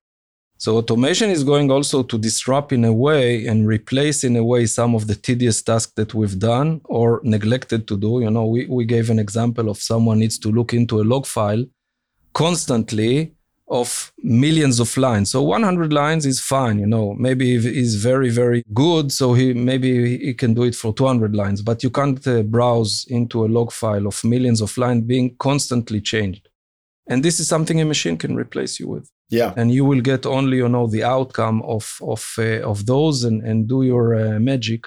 So 0.62 0.78
automation 0.78 1.32
is 1.32 1.43
going 1.43 1.71
also 1.71 2.04
to 2.04 2.19
disrupt 2.19 2.71
in 2.71 2.86
a 2.86 2.93
way 2.93 3.47
and 3.47 3.65
replace 3.65 4.24
in 4.24 4.36
a 4.36 4.43
way 4.43 4.67
some 4.67 4.93
of 4.93 5.08
the 5.08 5.15
tedious 5.15 5.63
tasks 5.63 5.93
that 5.95 6.13
we've 6.13 6.38
done 6.38 6.82
or 6.86 7.19
neglected 7.24 7.88
to 7.88 7.97
do. 7.97 8.21
You 8.21 8.30
know, 8.30 8.45
we, 8.45 8.67
we 8.67 8.86
gave 8.86 9.10
an 9.10 9.17
example 9.17 9.69
of 9.69 9.78
someone 9.80 10.19
needs 10.19 10.38
to 10.38 10.52
look 10.52 10.71
into 10.71 11.02
a 11.02 11.08
log 11.13 11.26
file 11.26 11.65
constantly 12.34 13.34
of 13.69 14.13
millions 14.21 14.79
of 14.79 14.96
lines. 14.98 15.31
So 15.31 15.42
100 15.42 15.92
lines 15.92 16.27
is 16.27 16.40
fine, 16.40 16.77
you 16.77 16.86
know, 16.86 17.15
maybe 17.15 17.60
he's 17.60 17.96
very, 17.96 18.29
very 18.29 18.62
good. 18.71 19.12
So 19.12 19.33
he 19.33 19.56
maybe 19.56 20.19
he 20.19 20.36
can 20.36 20.54
do 20.54 20.62
it 20.62 20.75
for 20.75 20.94
200 20.94 21.36
lines, 21.36 21.63
but 21.63 21.81
you 21.81 21.90
can't 21.90 22.27
uh, 22.27 22.44
browse 22.44 23.08
into 23.10 23.44
a 23.44 23.48
log 23.48 23.71
file 23.71 24.06
of 24.06 24.23
millions 24.23 24.62
of 24.62 24.77
lines 24.77 25.06
being 25.06 25.36
constantly 25.40 26.02
changed. 26.02 26.50
And 27.08 27.23
this 27.23 27.40
is 27.40 27.48
something 27.48 27.81
a 27.81 27.86
machine 27.86 28.15
can 28.15 28.36
replace 28.36 28.79
you 28.79 28.88
with. 28.88 29.10
Yeah. 29.32 29.54
And 29.56 29.71
you 29.71 29.86
will 29.86 30.02
get 30.02 30.25
only, 30.25 30.58
you 30.58 30.69
know, 30.69 30.88
the 30.88 31.04
outcome 31.04 31.62
of 31.63 31.86
of 32.02 32.21
uh, 32.38 32.62
of 32.71 32.86
those 32.86 33.23
and 33.23 33.42
and 33.50 33.67
do 33.67 33.82
your 33.84 34.13
uh, 34.15 34.40
magic 34.40 34.82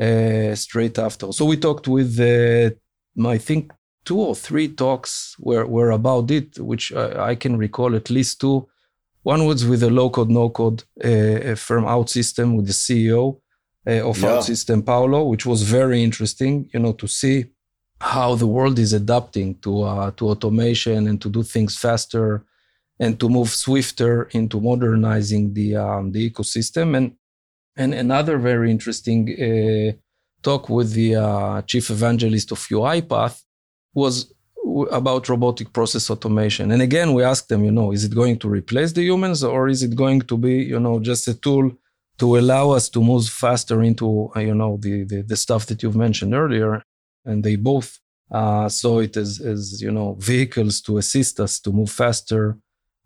uh, 0.00 0.54
straight 0.54 0.98
after. 0.98 1.32
So 1.32 1.44
we 1.44 1.56
talked 1.56 1.86
with, 1.86 2.18
uh, 2.18 2.70
I 3.28 3.38
think, 3.38 3.72
two 4.04 4.18
or 4.20 4.34
three 4.34 4.68
talks 4.68 5.34
were 5.38 5.66
were 5.66 5.90
about 5.90 6.30
it, 6.30 6.58
which 6.58 6.92
I 7.30 7.34
can 7.36 7.56
recall 7.58 7.94
at 7.94 8.10
least 8.10 8.40
two. 8.40 8.66
One 9.22 9.44
was 9.44 9.64
with 9.66 9.82
a 9.82 9.90
low 9.90 10.08
code, 10.10 10.30
no 10.30 10.48
code 10.50 10.84
uh, 11.04 11.54
firm 11.56 11.84
OutSystem 11.84 12.56
with 12.56 12.66
the 12.66 12.72
CEO, 12.84 13.40
uh, 13.86 14.08
of 14.10 14.18
Yeah. 14.18 14.28
OutSystem 14.30 14.82
Paulo, 14.84 15.24
which 15.24 15.44
was 15.46 15.62
very 15.62 16.02
interesting, 16.02 16.70
you 16.72 16.80
know, 16.80 16.92
to 16.94 17.06
see 17.08 17.46
how 18.00 18.36
the 18.36 18.46
world 18.46 18.78
is 18.78 18.92
adapting 18.92 19.58
to 19.64 19.82
uh, 19.82 20.10
to 20.12 20.28
automation 20.28 21.08
and 21.08 21.20
to 21.20 21.28
do 21.28 21.42
things 21.42 21.76
faster 21.76 22.44
and 22.98 23.18
to 23.20 23.28
move 23.28 23.50
swifter 23.50 24.24
into 24.32 24.60
modernizing 24.60 25.54
the 25.54 25.76
um, 25.76 26.12
the 26.12 26.30
ecosystem. 26.30 26.96
And 26.96 27.16
and 27.76 27.94
another 27.94 28.38
very 28.38 28.70
interesting 28.70 29.20
uh, 29.28 29.92
talk 30.42 30.68
with 30.68 30.92
the 30.92 31.16
uh, 31.16 31.62
chief 31.62 31.90
evangelist 31.90 32.52
of 32.52 32.58
UiPath 32.58 33.42
was 33.94 34.32
about 34.90 35.28
robotic 35.28 35.72
process 35.72 36.10
automation. 36.10 36.70
And 36.72 36.82
again, 36.82 37.14
we 37.14 37.22
asked 37.22 37.48
them, 37.48 37.64
you 37.64 37.70
know, 37.70 37.92
is 37.92 38.04
it 38.04 38.14
going 38.14 38.38
to 38.40 38.48
replace 38.48 38.92
the 38.92 39.02
humans 39.02 39.44
or 39.44 39.68
is 39.68 39.82
it 39.82 39.94
going 39.94 40.22
to 40.22 40.36
be, 40.36 40.54
you 40.72 40.80
know, 40.80 40.98
just 40.98 41.28
a 41.28 41.34
tool 41.34 41.70
to 42.18 42.36
allow 42.36 42.70
us 42.70 42.88
to 42.88 43.00
move 43.02 43.28
faster 43.28 43.82
into, 43.82 44.30
uh, 44.34 44.40
you 44.40 44.54
know, 44.54 44.78
the, 44.80 45.04
the 45.04 45.22
the 45.22 45.36
stuff 45.36 45.66
that 45.66 45.82
you've 45.82 45.96
mentioned 45.96 46.34
earlier? 46.34 46.82
And 47.24 47.42
they 47.44 47.56
both 47.56 47.98
uh, 48.30 48.68
saw 48.68 49.00
it 49.00 49.16
as, 49.16 49.40
as, 49.40 49.80
you 49.80 49.90
know, 49.90 50.16
vehicles 50.18 50.80
to 50.82 50.98
assist 50.98 51.40
us 51.40 51.60
to 51.60 51.72
move 51.72 51.90
faster, 51.90 52.58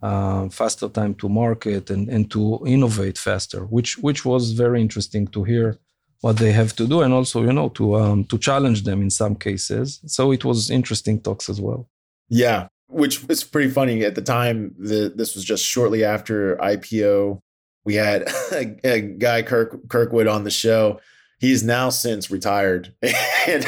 uh, 0.03 0.49
faster 0.49 0.89
time 0.89 1.15
to 1.15 1.29
market 1.29 1.91
and, 1.91 2.09
and 2.09 2.31
to 2.31 2.61
innovate 2.67 3.19
faster, 3.19 3.65
which 3.67 3.99
which 3.99 4.25
was 4.25 4.53
very 4.53 4.81
interesting 4.81 5.27
to 5.29 5.45
hear 5.45 5.79
what 6.23 6.37
they 6.37 6.53
have 6.53 6.77
to 6.77 6.87
do 6.87 7.01
and 7.01 7.15
also 7.15 7.43
you 7.43 7.53
know 7.53 7.69
to 7.71 7.97
um, 7.97 8.25
to 8.25 8.39
challenge 8.39 8.85
them 8.85 9.03
in 9.03 9.11
some 9.11 9.35
cases. 9.35 10.01
So 10.07 10.33
it 10.33 10.45
was 10.45 10.71
interesting 10.71 11.21
talks 11.21 11.49
as 11.49 11.61
well. 11.61 11.89
Yeah, 12.29 12.69
which 12.89 13.25
is 13.29 13.45
pretty 13.45 13.71
funny. 13.71 14.05
At 14.05 14.15
the 14.15 14.23
time, 14.23 14.75
the, 14.79 15.13
this 15.15 15.35
was 15.35 15.45
just 15.45 15.65
shortly 15.65 16.05
after 16.05 16.57
IPO. 16.57 17.41
We 17.85 17.95
had 17.95 18.23
a, 18.53 18.79
a 18.85 19.01
guy, 19.01 19.43
Kirk 19.43 19.89
Kirkwood, 19.89 20.27
on 20.27 20.45
the 20.45 20.51
show. 20.51 21.01
He's 21.41 21.65
now 21.65 21.89
since 21.89 22.31
retired, 22.31 22.95
and 23.03 23.65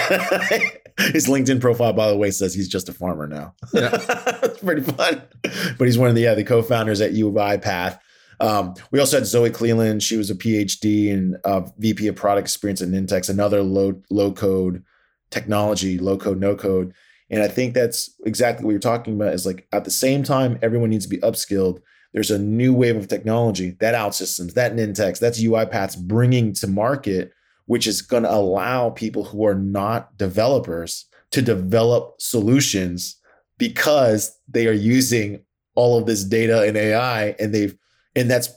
his 0.99 1.27
LinkedIn 1.27 1.61
profile, 1.61 1.93
by 1.93 2.11
the 2.11 2.17
way, 2.17 2.31
says 2.31 2.55
he's 2.55 2.69
just 2.69 2.89
a 2.89 2.93
farmer 2.93 3.27
now. 3.27 3.55
Yeah. 3.73 3.91
it's 4.43 4.61
pretty 4.61 4.83
fun. 4.83 5.23
But 5.43 5.87
he's 5.87 5.99
one 5.99 6.09
of 6.09 6.15
the 6.15 6.21
yeah 6.23 6.35
the 6.35 6.45
co-founders 6.45 7.01
at 7.01 7.13
UiPath. 7.13 7.99
Um, 8.41 8.75
we 8.91 8.99
also 8.99 9.19
had 9.19 9.27
Zoe 9.27 9.51
Cleland. 9.51 10.03
She 10.03 10.17
was 10.17 10.29
a 10.29 10.35
PhD 10.35 11.13
and 11.13 11.37
uh, 11.45 11.63
VP 11.79 12.09
of 12.09 12.17
Product 12.17 12.47
Experience 12.47 12.83
at 12.83 12.89
Nintex, 12.89 13.31
another 13.31 13.63
low 13.63 14.03
low 14.11 14.33
code 14.33 14.85
technology, 15.31 15.99
low 15.99 16.19
code, 16.19 16.39
no 16.39 16.55
code. 16.55 16.93
And 17.31 17.43
I 17.43 17.49
think 17.49 17.73
that's 17.73 18.15
exactly 18.27 18.67
what 18.67 18.73
you're 18.73 18.81
talking 18.81 19.15
about. 19.15 19.33
Is 19.33 19.47
like 19.47 19.67
at 19.73 19.85
the 19.85 19.91
same 19.91 20.23
time, 20.23 20.59
everyone 20.61 20.91
needs 20.91 21.07
to 21.07 21.11
be 21.11 21.19
upskilled. 21.19 21.81
There's 22.13 22.31
a 22.31 22.39
new 22.39 22.75
wave 22.75 22.97
of 22.97 23.09
technology 23.09 23.71
that 23.81 23.95
OutSystems, 23.95 24.53
that 24.53 24.75
Nintex, 24.75 25.19
that's 25.19 25.43
UiPath's 25.43 25.97
bringing 25.97 26.53
to 26.55 26.67
market, 26.67 27.33
which 27.67 27.87
is 27.87 28.03
going 28.03 28.23
to 28.23 28.33
allow 28.33 28.91
people 28.91 29.25
who 29.25 29.47
are 29.47 29.55
not 29.55 30.17
developers 30.19 31.07
to 31.31 31.43
develop 31.43 32.15
solutions 32.21 33.17
because 33.59 34.39
they 34.49 34.67
are 34.67 34.73
using 34.73 35.43
all 35.75 35.99
of 35.99 36.07
this 36.07 36.25
data 36.25 36.63
and 36.63 36.77
AI, 36.77 37.35
and 37.39 37.55
they've 37.55 37.77
and 38.15 38.31
that's 38.31 38.51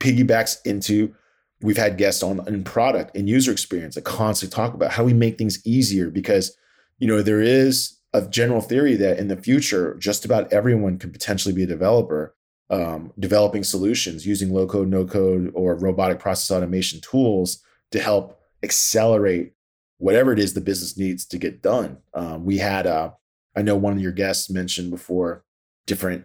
piggybacks 0.00 0.56
into 0.64 1.14
we've 1.60 1.76
had 1.76 1.96
guests 1.96 2.22
on 2.22 2.46
in 2.46 2.64
product 2.64 3.16
and 3.16 3.28
user 3.28 3.52
experience 3.52 3.94
that 3.94 4.04
constantly 4.04 4.54
talk 4.54 4.74
about 4.74 4.92
how 4.92 5.04
we 5.04 5.14
make 5.14 5.38
things 5.38 5.64
easier 5.66 6.10
because 6.10 6.56
you 6.98 7.06
know 7.08 7.22
there 7.22 7.40
is 7.40 7.98
a 8.12 8.26
general 8.28 8.60
theory 8.60 8.96
that 8.96 9.18
in 9.18 9.28
the 9.28 9.36
future 9.36 9.94
just 9.98 10.24
about 10.24 10.52
everyone 10.52 10.98
can 10.98 11.10
potentially 11.10 11.54
be 11.54 11.62
a 11.62 11.66
developer 11.66 12.34
um, 12.70 13.12
developing 13.18 13.64
solutions 13.64 14.26
using 14.26 14.52
low 14.52 14.66
code 14.66 14.88
no 14.88 15.04
code 15.04 15.50
or 15.54 15.74
robotic 15.74 16.18
process 16.18 16.54
automation 16.54 17.00
tools 17.00 17.62
to 17.92 18.00
help 18.00 18.40
accelerate 18.64 19.52
whatever 19.98 20.32
it 20.32 20.38
is 20.38 20.54
the 20.54 20.60
business 20.60 20.98
needs 20.98 21.24
to 21.24 21.38
get 21.38 21.62
done 21.62 21.98
um, 22.14 22.44
we 22.44 22.58
had 22.58 22.86
uh, 22.86 23.10
i 23.56 23.62
know 23.62 23.76
one 23.76 23.92
of 23.92 24.00
your 24.00 24.12
guests 24.12 24.50
mentioned 24.50 24.90
before 24.90 25.44
different 25.86 26.24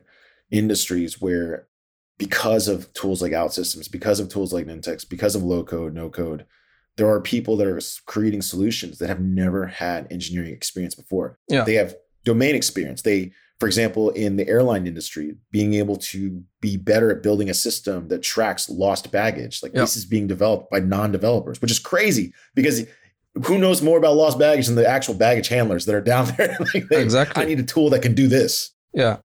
industries 0.52 1.22
where 1.22 1.68
because 2.20 2.68
of 2.68 2.92
tools 2.94 3.22
like 3.22 3.32
OutSystems, 3.32 3.90
because 3.90 4.20
of 4.20 4.30
tools 4.30 4.54
like 4.54 4.68
Nintex, 4.68 5.08
because 5.10 5.36
of 5.36 5.42
low 5.42 5.64
code, 5.64 5.96
no 5.96 6.10
code, 6.10 6.46
there 6.98 7.10
are 7.10 7.22
people 7.22 7.56
that 7.58 7.66
are 7.66 7.80
creating 8.06 8.42
solutions 8.42 9.00
that 9.00 9.08
have 9.08 9.22
never 9.22 9.66
had 9.66 10.12
engineering 10.12 10.52
experience 10.52 10.94
before. 10.94 11.40
Yeah. 11.48 11.64
They 11.64 11.76
have 11.76 11.96
domain 12.26 12.56
experience. 12.56 13.02
They, 13.02 13.32
for 13.60 13.68
example, 13.68 14.10
in 14.12 14.38
the 14.38 14.48
airline 14.48 14.88
industry, 14.88 15.36
being 15.52 15.74
able 15.74 15.98
to 15.98 16.42
be 16.62 16.78
better 16.78 17.12
at 17.12 17.22
building 17.22 17.50
a 17.50 17.54
system 17.54 18.08
that 18.08 18.22
tracks 18.22 18.70
lost 18.70 19.12
baggage. 19.12 19.62
Like 19.62 19.74
Yeah. 19.74 19.82
this 19.82 19.96
is 19.98 20.06
being 20.06 20.28
developed 20.28 20.70
by 20.72 20.80
non-developers, 20.80 21.62
which 21.62 21.72
is 21.72 21.80
crazy 21.80 22.34
because 22.56 22.86
who 23.46 23.58
knows 23.58 23.82
more 23.82 23.98
about 23.98 24.16
lost 24.16 24.40
baggage 24.40 24.68
than 24.68 24.76
the 24.76 24.88
actual 24.88 25.14
baggage 25.14 25.50
handlers 25.50 25.86
that 25.86 25.96
are 25.96 26.02
down 26.02 26.26
there? 26.38 26.58
Like, 26.74 26.88
they- 26.90 27.02
Exactly. 27.02 27.44
I 27.44 27.46
need 27.46 27.60
a 27.60 27.64
tool 27.64 27.90
that 27.92 28.02
can 28.02 28.14
do 28.14 28.28
this. 28.28 28.72
Yeah. 28.94 29.18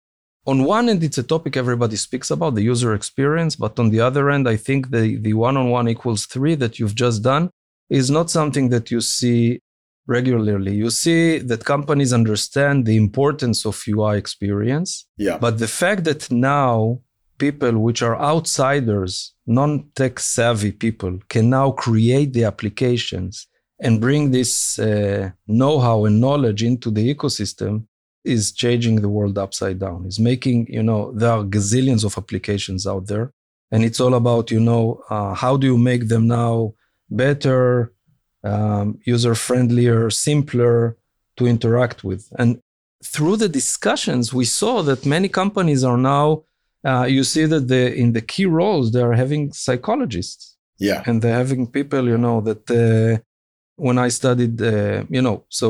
On 0.46 0.64
one 0.64 0.88
end, 0.90 1.02
it's 1.02 1.16
a 1.16 1.22
topic 1.22 1.56
everybody 1.56 1.96
speaks 1.96 2.30
about, 2.30 2.54
the 2.54 2.62
user 2.62 2.92
experience. 2.92 3.56
But 3.56 3.78
on 3.78 3.88
the 3.90 4.00
other 4.00 4.30
end, 4.30 4.46
I 4.48 4.56
think 4.56 4.90
the, 4.90 5.16
the 5.16 5.32
one 5.32 5.56
on 5.56 5.70
one 5.70 5.88
equals 5.88 6.26
three 6.26 6.54
that 6.56 6.78
you've 6.78 6.94
just 6.94 7.22
done 7.22 7.48
is 7.88 8.10
not 8.10 8.30
something 8.30 8.68
that 8.70 8.90
you 8.90 9.00
see 9.00 9.60
regularly. 10.06 10.74
You 10.74 10.90
see 10.90 11.38
that 11.38 11.64
companies 11.64 12.12
understand 12.12 12.86
the 12.86 12.96
importance 12.96 13.64
of 13.64 13.82
UI 13.88 14.18
experience. 14.18 15.06
Yeah. 15.16 15.38
But 15.38 15.58
the 15.58 15.68
fact 15.68 16.04
that 16.04 16.30
now 16.30 17.00
people 17.38 17.78
which 17.78 18.02
are 18.02 18.20
outsiders, 18.20 19.34
non 19.46 19.88
tech 19.94 20.18
savvy 20.18 20.72
people, 20.72 21.18
can 21.28 21.50
now 21.50 21.70
create 21.70 22.32
the 22.32 22.44
applications 22.44 23.46
and 23.80 24.00
bring 24.00 24.30
this 24.30 24.78
uh, 24.78 25.30
know 25.46 25.78
how 25.80 26.04
and 26.04 26.20
knowledge 26.20 26.62
into 26.62 26.90
the 26.90 27.14
ecosystem 27.14 27.86
is 28.24 28.52
changing 28.52 28.96
the 28.96 29.08
world 29.08 29.36
upside 29.36 29.78
down. 29.78 30.06
Is 30.06 30.18
making, 30.18 30.66
you 30.68 30.82
know, 30.82 31.12
there 31.12 31.30
are 31.30 31.44
gazillions 31.44 32.04
of 32.04 32.16
applications 32.16 32.86
out 32.86 33.06
there. 33.06 33.32
And 33.70 33.84
it's 33.84 34.00
all 34.00 34.14
about, 34.14 34.50
you 34.50 34.60
know, 34.60 35.02
uh, 35.10 35.34
how 35.34 35.56
do 35.56 35.66
you 35.66 35.76
make 35.76 36.08
them 36.08 36.28
now 36.28 36.74
better, 37.10 37.92
um, 38.44 38.86
user 39.04 39.34
friendlier, 39.34 40.10
simpler 40.10 40.96
to 41.36 41.46
interact 41.46 41.98
with? 42.04 42.22
And 42.38 42.60
through 43.12 43.36
the 43.38 43.48
discussions, 43.48 44.32
we 44.32 44.44
saw 44.44 44.82
that 44.82 45.04
many 45.06 45.28
companies 45.28 45.82
are 45.84 45.98
now, 45.98 46.44
uh, 46.90 47.06
you 47.16 47.24
see 47.24 47.46
that 47.46 47.68
the, 47.68 47.94
in 48.02 48.12
the 48.12 48.20
key 48.32 48.46
roles, 48.46 48.92
they 48.92 49.02
are 49.02 49.16
having 49.24 49.52
psychologists 49.52 50.56
Yeah. 50.78 51.02
and 51.06 51.20
they're 51.22 51.40
having 51.44 51.66
people, 51.78 52.04
you 52.12 52.18
know, 52.26 52.40
that 52.48 52.64
uh, 52.70 53.18
when 53.76 53.98
I 54.06 54.08
studied, 54.10 54.56
uh, 54.60 55.04
you 55.16 55.22
know, 55.26 55.36
so 55.48 55.66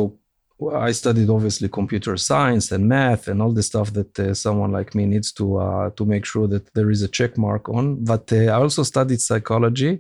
I 0.89 0.93
studied 0.93 1.29
obviously 1.37 1.69
computer 1.69 2.17
science 2.17 2.67
and 2.75 2.89
math 2.89 3.29
and 3.29 3.43
all 3.43 3.53
the 3.53 3.63
stuff 3.63 3.89
that 3.99 4.13
uh, 4.19 4.35
someone 4.35 4.73
like 4.79 4.95
me 4.95 5.05
needs 5.15 5.33
to 5.39 5.45
uh, 5.67 5.91
to 5.97 6.05
make 6.05 6.25
sure 6.25 6.47
that 6.55 6.65
there 6.77 6.91
is 6.91 7.03
a 7.03 7.09
check 7.19 7.33
mark 7.37 7.69
on. 7.69 8.05
But 8.13 8.33
uh, 8.33 8.47
I 8.55 8.59
also 8.65 8.83
studied 8.85 9.21
psychology 9.21 9.93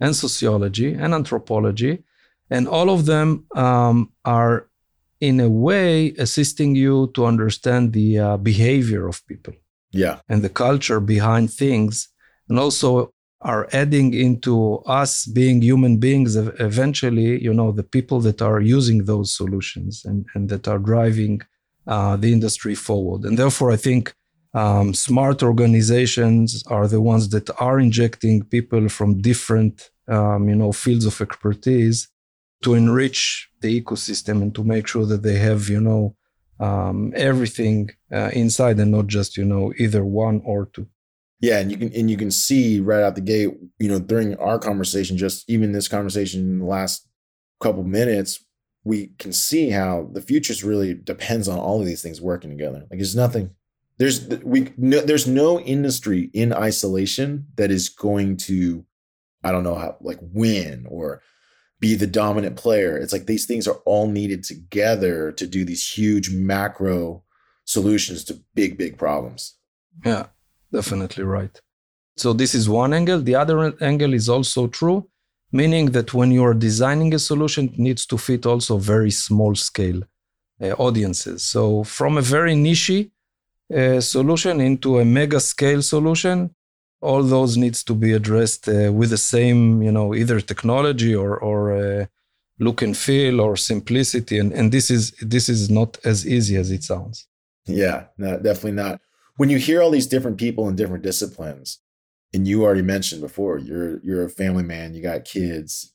and 0.00 0.14
sociology 0.14 0.90
and 1.02 1.14
anthropology, 1.14 1.92
and 2.50 2.68
all 2.68 2.88
of 2.90 3.06
them 3.06 3.28
um, 3.54 4.12
are 4.24 4.66
in 5.20 5.40
a 5.40 5.48
way 5.48 6.12
assisting 6.18 6.74
you 6.74 7.10
to 7.14 7.26
understand 7.26 7.92
the 7.92 8.18
uh, 8.18 8.36
behavior 8.50 9.06
of 9.06 9.24
people 9.26 9.54
Yeah. 9.92 10.16
and 10.30 10.42
the 10.42 10.48
culture 10.64 11.00
behind 11.00 11.52
things, 11.52 12.08
and 12.48 12.58
also 12.58 13.12
are 13.52 13.68
adding 13.72 14.12
into 14.26 14.54
us 15.00 15.12
being 15.26 15.62
human 15.62 15.94
beings 15.98 16.36
eventually, 16.36 17.42
you 17.46 17.54
know, 17.58 17.70
the 17.72 17.88
people 17.96 18.20
that 18.20 18.42
are 18.42 18.60
using 18.60 19.04
those 19.04 19.28
solutions 19.40 20.04
and, 20.04 20.26
and 20.34 20.48
that 20.50 20.68
are 20.68 20.78
driving 20.78 21.40
uh, 21.86 22.16
the 22.16 22.32
industry 22.32 22.74
forward. 22.74 23.24
And 23.24 23.38
therefore, 23.38 23.70
I 23.70 23.76
think 23.76 24.12
um, 24.52 24.92
smart 24.94 25.42
organizations 25.42 26.62
are 26.66 26.86
the 26.88 27.00
ones 27.00 27.28
that 27.30 27.48
are 27.60 27.78
injecting 27.80 28.42
people 28.44 28.88
from 28.88 29.20
different, 29.22 29.90
um, 30.08 30.48
you 30.50 30.56
know, 30.60 30.72
fields 30.72 31.06
of 31.06 31.20
expertise 31.20 32.08
to 32.62 32.74
enrich 32.74 33.48
the 33.60 33.80
ecosystem 33.80 34.42
and 34.42 34.54
to 34.54 34.64
make 34.64 34.86
sure 34.86 35.06
that 35.06 35.22
they 35.22 35.38
have, 35.38 35.68
you 35.68 35.80
know, 35.80 36.14
um, 36.58 37.12
everything 37.16 37.90
uh, 38.12 38.30
inside 38.32 38.78
and 38.78 38.90
not 38.90 39.06
just, 39.06 39.36
you 39.36 39.44
know, 39.44 39.72
either 39.78 40.04
one 40.04 40.42
or 40.44 40.66
two. 40.66 40.86
Yeah, 41.40 41.58
and 41.58 41.70
you 41.70 41.78
can 41.78 41.90
and 41.94 42.10
you 42.10 42.18
can 42.18 42.30
see 42.30 42.80
right 42.80 43.02
out 43.02 43.14
the 43.14 43.22
gate, 43.22 43.48
you 43.78 43.88
know, 43.88 43.98
during 43.98 44.36
our 44.36 44.58
conversation, 44.58 45.16
just 45.16 45.48
even 45.48 45.72
this 45.72 45.88
conversation 45.88 46.40
in 46.42 46.58
the 46.58 46.66
last 46.66 47.08
couple 47.60 47.82
minutes, 47.82 48.44
we 48.84 49.12
can 49.18 49.32
see 49.32 49.70
how 49.70 50.10
the 50.12 50.20
futures 50.20 50.62
really 50.62 50.92
depends 50.94 51.48
on 51.48 51.58
all 51.58 51.80
of 51.80 51.86
these 51.86 52.02
things 52.02 52.20
working 52.20 52.50
together. 52.50 52.80
Like 52.90 52.98
there's 52.98 53.16
nothing, 53.16 53.50
there's 53.96 54.28
we 54.44 54.70
no, 54.76 55.00
there's 55.00 55.26
no 55.26 55.60
industry 55.60 56.30
in 56.34 56.52
isolation 56.52 57.46
that 57.56 57.70
is 57.70 57.88
going 57.88 58.36
to, 58.38 58.84
I 59.42 59.50
don't 59.50 59.64
know 59.64 59.76
how 59.76 59.96
like 60.02 60.18
win 60.20 60.86
or 60.90 61.22
be 61.80 61.94
the 61.94 62.06
dominant 62.06 62.56
player. 62.56 62.96
It's 62.96 63.12
like 63.12 63.26
these 63.26 63.46
things 63.46 63.66
are 63.66 63.80
all 63.84 64.06
needed 64.06 64.44
together 64.44 65.32
to 65.32 65.46
do 65.46 65.64
these 65.64 65.90
huge 65.90 66.30
macro 66.30 67.22
solutions 67.64 68.24
to 68.24 68.40
big 68.54 68.78
big 68.78 68.98
problems. 68.98 69.56
Yeah, 70.04 70.26
definitely 70.72 71.24
right. 71.24 71.60
So 72.16 72.32
this 72.32 72.54
is 72.54 72.68
one 72.68 72.92
angle. 72.92 73.20
The 73.20 73.34
other 73.34 73.74
angle 73.82 74.12
is 74.14 74.28
also 74.28 74.66
true 74.66 75.10
meaning 75.52 75.86
that 75.92 76.14
when 76.14 76.30
you 76.30 76.44
are 76.44 76.54
designing 76.54 77.14
a 77.14 77.18
solution, 77.18 77.68
it 77.68 77.78
needs 77.78 78.06
to 78.06 78.18
fit 78.18 78.46
also 78.46 78.76
very 78.78 79.10
small 79.10 79.54
scale 79.54 80.02
uh, 80.62 80.70
audiences. 80.78 81.42
So 81.42 81.84
from 81.84 82.18
a 82.18 82.22
very 82.22 82.54
niche 82.54 83.08
uh, 83.74 84.00
solution 84.00 84.60
into 84.60 84.98
a 84.98 85.04
mega 85.04 85.40
scale 85.40 85.82
solution, 85.82 86.54
all 87.00 87.22
those 87.22 87.56
needs 87.56 87.82
to 87.84 87.94
be 87.94 88.12
addressed 88.12 88.68
uh, 88.68 88.92
with 88.92 89.10
the 89.10 89.18
same, 89.18 89.82
you 89.82 89.92
know, 89.92 90.14
either 90.14 90.40
technology 90.40 91.14
or 91.14 91.38
or 91.38 91.72
uh, 91.72 92.06
look 92.58 92.82
and 92.82 92.96
feel 92.96 93.40
or 93.40 93.56
simplicity. 93.56 94.38
And 94.38 94.52
and 94.52 94.72
this 94.72 94.90
is 94.90 95.12
this 95.20 95.48
is 95.48 95.70
not 95.70 95.98
as 96.04 96.26
easy 96.26 96.56
as 96.56 96.70
it 96.70 96.84
sounds. 96.84 97.26
Yeah, 97.66 98.06
no, 98.18 98.38
definitely 98.38 98.72
not. 98.72 99.00
When 99.36 99.50
you 99.50 99.58
hear 99.58 99.82
all 99.82 99.90
these 99.90 100.06
different 100.06 100.38
people 100.38 100.68
in 100.68 100.76
different 100.76 101.02
disciplines, 101.02 101.78
and 102.32 102.46
you 102.46 102.64
already 102.64 102.82
mentioned 102.82 103.22
before, 103.22 103.58
you're 103.58 104.00
you're 104.04 104.24
a 104.24 104.30
family 104.30 104.62
man, 104.62 104.94
you 104.94 105.02
got 105.02 105.24
kids. 105.24 105.92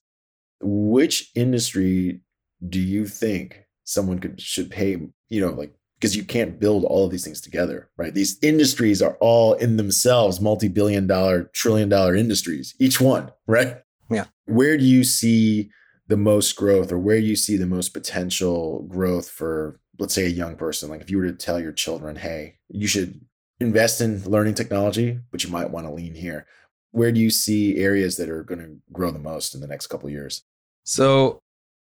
Which 0.61 1.31
industry 1.35 2.21
do 2.67 2.79
you 2.79 3.05
think 3.05 3.65
someone 3.83 4.19
could 4.19 4.41
should 4.41 4.71
pay, 4.71 4.97
you 5.29 5.41
know, 5.41 5.51
like 5.51 5.75
because 6.05 6.15
you 6.15 6.23
can't 6.23 6.59
build 6.59 6.83
all 6.83 7.05
of 7.05 7.11
these 7.11 7.23
things 7.23 7.41
together, 7.41 7.89
right? 7.97 8.13
These 8.13 8.37
industries 8.43 9.01
are 9.01 9.17
all 9.19 9.53
in 9.53 9.77
themselves 9.77 10.39
multi-billion 10.39 11.07
dollar, 11.07 11.45
trillion 11.45 11.89
dollar 11.89 12.15
industries, 12.15 12.75
each 12.79 13.01
one, 13.01 13.31
right? 13.47 13.77
Yeah. 14.11 14.25
Where 14.45 14.77
do 14.77 14.83
you 14.83 15.03
see 15.03 15.71
the 16.07 16.15
most 16.15 16.55
growth 16.55 16.91
or 16.91 16.99
where 16.99 17.19
do 17.19 17.25
you 17.25 17.35
see 17.35 17.57
the 17.57 17.65
most 17.65 17.89
potential 17.89 18.83
growth 18.87 19.27
for 19.27 19.79
let's 19.97 20.13
say 20.13 20.25
a 20.25 20.29
young 20.29 20.57
person? 20.57 20.91
Like 20.91 21.01
if 21.01 21.09
you 21.09 21.17
were 21.17 21.25
to 21.25 21.33
tell 21.33 21.59
your 21.59 21.71
children, 21.71 22.17
"Hey, 22.17 22.59
you 22.69 22.85
should 22.85 23.19
invest 23.59 23.99
in 23.99 24.23
learning 24.25 24.53
technology, 24.53 25.19
but 25.31 25.43
you 25.43 25.49
might 25.49 25.71
want 25.71 25.87
to 25.87 25.91
lean 25.91 26.13
here." 26.13 26.45
Where 26.91 27.11
do 27.11 27.19
you 27.19 27.31
see 27.31 27.77
areas 27.77 28.17
that 28.17 28.29
are 28.29 28.43
going 28.43 28.61
to 28.61 28.77
grow 28.93 29.09
the 29.09 29.17
most 29.17 29.55
in 29.55 29.61
the 29.61 29.67
next 29.67 29.87
couple 29.87 30.07
years? 30.11 30.43
So, 30.83 31.39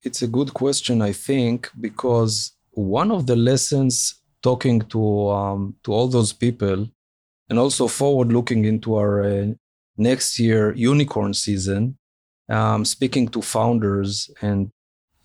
it's 0.01 0.23
a 0.23 0.27
good 0.27 0.55
question, 0.55 1.03
I 1.03 1.11
think, 1.11 1.69
because 1.79 2.56
one 2.77 3.11
of 3.11 3.25
the 3.25 3.35
lessons 3.35 4.21
talking 4.43 4.81
to 4.81 5.29
um, 5.29 5.75
to 5.83 5.91
all 5.91 6.07
those 6.07 6.31
people 6.31 6.87
and 7.49 7.57
also 7.57 7.87
forward 7.87 8.31
looking 8.31 8.65
into 8.65 8.95
our 8.95 9.23
uh, 9.23 9.47
next 9.97 10.37
year 10.37 10.73
unicorn 10.75 11.33
season 11.33 11.97
um, 12.49 12.85
speaking 12.85 13.27
to 13.27 13.41
founders 13.41 14.29
and 14.41 14.71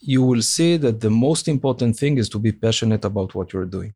you 0.01 0.23
will 0.23 0.43
see 0.43 0.77
that 0.77 1.01
the 1.01 1.11
most 1.11 1.47
important 1.47 1.97
thing 1.97 2.19
is 2.19 2.29
to 2.29 2.39
be 2.39 2.53
passionate 2.53 3.05
about 3.05 3.35
what 3.35 3.53
you're 3.53 3.65
doing. 3.65 3.95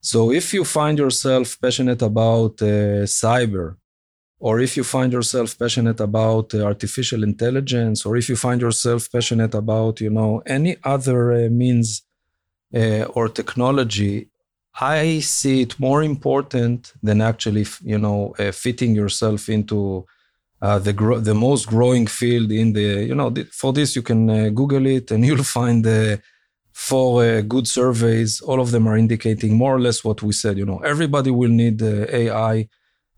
So 0.00 0.30
if 0.30 0.54
you 0.54 0.64
find 0.64 0.98
yourself 0.98 1.58
passionate 1.60 2.02
about 2.02 2.62
uh, 2.62 3.06
cyber 3.22 3.76
or 4.38 4.60
if 4.60 4.76
you 4.76 4.84
find 4.84 5.12
yourself 5.12 5.58
passionate 5.58 6.00
about 6.00 6.54
uh, 6.54 6.62
artificial 6.62 7.22
intelligence 7.24 8.04
or 8.06 8.16
if 8.16 8.28
you 8.28 8.36
find 8.36 8.60
yourself 8.60 9.10
passionate 9.10 9.54
about 9.54 10.00
you 10.00 10.10
know 10.10 10.42
any 10.46 10.76
other 10.84 11.32
uh, 11.32 11.48
means 11.48 12.02
uh, 12.74 13.04
or 13.14 13.28
technology, 13.28 14.28
I 14.80 15.20
see 15.20 15.62
it 15.62 15.78
more 15.78 16.02
important 16.02 16.92
than 17.02 17.20
actually, 17.20 17.66
you 17.82 17.98
know, 17.98 18.34
uh, 18.38 18.52
fitting 18.52 18.94
yourself 18.94 19.48
into 19.48 20.06
uh, 20.62 20.78
the 20.78 20.92
gro- 20.92 21.20
the 21.20 21.34
most 21.34 21.66
growing 21.66 22.06
field 22.06 22.50
in 22.50 22.72
the, 22.72 23.04
you 23.04 23.14
know, 23.14 23.30
th- 23.30 23.48
for 23.48 23.72
this 23.72 23.94
you 23.96 24.02
can 24.02 24.30
uh, 24.30 24.48
Google 24.48 24.86
it 24.86 25.10
and 25.10 25.24
you'll 25.26 25.44
find 25.44 25.86
uh, 25.86 26.16
four 26.72 27.24
uh, 27.24 27.40
good 27.42 27.68
surveys. 27.68 28.40
All 28.40 28.60
of 28.60 28.70
them 28.70 28.86
are 28.86 28.96
indicating 28.96 29.56
more 29.56 29.74
or 29.76 29.80
less 29.80 30.04
what 30.04 30.22
we 30.22 30.32
said. 30.32 30.56
You 30.56 30.64
know, 30.64 30.78
everybody 30.78 31.30
will 31.30 31.50
need 31.50 31.82
AI. 31.82 32.68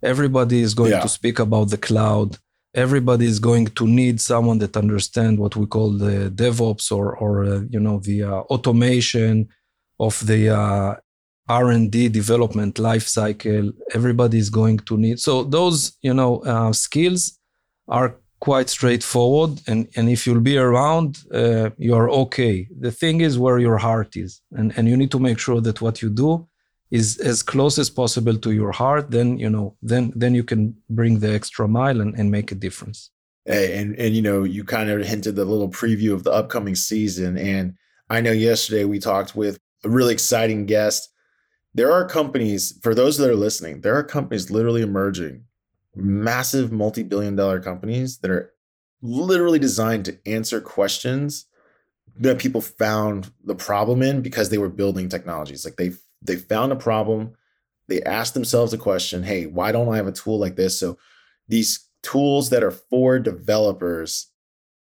Everybody 0.03 0.61
is 0.61 0.75
going 0.75 0.91
yeah. 0.91 1.01
to 1.01 1.09
speak 1.09 1.39
about 1.39 1.71
the 1.71 1.79
cloud 1.79 2.39
everybody 2.75 3.27
is 3.27 3.39
going 3.39 3.67
to 3.67 3.87
need 3.87 4.21
someone 4.21 4.59
that 4.59 4.77
understand 4.77 5.39
what 5.39 5.57
we 5.57 5.67
call 5.67 5.91
the 5.93 6.31
DevOps 6.31 6.91
or 6.91 7.17
or 7.17 7.45
uh, 7.45 7.61
you 7.71 7.81
know 7.81 7.99
the 8.01 8.25
uh, 8.25 8.41
automation 8.55 9.49
of 10.01 10.27
the 10.27 10.49
uh, 10.49 10.95
R&D 11.49 12.09
development 12.09 12.79
life 12.79 13.07
cycle. 13.07 13.73
Everybody 13.93 14.39
is 14.39 14.51
going 14.51 14.79
to 14.89 14.97
need 14.97 15.21
so 15.21 15.45
those 15.45 15.97
you 16.03 16.15
know 16.15 16.41
uh, 16.41 16.73
skills 16.73 17.39
are 17.89 18.17
quite 18.41 18.69
straightforward. 18.69 19.53
And 19.67 19.89
and 19.97 20.09
if 20.09 20.27
you'll 20.27 20.49
be 20.53 20.59
around 20.59 21.11
uh, 21.33 21.71
you're 21.79 22.11
okay. 22.25 22.69
The 22.87 22.93
thing 23.01 23.21
is 23.21 23.39
where 23.39 23.59
your 23.59 23.79
heart 23.79 24.17
is. 24.17 24.43
And 24.59 24.67
and 24.77 24.89
you 24.89 24.97
need 24.97 25.13
to 25.13 25.21
make 25.29 25.39
sure 25.39 25.61
that 25.63 25.81
what 25.81 26.03
you 26.03 26.11
do 26.11 26.47
is 26.91 27.19
as 27.19 27.43
close 27.43 27.79
as 27.79 27.91
possible 27.91 28.37
to 28.39 28.53
your 28.53 28.73
heart 28.73 29.11
then 29.11 29.39
you 29.39 29.51
know 29.51 29.77
then 29.83 30.13
then 30.15 30.35
you 30.35 30.45
can 30.45 30.77
bring 30.91 31.19
the 31.19 31.33
extra 31.33 31.67
mile 31.67 32.01
and, 32.01 32.15
and 32.15 32.31
make 32.31 32.53
a 32.53 32.55
difference. 32.55 33.11
Hey, 33.45 33.79
and 33.79 33.97
and 33.97 34.15
you 34.15 34.23
know 34.23 34.45
you 34.45 34.65
kind 34.65 34.91
of 34.91 35.07
hinted 35.07 35.39
a 35.39 35.45
little 35.45 35.69
preview 35.69 36.13
of 36.13 36.25
the 36.25 36.33
upcoming 36.33 36.75
season 36.75 37.37
and 37.37 37.75
i 38.11 38.21
know 38.21 38.33
yesterday 38.33 38.85
we 38.85 38.99
talked 38.99 39.35
with 39.35 39.59
a 39.85 39.89
really 39.89 40.15
exciting 40.15 40.67
guest. 40.67 41.11
There 41.77 41.93
are 41.93 42.07
companies 42.07 42.79
for 42.83 42.95
those 42.95 43.19
that 43.19 43.29
are 43.29 43.37
listening 43.37 43.81
there 43.81 43.97
are 43.97 44.05
companies 44.05 44.51
literally 44.51 44.83
emerging 44.83 45.45
massive 45.97 46.73
multi-billion 46.73 47.37
dollar 47.37 47.61
companies 47.61 48.19
that 48.19 48.31
are 48.31 48.53
literally 49.03 49.59
designed 49.59 50.05
to 50.07 50.19
answer 50.27 50.61
questions 50.61 51.47
that 52.17 52.39
people 52.39 52.61
found 52.61 53.31
the 53.45 53.55
problem 53.55 54.03
in 54.03 54.23
because 54.23 54.49
they 54.49 54.59
were 54.59 54.69
building 54.69 55.09
technologies. 55.09 55.65
Like 55.65 55.77
they 55.77 55.93
they 56.25 56.37
found 56.37 56.73
a 56.73 56.77
problem. 56.77 57.35
They 57.89 58.03
asked 58.03 58.35
themselves 58.35 58.73
a 58.73 58.79
question 58.79 59.23
Hey, 59.23 59.47
why 59.47 59.73
don't 59.73 59.93
I 59.93 59.97
have 59.97 60.07
a 60.07 60.13
tool 60.13 60.39
like 60.39 60.57
this? 60.57 60.79
So 60.79 60.99
these 61.49 61.87
tools 62.03 62.51
that 62.51 62.65
are 62.65 62.71
for 62.71 63.19
developers 63.19 64.31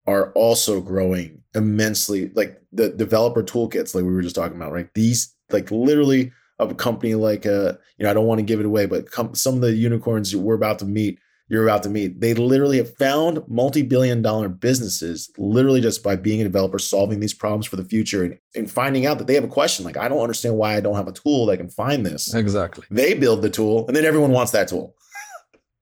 are 0.05 0.31
also 0.33 0.81
growing 0.81 1.41
immensely. 1.55 2.31
Like 2.33 2.61
the 2.71 2.89
developer 2.89 3.43
toolkits, 3.43 3.95
like 3.95 4.03
we 4.03 4.11
were 4.11 4.21
just 4.21 4.35
talking 4.35 4.57
about, 4.57 4.71
right? 4.71 4.89
These, 4.93 5.33
like 5.51 5.71
literally, 5.71 6.31
a 6.59 6.73
company 6.73 7.15
like, 7.15 7.45
uh, 7.45 7.73
you 7.97 8.03
know, 8.03 8.09
I 8.09 8.13
don't 8.13 8.27
want 8.27 8.39
to 8.39 8.45
give 8.45 8.59
it 8.59 8.65
away, 8.65 8.85
but 8.85 9.11
com- 9.11 9.35
some 9.35 9.55
of 9.55 9.61
the 9.61 9.73
unicorns 9.73 10.35
we're 10.35 10.53
about 10.53 10.79
to 10.79 10.85
meet 10.85 11.19
you're 11.53 11.63
about 11.63 11.83
to 11.83 11.89
meet. 11.89 12.19
They 12.19 12.33
literally 12.33 12.77
have 12.77 12.95
found 12.97 13.43
multi-billion 13.47 14.21
dollar 14.21 14.49
businesses 14.49 15.31
literally 15.37 15.81
just 15.81 16.03
by 16.03 16.15
being 16.15 16.41
a 16.41 16.45
developer, 16.45 16.79
solving 16.79 17.19
these 17.19 17.33
problems 17.33 17.67
for 17.67 17.75
the 17.75 17.85
future 17.85 18.23
and, 18.23 18.39
and 18.55 18.69
finding 18.69 19.05
out 19.05 19.19
that 19.19 19.27
they 19.27 19.35
have 19.35 19.43
a 19.43 19.55
question. 19.59 19.85
Like, 19.85 19.97
I 19.97 20.07
don't 20.09 20.21
understand 20.21 20.57
why 20.57 20.75
I 20.75 20.81
don't 20.81 20.95
have 20.95 21.07
a 21.07 21.11
tool 21.11 21.45
that 21.45 21.57
can 21.57 21.69
find 21.69 22.05
this. 22.05 22.33
Exactly. 22.33 22.85
They 22.89 23.13
build 23.13 23.43
the 23.43 23.49
tool 23.49 23.85
and 23.87 23.95
then 23.95 24.03
everyone 24.03 24.31
wants 24.31 24.51
that 24.51 24.67
tool. 24.67 24.95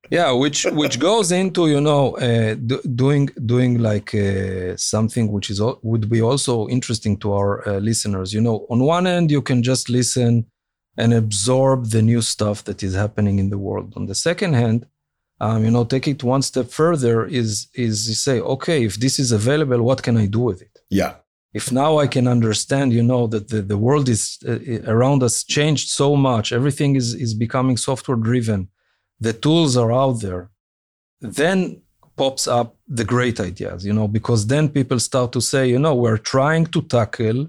yeah, 0.10 0.32
which 0.32 0.66
which 0.66 1.00
goes 1.10 1.32
into 1.32 1.68
you 1.68 1.80
know 1.80 2.18
uh, 2.18 2.56
do, 2.56 2.82
doing 3.04 3.30
doing 3.46 3.80
like 3.80 4.14
uh, 4.14 4.76
something 4.76 5.32
which 5.32 5.50
is 5.50 5.62
would 5.84 6.10
be 6.10 6.22
also 6.22 6.68
interesting 6.68 7.16
to 7.20 7.34
our 7.34 7.68
uh, 7.68 7.78
listeners. 7.80 8.34
You 8.34 8.42
know, 8.42 8.66
on 8.70 8.80
one 8.84 9.08
end 9.08 9.32
you 9.32 9.42
can 9.42 9.64
just 9.64 9.90
listen 9.90 10.46
and 10.98 11.14
absorb 11.14 11.92
the 11.92 12.02
new 12.02 12.22
stuff 12.22 12.64
that 12.66 12.84
is 12.84 12.94
happening 12.94 13.40
in 13.40 13.50
the 13.50 13.58
world. 13.58 13.94
On 13.96 14.06
the 14.08 14.16
second 14.16 14.54
hand, 14.54 14.86
um, 15.42 15.66
you 15.66 15.72
know, 15.72 15.84
take 15.84 16.08
it 16.08 16.24
one 16.24 16.44
step 16.44 16.68
further 16.70 17.26
is 17.26 17.68
is 17.74 18.08
you 18.08 18.14
say, 18.14 18.40
okay, 18.40 18.86
if 18.86 18.96
this 19.04 19.18
is 19.18 19.32
available, 19.32 19.82
what 19.82 20.04
can 20.04 20.16
I 20.16 20.28
do 20.28 20.42
with 20.50 20.62
it? 20.62 20.76
Yeah. 20.90 21.14
If 21.52 21.72
now 21.72 21.98
I 21.98 22.08
can 22.08 22.28
understand, 22.28 22.94
you 22.94 23.04
know, 23.04 23.26
that 23.34 23.50
the, 23.50 23.62
the 23.62 23.78
world 23.86 24.08
is 24.08 24.22
uh, 24.48 24.60
around 24.96 25.24
us 25.24 25.44
changed 25.44 25.90
so 25.90 26.16
much, 26.16 26.54
everything 26.60 26.96
is 26.96 27.08
is 27.26 27.34
becoming 27.34 27.78
software 27.78 28.22
driven, 28.30 28.70
the 29.28 29.34
tools 29.34 29.76
are 29.84 29.92
out 30.04 30.22
there, 30.22 30.44
then 31.40 31.82
pops 32.16 32.46
up 32.48 32.76
the 33.00 33.08
great 33.14 33.40
ideas, 33.40 33.80
you 33.88 33.94
know, 33.94 34.08
because 34.08 34.42
then 34.46 34.70
people 34.70 35.00
start 35.00 35.32
to 35.32 35.42
say, 35.42 35.64
you 35.74 35.80
know, 35.80 35.96
we're 35.96 36.24
trying 36.36 36.66
to 36.68 36.82
tackle 36.98 37.40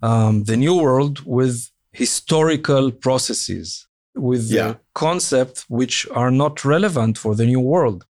um, 0.00 0.44
the 0.44 0.56
new 0.56 0.76
world 0.86 1.16
with 1.26 1.56
historical 1.92 2.90
processes 2.90 3.87
with 4.18 4.50
yeah. 4.50 4.74
concepts 4.94 5.64
which 5.68 6.06
are 6.10 6.30
not 6.30 6.64
relevant 6.64 7.18
for 7.18 7.34
the 7.34 7.46
new 7.46 7.60
world. 7.60 8.04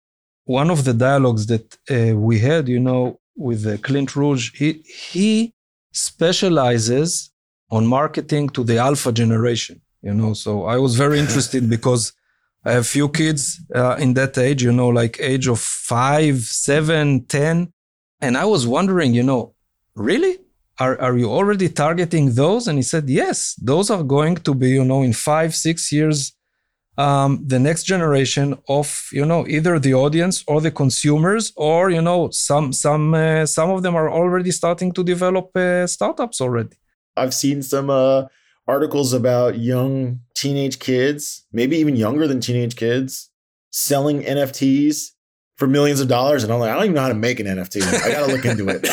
One 0.45 0.70
of 0.70 0.86
the 0.86 0.93
dialogues 0.93 1.47
that 1.47 1.78
uh, 1.91 2.16
we 2.16 2.39
had, 2.39 2.68
you 2.68 2.80
know, 2.80 3.20
with 3.36 3.66
uh, 3.68 3.78
Clint 3.78 4.12
Runge, 4.12 4.55
he, 4.55 4.84
he 5.12 5.53
specializes 5.91 7.32
on 7.70 7.86
marketing 7.86 8.49
to 8.49 8.64
the 8.64 8.78
alpha 8.78 9.12
generation, 9.12 9.82
you 10.01 10.14
know. 10.14 10.34
So 10.34 10.66
I 10.66 10.78
was 10.78 10.95
very 10.95 11.20
interested 11.26 11.70
because 11.70 12.14
I 12.64 12.72
have 12.72 12.88
few 12.88 13.10
kids 13.10 13.62
uh, 13.76 13.95
in 13.99 14.14
that 14.16 14.38
age, 14.38 14.64
you 14.64 14.72
know, 14.72 14.89
like 14.89 15.18
age 15.20 15.47
of 15.47 15.60
five, 15.60 16.39
seven, 16.41 17.26
ten. 17.26 17.74
And 18.22 18.38
I 18.38 18.45
was 18.45 18.66
wondering, 18.66 19.14
you 19.14 19.24
know, 19.24 19.53
really? 19.95 20.39
Are, 20.80 20.99
are 21.01 21.17
you 21.17 21.32
already 21.32 21.69
targeting 21.69 22.34
those? 22.34 22.67
And 22.67 22.78
he 22.78 22.84
said, 22.84 23.09
yes, 23.09 23.55
those 23.55 23.89
are 23.89 24.03
going 24.03 24.36
to 24.38 24.53
be, 24.53 24.69
you 24.69 24.86
know, 24.86 25.01
in 25.01 25.13
five, 25.13 25.55
six 25.55 25.91
years, 25.91 26.34
um, 26.97 27.43
the 27.45 27.59
next 27.59 27.84
generation 27.84 28.57
of, 28.67 29.07
you 29.11 29.25
know, 29.25 29.47
either 29.47 29.80
the 29.80 29.93
audience 29.93 30.43
or 30.47 30.61
the 30.61 30.71
consumers, 30.71 31.53
or, 31.55 31.89
you 31.89 32.01
know, 32.01 32.30
some, 32.32 32.73
some, 32.73 33.13
uh, 33.13 33.45
some 33.45 33.69
of 33.69 33.84
them 33.84 33.95
are 33.95 34.09
already 34.09 34.51
starting 34.51 34.91
to 34.93 35.03
develop 35.03 35.55
uh, 35.55 35.86
startups 35.88 36.41
already. 36.41 36.75
I've 37.15 37.34
seen 37.34 37.61
some 37.61 37.89
uh, 37.89 38.25
articles 38.67 39.13
about 39.13 39.57
young 39.57 40.21
teenage 40.36 40.80
kids, 40.80 41.45
maybe 41.51 41.78
even 41.78 41.95
younger 41.95 42.28
than 42.28 42.39
teenage 42.39 42.75
kids, 42.75 43.30
selling 43.71 44.21
NFTs 44.21 45.11
for 45.58 45.68
millions 45.68 45.99
of 45.99 46.08
dollars. 46.08 46.43
And 46.43 46.53
I'm 46.53 46.60
like, 46.60 46.70
I 46.70 46.76
don't 46.76 46.84
even 46.84 46.95
know 46.95 47.01
how 47.01 47.08
to 47.08 47.16
make 47.16 47.39
an 47.39 47.47
NFT. 47.47 47.82
I 47.82 48.12
got 48.12 48.28
to 48.28 48.32
look 48.32 48.45
into 48.45 48.68
it. 48.70 48.84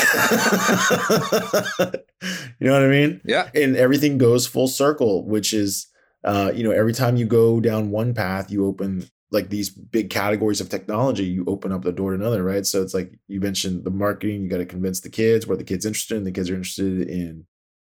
you 2.59 2.67
know 2.67 2.73
what 2.73 2.83
I 2.83 2.87
mean? 2.87 3.21
Yeah. 3.23 3.49
And 3.53 3.75
everything 3.75 4.17
goes 4.17 4.47
full 4.47 4.67
circle, 4.67 5.25
which 5.27 5.53
is, 5.53 5.87
uh, 6.23 6.51
you 6.55 6.63
know, 6.63 6.71
every 6.71 6.93
time 6.93 7.17
you 7.17 7.25
go 7.25 7.59
down 7.59 7.91
one 7.91 8.15
path, 8.15 8.49
you 8.49 8.65
open 8.65 9.07
like 9.31 9.49
these 9.49 9.69
big 9.69 10.09
categories 10.09 10.61
of 10.61 10.69
technology, 10.69 11.25
you 11.25 11.43
open 11.45 11.71
up 11.71 11.83
the 11.83 11.91
door 11.91 12.11
to 12.11 12.15
another, 12.15 12.43
right? 12.43 12.65
So 12.65 12.81
it's 12.81 12.93
like 12.93 13.11
you 13.27 13.39
mentioned 13.39 13.83
the 13.83 13.91
marketing, 13.91 14.43
you 14.43 14.49
got 14.49 14.57
to 14.57 14.65
convince 14.65 15.01
the 15.01 15.09
kids 15.09 15.45
what 15.45 15.59
the 15.59 15.63
kids 15.63 15.85
interested 15.85 16.17
in. 16.17 16.23
The 16.23 16.31
kids 16.31 16.49
are 16.49 16.55
interested 16.55 17.07
in, 17.07 17.45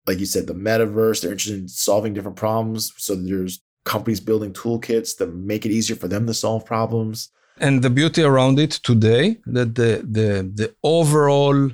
like 0.08 0.20
you 0.20 0.26
said, 0.26 0.48
the 0.48 0.56
metaverse. 0.56 1.22
They're 1.22 1.32
interested 1.32 1.60
in 1.60 1.68
solving 1.68 2.14
different 2.14 2.38
problems. 2.38 2.94
So 2.98 3.16
there's 3.16 3.62
companies 3.86 4.20
building 4.20 4.54
toolkits 4.54 5.18
that 5.18 5.36
make 5.36 5.66
it 5.66 5.72
easier 5.72 5.96
for 5.96 6.08
them 6.08 6.26
to 6.28 6.34
solve 6.34 6.66
problems. 6.66 7.30
And 7.60 7.82
the 7.82 7.90
beauty 7.90 8.24
around 8.24 8.60
it 8.60 8.72
today 8.72 9.38
that 9.46 9.76
the 9.76 10.02
the 10.04 10.52
the 10.56 10.76
overall 10.84 11.70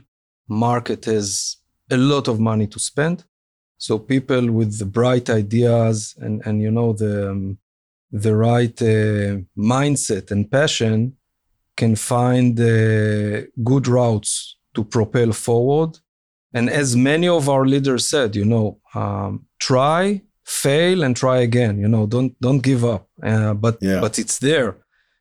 market 0.47 1.05
has 1.05 1.57
a 1.91 1.97
lot 1.97 2.27
of 2.27 2.39
money 2.39 2.67
to 2.67 2.79
spend. 2.79 3.23
So 3.77 3.97
people 3.97 4.51
with 4.51 4.77
the 4.77 4.85
bright 4.85 5.29
ideas 5.29 6.15
and 6.19 6.41
and 6.45 6.61
you 6.61 6.71
know 6.71 6.93
the 6.93 7.31
um, 7.31 7.57
the 8.11 8.35
right 8.35 8.81
uh, 8.81 9.37
mindset 9.57 10.31
and 10.31 10.49
passion 10.51 11.15
can 11.77 11.95
find 11.95 12.59
uh, 12.59 13.41
good 13.63 13.87
routes 13.87 14.57
to 14.73 14.83
propel 14.83 15.31
forward. 15.31 15.97
And 16.53 16.69
as 16.69 16.95
many 16.95 17.27
of 17.27 17.47
our 17.47 17.65
leaders 17.65 18.07
said, 18.07 18.35
you 18.35 18.43
know, 18.43 18.79
um, 18.95 19.45
try, 19.59 20.21
fail, 20.43 21.03
and 21.03 21.15
try 21.15 21.37
again. 21.41 21.79
You 21.79 21.87
know, 21.87 22.05
don't 22.07 22.33
don't 22.41 22.61
give 22.63 22.83
up. 22.83 23.07
Uh, 23.23 23.53
but 23.53 23.77
Yeah. 23.81 24.01
but 24.01 24.17
it's 24.19 24.39
there, 24.39 24.75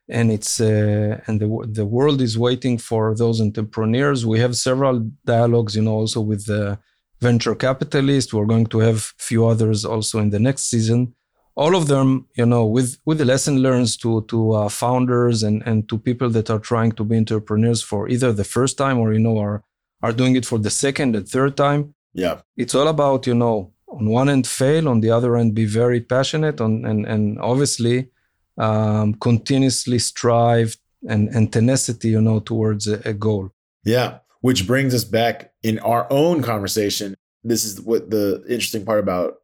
and 0.09 0.31
it's 0.31 0.59
uh, 0.59 1.21
and 1.27 1.39
the 1.39 1.47
the 1.79 1.85
world 1.85 2.21
is 2.21 2.37
waiting 2.37 2.77
for 2.77 3.15
those 3.15 3.39
entrepreneurs. 3.41 4.25
We 4.25 4.39
have 4.39 4.55
several 4.55 4.99
dialogues, 5.25 5.75
you 5.75 5.83
know, 5.83 5.93
also 5.93 6.21
with 6.21 6.45
the 6.45 6.79
venture 7.21 7.55
capitalists. 7.55 8.33
We're 8.33 8.45
going 8.45 8.67
to 8.67 8.79
have 8.79 8.97
a 9.19 9.23
few 9.23 9.45
others 9.45 9.85
also 9.85 10.19
in 10.19 10.29
the 10.31 10.39
next 10.39 10.63
season 10.69 11.13
all 11.55 11.75
of 11.75 11.87
them 11.87 12.25
you 12.35 12.45
know 12.45 12.65
with 12.65 12.97
with 13.05 13.17
the 13.17 13.25
lesson 13.25 13.57
learns 13.67 13.97
to 13.97 14.21
to 14.31 14.37
uh, 14.53 14.69
founders 14.69 15.43
and 15.43 15.61
and 15.65 15.89
to 15.89 15.97
people 15.97 16.29
that 16.29 16.49
are 16.49 16.59
trying 16.71 16.91
to 16.93 17.03
be 17.03 17.17
entrepreneurs 17.17 17.81
for 17.83 18.07
either 18.07 18.31
the 18.31 18.43
first 18.55 18.77
time 18.77 18.97
or 18.97 19.11
you 19.13 19.19
know 19.19 19.37
are 19.37 19.61
are 20.01 20.13
doing 20.13 20.35
it 20.37 20.45
for 20.45 20.57
the 20.59 20.69
second 20.69 21.15
and 21.17 21.27
third 21.27 21.57
time 21.57 21.81
Yeah. 22.13 22.37
it's 22.63 22.75
all 22.75 22.87
about 22.87 23.27
you 23.27 23.35
know 23.35 23.55
on 23.97 24.05
one 24.09 24.29
end 24.29 24.45
fail 24.47 24.87
on 24.87 25.01
the 25.01 25.11
other 25.17 25.35
end 25.35 25.53
be 25.53 25.65
very 25.81 26.01
passionate 26.01 26.57
on 26.65 26.85
and 26.85 27.05
and 27.13 27.23
obviously 27.51 27.97
um, 28.59 29.13
continuously 29.15 29.97
strive 29.99 30.77
and 31.07 31.29
and 31.29 31.51
tenacity 31.51 32.09
you 32.09 32.21
know 32.21 32.39
towards 32.39 32.87
a, 32.87 33.01
a 33.05 33.13
goal 33.13 33.51
Yeah. 33.83 34.19
Which 34.41 34.67
brings 34.67 34.93
us 34.93 35.03
back 35.03 35.51
in 35.63 35.79
our 35.79 36.07
own 36.09 36.41
conversation. 36.41 37.15
This 37.43 37.65
is 37.65 37.81
what 37.81 38.09
the 38.09 38.41
interesting 38.47 38.85
part 38.85 38.99
about 38.99 39.35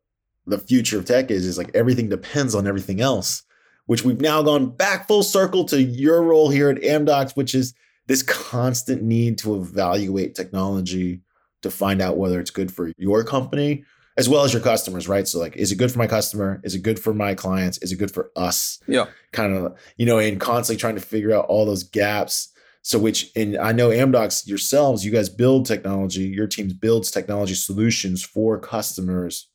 the 0.45 0.57
future 0.57 0.97
of 0.97 1.05
tech 1.05 1.32
is, 1.32 1.45
is 1.45 1.57
like 1.57 1.72
everything 1.74 2.07
depends 2.07 2.55
on 2.55 2.66
everything 2.66 3.01
else, 3.01 3.43
which 3.88 4.05
we've 4.05 4.22
now 4.22 4.41
gone 4.41 4.70
back 4.70 5.07
full 5.07 5.24
circle 5.24 5.66
to 5.66 5.82
your 5.82 6.22
role 6.24 6.49
here 6.49 6.70
at 6.70 6.82
Amdocs, 6.82 7.36
which 7.36 7.53
is 7.53 7.74
this 8.07 8.22
constant 8.22 9.01
need 9.01 9.38
to 9.39 9.55
evaluate 9.55 10.36
technology 10.36 11.22
to 11.61 11.72
find 11.72 12.01
out 12.01 12.18
whether 12.18 12.39
it's 12.39 12.51
good 12.51 12.72
for 12.72 12.91
your 12.97 13.24
company 13.24 13.84
as 14.18 14.30
well 14.30 14.43
as 14.43 14.53
your 14.53 14.61
customers, 14.61 15.07
right? 15.07 15.28
So 15.28 15.39
like, 15.39 15.57
is 15.57 15.72
it 15.72 15.78
good 15.78 15.91
for 15.91 15.99
my 15.99 16.07
customer? 16.07 16.61
Is 16.63 16.76
it 16.76 16.84
good 16.84 16.99
for 16.99 17.13
my 17.13 17.36
clients? 17.36 17.78
Is 17.80 17.91
it 17.91 17.97
good 17.97 18.11
for 18.11 18.32
us? 18.36 18.76
yeah 18.88 19.05
kind 19.32 19.53
of 19.53 19.78
you 19.97 20.05
know 20.05 20.20
and 20.20 20.39
constantly 20.39 20.80
trying 20.80 20.95
to 20.95 21.01
figure 21.01 21.34
out 21.34 21.45
all 21.45 21.66
those 21.66 21.84
gaps 21.84 22.49
so 22.82 22.97
which 22.97 23.32
and 23.36 23.57
i 23.57 23.72
know 23.72 23.89
amdocs 23.89 24.47
yourselves 24.47 25.05
you 25.05 25.11
guys 25.11 25.30
build 25.30 25.66
technology 25.66 26.24
your 26.24 26.47
team 26.47 26.70
builds 26.80 27.11
technology 27.11 27.53
solutions 27.53 28.24
for 28.24 28.59
customers 28.59 29.49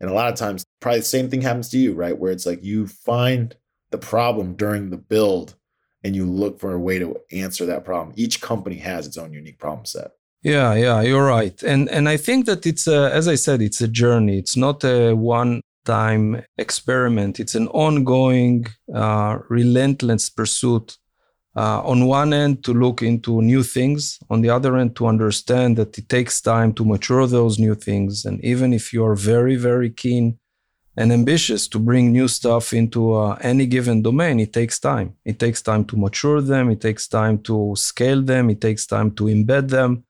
and 0.00 0.10
a 0.10 0.14
lot 0.14 0.32
of 0.32 0.38
times 0.38 0.64
probably 0.80 1.00
the 1.00 1.04
same 1.04 1.28
thing 1.28 1.42
happens 1.42 1.68
to 1.68 1.78
you 1.78 1.94
right 1.94 2.18
where 2.18 2.32
it's 2.32 2.46
like 2.46 2.62
you 2.64 2.86
find 2.86 3.56
the 3.90 3.98
problem 3.98 4.54
during 4.54 4.90
the 4.90 4.96
build 4.96 5.54
and 6.02 6.16
you 6.16 6.24
look 6.24 6.58
for 6.58 6.72
a 6.72 6.80
way 6.80 6.98
to 6.98 7.16
answer 7.32 7.66
that 7.66 7.84
problem 7.84 8.14
each 8.16 8.40
company 8.40 8.76
has 8.76 9.06
its 9.06 9.18
own 9.18 9.32
unique 9.32 9.58
problem 9.58 9.84
set 9.84 10.12
Yeah, 10.42 10.72
yeah, 10.74 11.02
you're 11.02 11.26
right, 11.26 11.62
and 11.62 11.86
and 11.90 12.08
I 12.08 12.16
think 12.16 12.46
that 12.46 12.64
it's 12.64 12.86
a, 12.86 13.12
as 13.12 13.28
I 13.28 13.34
said, 13.34 13.60
it's 13.60 13.82
a 13.82 13.88
journey. 13.88 14.38
It's 14.38 14.56
not 14.56 14.82
a 14.84 15.12
one-time 15.12 16.42
experiment. 16.56 17.38
It's 17.38 17.54
an 17.54 17.68
ongoing, 17.68 18.64
uh, 18.94 19.38
relentless 19.50 20.30
pursuit. 20.30 20.96
Uh, 21.54 21.82
on 21.82 22.06
one 22.06 22.32
end, 22.32 22.64
to 22.64 22.72
look 22.72 23.02
into 23.02 23.42
new 23.42 23.62
things. 23.62 24.18
On 24.30 24.40
the 24.40 24.48
other 24.48 24.76
end, 24.78 24.96
to 24.96 25.06
understand 25.08 25.76
that 25.76 25.98
it 25.98 26.08
takes 26.08 26.40
time 26.40 26.72
to 26.74 26.84
mature 26.84 27.26
those 27.26 27.58
new 27.58 27.74
things. 27.74 28.24
And 28.24 28.42
even 28.42 28.72
if 28.72 28.92
you 28.94 29.04
are 29.04 29.16
very, 29.16 29.56
very 29.56 29.90
keen 29.90 30.38
and 30.96 31.12
ambitious 31.12 31.68
to 31.68 31.78
bring 31.78 32.12
new 32.12 32.28
stuff 32.28 32.72
into 32.72 33.14
uh, 33.14 33.36
any 33.42 33.66
given 33.66 34.00
domain, 34.00 34.38
it 34.40 34.52
takes 34.52 34.78
time. 34.78 35.16
It 35.24 35.38
takes 35.38 35.60
time 35.60 35.84
to 35.86 35.96
mature 35.96 36.40
them. 36.40 36.70
It 36.70 36.80
takes 36.80 37.08
time 37.08 37.38
to 37.42 37.74
scale 37.76 38.22
them. 38.22 38.48
It 38.48 38.60
takes 38.60 38.86
time 38.86 39.10
to 39.16 39.24
embed 39.24 39.68
them 39.70 40.04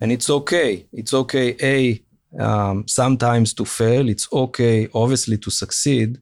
and 0.00 0.10
it's 0.10 0.30
okay. 0.30 0.86
It's 0.92 1.14
okay 1.14 1.56
a 1.62 2.02
um, 2.38 2.86
sometimes 2.86 3.54
to 3.54 3.64
fail. 3.64 4.08
It's 4.08 4.32
okay 4.32 4.88
obviously 4.94 5.38
to 5.38 5.50
succeed. 5.50 6.20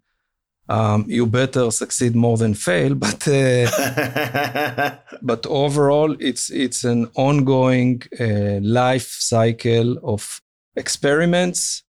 Um, 0.71 1.07
you 1.09 1.27
better 1.27 1.71
succeed 1.71 2.15
more 2.15 2.37
than 2.37 2.53
fail 2.53 2.95
but 3.07 3.27
uh, 3.27 4.97
but 5.23 5.47
overall 5.47 6.15
it's 6.21 6.51
it's 6.51 6.85
an 6.85 7.11
ongoing 7.15 8.03
uh, 8.21 8.61
life 8.61 9.17
cycle 9.19 9.97
of 10.05 10.43
experiments 10.77 11.85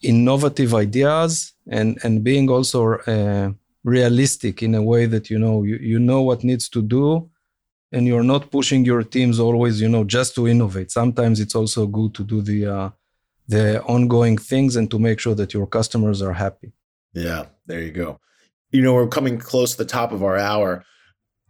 innovative 0.00 0.74
ideas 0.74 1.52
and 1.68 1.98
and 2.04 2.24
being 2.24 2.48
also 2.48 2.94
uh, 3.00 3.50
realistic 3.84 4.62
in 4.62 4.74
a 4.74 4.82
way 4.82 5.04
that 5.04 5.28
you 5.28 5.38
know 5.38 5.62
you, 5.62 5.76
you 5.76 5.98
know 5.98 6.22
what 6.22 6.42
needs 6.42 6.70
to 6.70 6.80
do 6.80 7.28
and 7.92 8.06
you're 8.06 8.22
not 8.34 8.50
pushing 8.50 8.84
your 8.84 9.02
teams 9.02 9.38
always 9.38 9.80
you 9.80 9.88
know 9.88 10.04
just 10.04 10.34
to 10.34 10.48
innovate 10.48 10.90
sometimes 10.90 11.40
it's 11.40 11.54
also 11.54 11.86
good 11.86 12.14
to 12.14 12.24
do 12.24 12.40
the 12.40 12.66
uh, 12.66 12.90
the 13.48 13.82
ongoing 13.84 14.36
things 14.36 14.76
and 14.76 14.90
to 14.90 14.98
make 14.98 15.18
sure 15.20 15.34
that 15.34 15.52
your 15.52 15.66
customers 15.66 16.22
are 16.22 16.32
happy 16.32 16.72
Yeah, 17.14 17.46
there 17.66 17.80
you 17.80 17.90
go. 17.90 18.20
You 18.70 18.82
know, 18.82 18.94
we're 18.94 19.08
coming 19.08 19.38
close 19.38 19.72
to 19.72 19.78
the 19.78 19.84
top 19.84 20.12
of 20.12 20.22
our 20.22 20.36
hour. 20.36 20.84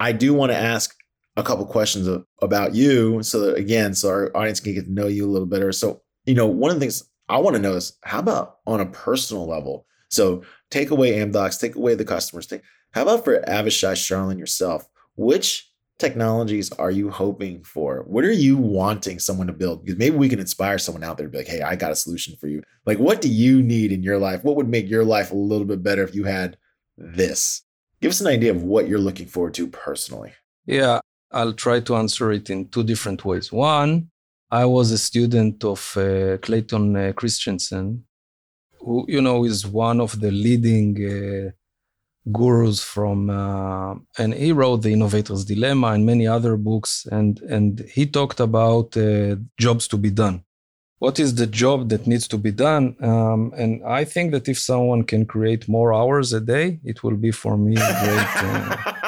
I 0.01 0.13
do 0.13 0.35
want 0.35 0.51
to 0.51 0.59
ask 0.59 0.95
a 1.37 1.43
couple 1.43 1.65
questions 1.67 2.09
about 2.41 2.75
you 2.75 3.23
so 3.23 3.41
that 3.41 3.57
again, 3.57 3.95
so 3.95 4.09
our 4.09 4.37
audience 4.37 4.61
can 4.61 4.75
get 4.75 4.85
to 4.87 4.93
know 4.93 5.07
you 5.07 5.25
a 5.25 5.31
little 5.31 5.47
better. 5.47 5.73
So, 5.73 6.03
you 6.27 6.35
know, 6.35 6.47
one 6.47 6.71
of 6.71 6.77
the 6.77 6.81
things 6.81 7.05
I 7.29 7.39
want 7.39 7.57
to 7.57 7.63
know 7.63 7.75
is 7.75 7.97
how 8.03 8.19
about 8.19 8.59
on 8.67 8.81
a 8.81 8.87
personal 8.87 9.47
level? 9.47 9.87
So 10.11 10.43
take 10.71 10.91
away 10.91 11.13
Amdocs, 11.13 11.61
take 11.61 11.77
away 11.77 11.95
the 11.95 12.05
customers. 12.05 12.47
Take, 12.47 12.63
how 12.91 13.03
about 13.03 13.25
for 13.25 13.41
Avishai 13.43 13.93
Sharlin 13.93 14.39
yourself? 14.39 14.87
Which 15.15 15.72
technologies 16.03 16.69
are 16.73 16.91
you 17.01 17.07
hoping 17.23 17.57
for? 17.75 17.91
What 18.15 18.25
are 18.25 18.39
you 18.47 18.57
wanting 18.59 19.19
someone 19.19 19.49
to 19.49 19.53
build? 19.63 19.77
Because 19.85 19.99
maybe 19.99 20.17
we 20.23 20.29
can 20.33 20.41
inspire 20.47 20.79
someone 20.79 21.05
out 21.05 21.17
there 21.17 21.27
to 21.29 21.33
be 21.33 21.39
like, 21.39 21.53
hey, 21.55 21.63
I 21.63 21.75
got 21.77 21.93
a 21.97 21.97
solution 22.05 22.33
for 22.41 22.49
you. 22.49 22.61
Like, 22.89 22.99
what 23.07 23.21
do 23.25 23.29
you 23.45 23.55
need 23.63 23.91
in 23.97 24.03
your 24.09 24.19
life? 24.19 24.41
What 24.45 24.57
would 24.57 24.69
make 24.77 24.89
your 24.95 25.07
life 25.17 25.31
a 25.31 25.41
little 25.51 25.69
bit 25.73 25.83
better 25.89 26.03
if 26.05 26.15
you 26.15 26.25
had 26.25 26.51
this? 26.99 27.63
Give 28.03 28.11
us 28.15 28.21
an 28.21 28.27
idea 28.39 28.51
of 28.51 28.63
what 28.73 28.89
you're 28.89 29.07
looking 29.09 29.29
forward 29.35 29.55
to 29.55 29.67
personally. 29.69 30.33
yeah 30.67 30.99
i'll 31.33 31.53
try 31.67 31.81
to 31.81 31.97
answer 32.03 32.27
it 32.39 32.47
in 32.55 32.69
two 32.69 32.85
different 32.93 33.21
ways 33.25 33.47
one 33.53 33.91
i 34.51 34.65
was 34.65 34.91
a 34.93 34.99
student 35.09 35.57
of 35.65 35.81
uh, 35.97 36.37
clayton 36.45 36.87
uh, 36.97 37.13
christensen 37.21 38.05
who 38.81 39.05
you 39.09 39.21
know 39.27 39.39
is 39.45 39.67
one 39.67 40.01
of 40.01 40.21
the 40.21 40.31
leading 40.31 40.91
uh, 41.15 41.51
gurus 42.31 42.81
from 42.83 43.31
uh, 43.31 43.95
and 44.19 44.35
he 44.35 44.53
wrote 44.53 44.83
the 44.83 44.93
innovator's 44.93 45.45
dilemma 45.45 45.89
and 45.89 46.07
many 46.07 46.27
other 46.27 46.57
books 46.57 47.05
and 47.11 47.41
and 47.41 47.81
he 47.93 48.07
talked 48.07 48.39
about 48.39 48.97
uh, 48.97 49.35
jobs 49.59 49.89
to 49.89 49.97
be 49.97 50.11
done 50.11 50.45
what 50.99 51.19
is 51.19 51.35
the 51.35 51.49
job 51.49 51.89
that 51.89 52.07
needs 52.07 52.29
to 52.29 52.39
be 52.39 52.53
done 52.53 52.95
um, 53.03 53.53
and 53.57 53.83
i 53.85 54.05
think 54.05 54.31
that 54.31 54.49
if 54.49 54.59
someone 54.59 55.03
can 55.03 55.27
create 55.27 55.69
more 55.69 55.93
hours 55.93 56.33
a 56.33 56.41
day 56.41 56.79
it 56.85 57.03
will 57.03 57.17
be 57.17 57.33
for 57.33 57.57
me 57.57 57.75
great 57.75 58.33
uh, 58.37 58.77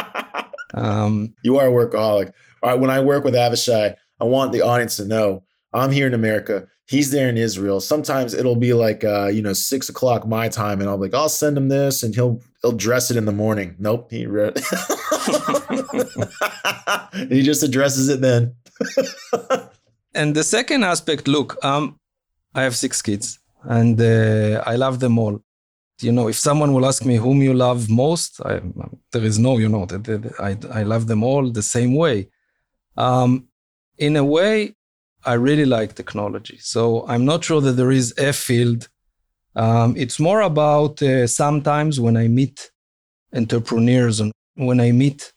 um, 0.75 1.35
you 1.43 1.59
are 1.59 1.69
a 1.69 1.71
workaholic. 1.71 2.33
All 2.63 2.71
right, 2.71 2.79
when 2.79 2.91
I 2.91 3.01
work 3.01 3.25
with 3.25 3.35
Avishai, 3.35 3.95
I 4.21 4.25
want 4.25 4.53
the 4.53 4.63
audience 4.63 4.97
to 4.97 5.05
know 5.05 5.45
I'm 5.73 5.91
here 5.91 6.07
in 6.07 6.15
America. 6.15 6.67
He's 6.87 7.11
there 7.11 7.29
in 7.29 7.39
Israel. 7.39 7.81
Sometimes 7.81 8.35
it'll 8.35 8.57
be 8.57 8.75
like 8.75 9.05
uh, 9.05 9.29
you 9.29 9.43
know 9.43 9.53
six 9.55 9.89
o'clock 9.89 10.27
my 10.27 10.49
time, 10.49 10.81
and 10.81 10.91
I'll 10.91 10.99
be 10.99 11.05
like, 11.05 11.15
I'll 11.15 11.29
send 11.29 11.57
him 11.57 11.69
this, 11.69 12.03
and 12.03 12.15
he'll 12.15 12.41
he'll 12.63 12.73
dress 12.73 13.11
it 13.11 13.17
in 13.17 13.25
the 13.25 13.33
morning. 13.33 13.75
Nope, 13.79 14.11
he 14.11 14.27
read. 14.27 14.59
he 17.29 17.43
just 17.43 17.63
addresses 17.63 18.09
it 18.09 18.21
then. 18.21 18.55
and 20.15 20.35
the 20.35 20.43
second 20.45 20.85
aspect 20.85 21.29
look 21.29 21.63
um 21.65 21.99
i 22.55 22.63
have 22.63 22.77
six 22.77 23.01
kids 23.01 23.39
and 23.65 24.01
uh, 24.01 24.63
i 24.67 24.77
love 24.77 25.01
them 25.01 25.19
all 25.19 25.41
you 26.01 26.13
know 26.13 26.29
if 26.29 26.37
someone 26.37 26.73
will 26.75 26.87
ask 26.87 27.05
me 27.05 27.17
whom 27.17 27.41
you 27.43 27.55
love 27.55 27.89
most 27.89 28.41
I, 28.45 28.61
there 29.13 29.23
is 29.25 29.39
no 29.39 29.59
you 29.59 29.69
know 29.69 29.87
that 29.87 30.35
I, 30.41 30.81
I 30.81 30.83
love 30.83 31.07
them 31.07 31.23
all 31.23 31.51
the 31.51 31.63
same 31.63 31.95
way 31.95 32.29
Um, 32.97 33.49
in 33.99 34.17
a 34.17 34.25
way, 34.25 34.75
I 35.27 35.35
really 35.35 35.65
like 35.65 35.95
technology. 35.95 36.59
So 36.61 37.07
I'm 37.09 37.25
not 37.25 37.45
sure 37.45 37.61
that 37.61 37.73
there 37.73 37.93
is 37.93 38.15
a 38.19 38.33
field. 38.33 38.89
Um, 39.57 39.95
it's 39.97 40.19
more 40.19 40.43
about 40.43 41.03
uh, 41.03 41.27
sometimes 41.27 42.01
when 42.01 42.17
I 42.17 42.29
meet 42.29 42.71
entrepreneurs 43.35 44.21
and 44.21 44.33
when 44.55 44.81
I 44.81 44.93
meet 44.93 45.33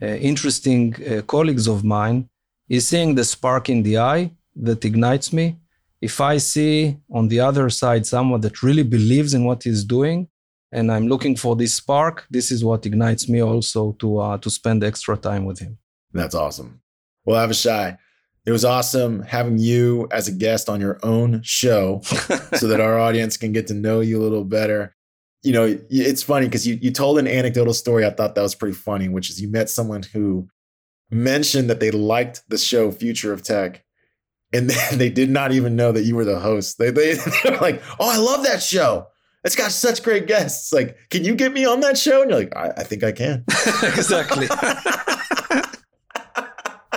uh, 0.00 0.06
interesting 0.06 0.94
uh, 1.06 1.22
colleagues 1.22 1.66
of 1.68 1.84
mine, 1.84 2.28
is 2.68 2.88
seeing 2.88 3.14
the 3.14 3.24
spark 3.24 3.68
in 3.68 3.82
the 3.82 3.98
eye 3.98 4.30
that 4.56 4.84
ignites 4.84 5.32
me. 5.32 5.58
If 6.00 6.20
I 6.20 6.38
see 6.38 6.96
on 7.10 7.28
the 7.28 7.40
other 7.40 7.68
side 7.70 8.06
someone 8.06 8.40
that 8.40 8.62
really 8.62 8.82
believes 8.82 9.34
in 9.34 9.44
what 9.44 9.62
he's 9.62 9.84
doing, 9.84 10.28
and 10.72 10.90
I'm 10.90 11.06
looking 11.06 11.36
for 11.36 11.54
this 11.54 11.74
spark, 11.74 12.26
this 12.30 12.50
is 12.50 12.64
what 12.64 12.86
ignites 12.86 13.28
me 13.28 13.42
also 13.42 13.92
to 14.00 14.18
uh, 14.18 14.38
to 14.38 14.50
spend 14.50 14.82
extra 14.82 15.16
time 15.16 15.44
with 15.44 15.58
him. 15.58 15.78
That's 16.12 16.34
awesome. 16.34 16.80
Well, 17.24 17.46
Avishai, 17.46 17.98
it 18.44 18.50
was 18.50 18.64
awesome 18.64 19.22
having 19.22 19.58
you 19.58 20.08
as 20.10 20.26
a 20.26 20.32
guest 20.32 20.68
on 20.68 20.80
your 20.80 20.98
own 21.02 21.42
show 21.42 22.00
so 22.54 22.66
that 22.66 22.80
our 22.80 22.98
audience 22.98 23.36
can 23.36 23.52
get 23.52 23.68
to 23.68 23.74
know 23.74 24.00
you 24.00 24.20
a 24.20 24.22
little 24.22 24.44
better. 24.44 24.96
You 25.44 25.52
know, 25.52 25.78
it's 25.90 26.22
funny 26.22 26.46
because 26.46 26.66
you, 26.66 26.78
you 26.80 26.90
told 26.90 27.18
an 27.18 27.28
anecdotal 27.28 27.74
story. 27.74 28.04
I 28.04 28.10
thought 28.10 28.34
that 28.34 28.42
was 28.42 28.54
pretty 28.54 28.74
funny, 28.74 29.08
which 29.08 29.30
is 29.30 29.40
you 29.40 29.48
met 29.48 29.70
someone 29.70 30.02
who 30.12 30.48
mentioned 31.10 31.70
that 31.70 31.80
they 31.80 31.90
liked 31.90 32.42
the 32.48 32.58
show 32.58 32.90
Future 32.90 33.32
of 33.32 33.42
Tech. 33.42 33.84
And 34.52 34.68
then 34.70 34.98
they 34.98 35.10
did 35.10 35.30
not 35.30 35.52
even 35.52 35.76
know 35.76 35.92
that 35.92 36.02
you 36.02 36.16
were 36.16 36.24
the 36.24 36.40
host. 36.40 36.78
They, 36.78 36.90
they, 36.90 37.14
they 37.44 37.50
were 37.50 37.58
like, 37.58 37.82
oh, 38.00 38.10
I 38.10 38.18
love 38.18 38.44
that 38.44 38.62
show. 38.62 39.06
It's 39.44 39.56
got 39.56 39.72
such 39.72 40.02
great 40.02 40.26
guests. 40.26 40.72
Like, 40.72 40.96
can 41.10 41.24
you 41.24 41.34
get 41.34 41.52
me 41.52 41.64
on 41.64 41.80
that 41.80 41.98
show? 41.98 42.22
And 42.22 42.30
you're 42.30 42.40
like, 42.40 42.56
I, 42.56 42.72
I 42.76 42.84
think 42.84 43.02
I 43.02 43.10
can. 43.10 43.44
exactly. 43.82 44.46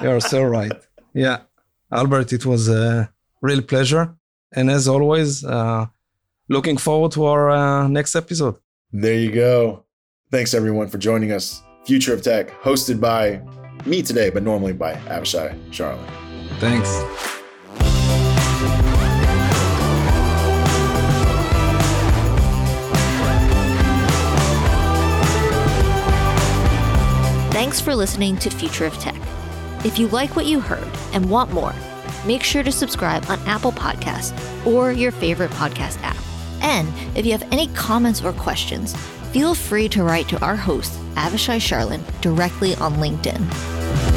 You're 0.01 0.19
so 0.19 0.43
right. 0.43 0.71
Yeah. 1.15 1.39
Albert, 1.91 2.33
it 2.33 2.45
was 2.45 2.67
a 2.67 3.09
real 3.41 3.61
pleasure. 3.61 4.13
And 4.51 4.69
as 4.69 4.87
always, 4.87 5.43
uh, 5.43 5.87
looking 6.49 6.77
forward 6.77 7.13
to 7.13 7.25
our 7.25 7.49
uh, 7.49 7.87
next 7.87 8.15
episode. 8.15 8.57
There 8.91 9.17
you 9.17 9.31
go. 9.31 9.85
Thanks, 10.29 10.53
everyone, 10.53 10.89
for 10.89 10.97
joining 10.97 11.31
us. 11.31 11.63
Future 11.85 12.13
of 12.13 12.21
Tech, 12.21 12.49
hosted 12.61 12.99
by 12.99 13.41
me 13.85 14.01
today, 14.01 14.29
but 14.29 14.43
normally 14.43 14.73
by 14.73 14.93
Avishai 15.07 15.57
Sharlin. 15.69 16.05
Thanks. 16.59 16.89
Thanks 27.53 27.79
for 27.79 27.95
listening 27.95 28.37
to 28.37 28.49
Future 28.49 28.85
of 28.85 28.97
Tech. 28.97 29.24
If 29.85 29.99
you 29.99 30.07
like 30.07 30.35
what 30.35 30.47
you 30.47 30.59
heard 30.59 30.91
and 31.13 31.29
want 31.29 31.51
more, 31.51 31.75
make 32.25 32.41
sure 32.41 32.63
to 32.63 32.71
subscribe 32.71 33.23
on 33.29 33.39
Apple 33.41 33.71
Podcasts 33.71 34.35
or 34.65 34.91
your 34.91 35.11
favorite 35.11 35.51
podcast 35.51 36.01
app. 36.01 36.17
And 36.59 36.91
if 37.15 37.23
you 37.23 37.31
have 37.33 37.47
any 37.53 37.67
comments 37.67 38.23
or 38.23 38.33
questions, 38.33 38.95
feel 39.31 39.53
free 39.53 39.87
to 39.89 40.03
write 40.03 40.27
to 40.29 40.43
our 40.43 40.55
host, 40.55 40.93
Avishai 41.13 41.57
Sharlin, 41.57 42.01
directly 42.21 42.73
on 42.77 42.95
LinkedIn. 42.95 44.14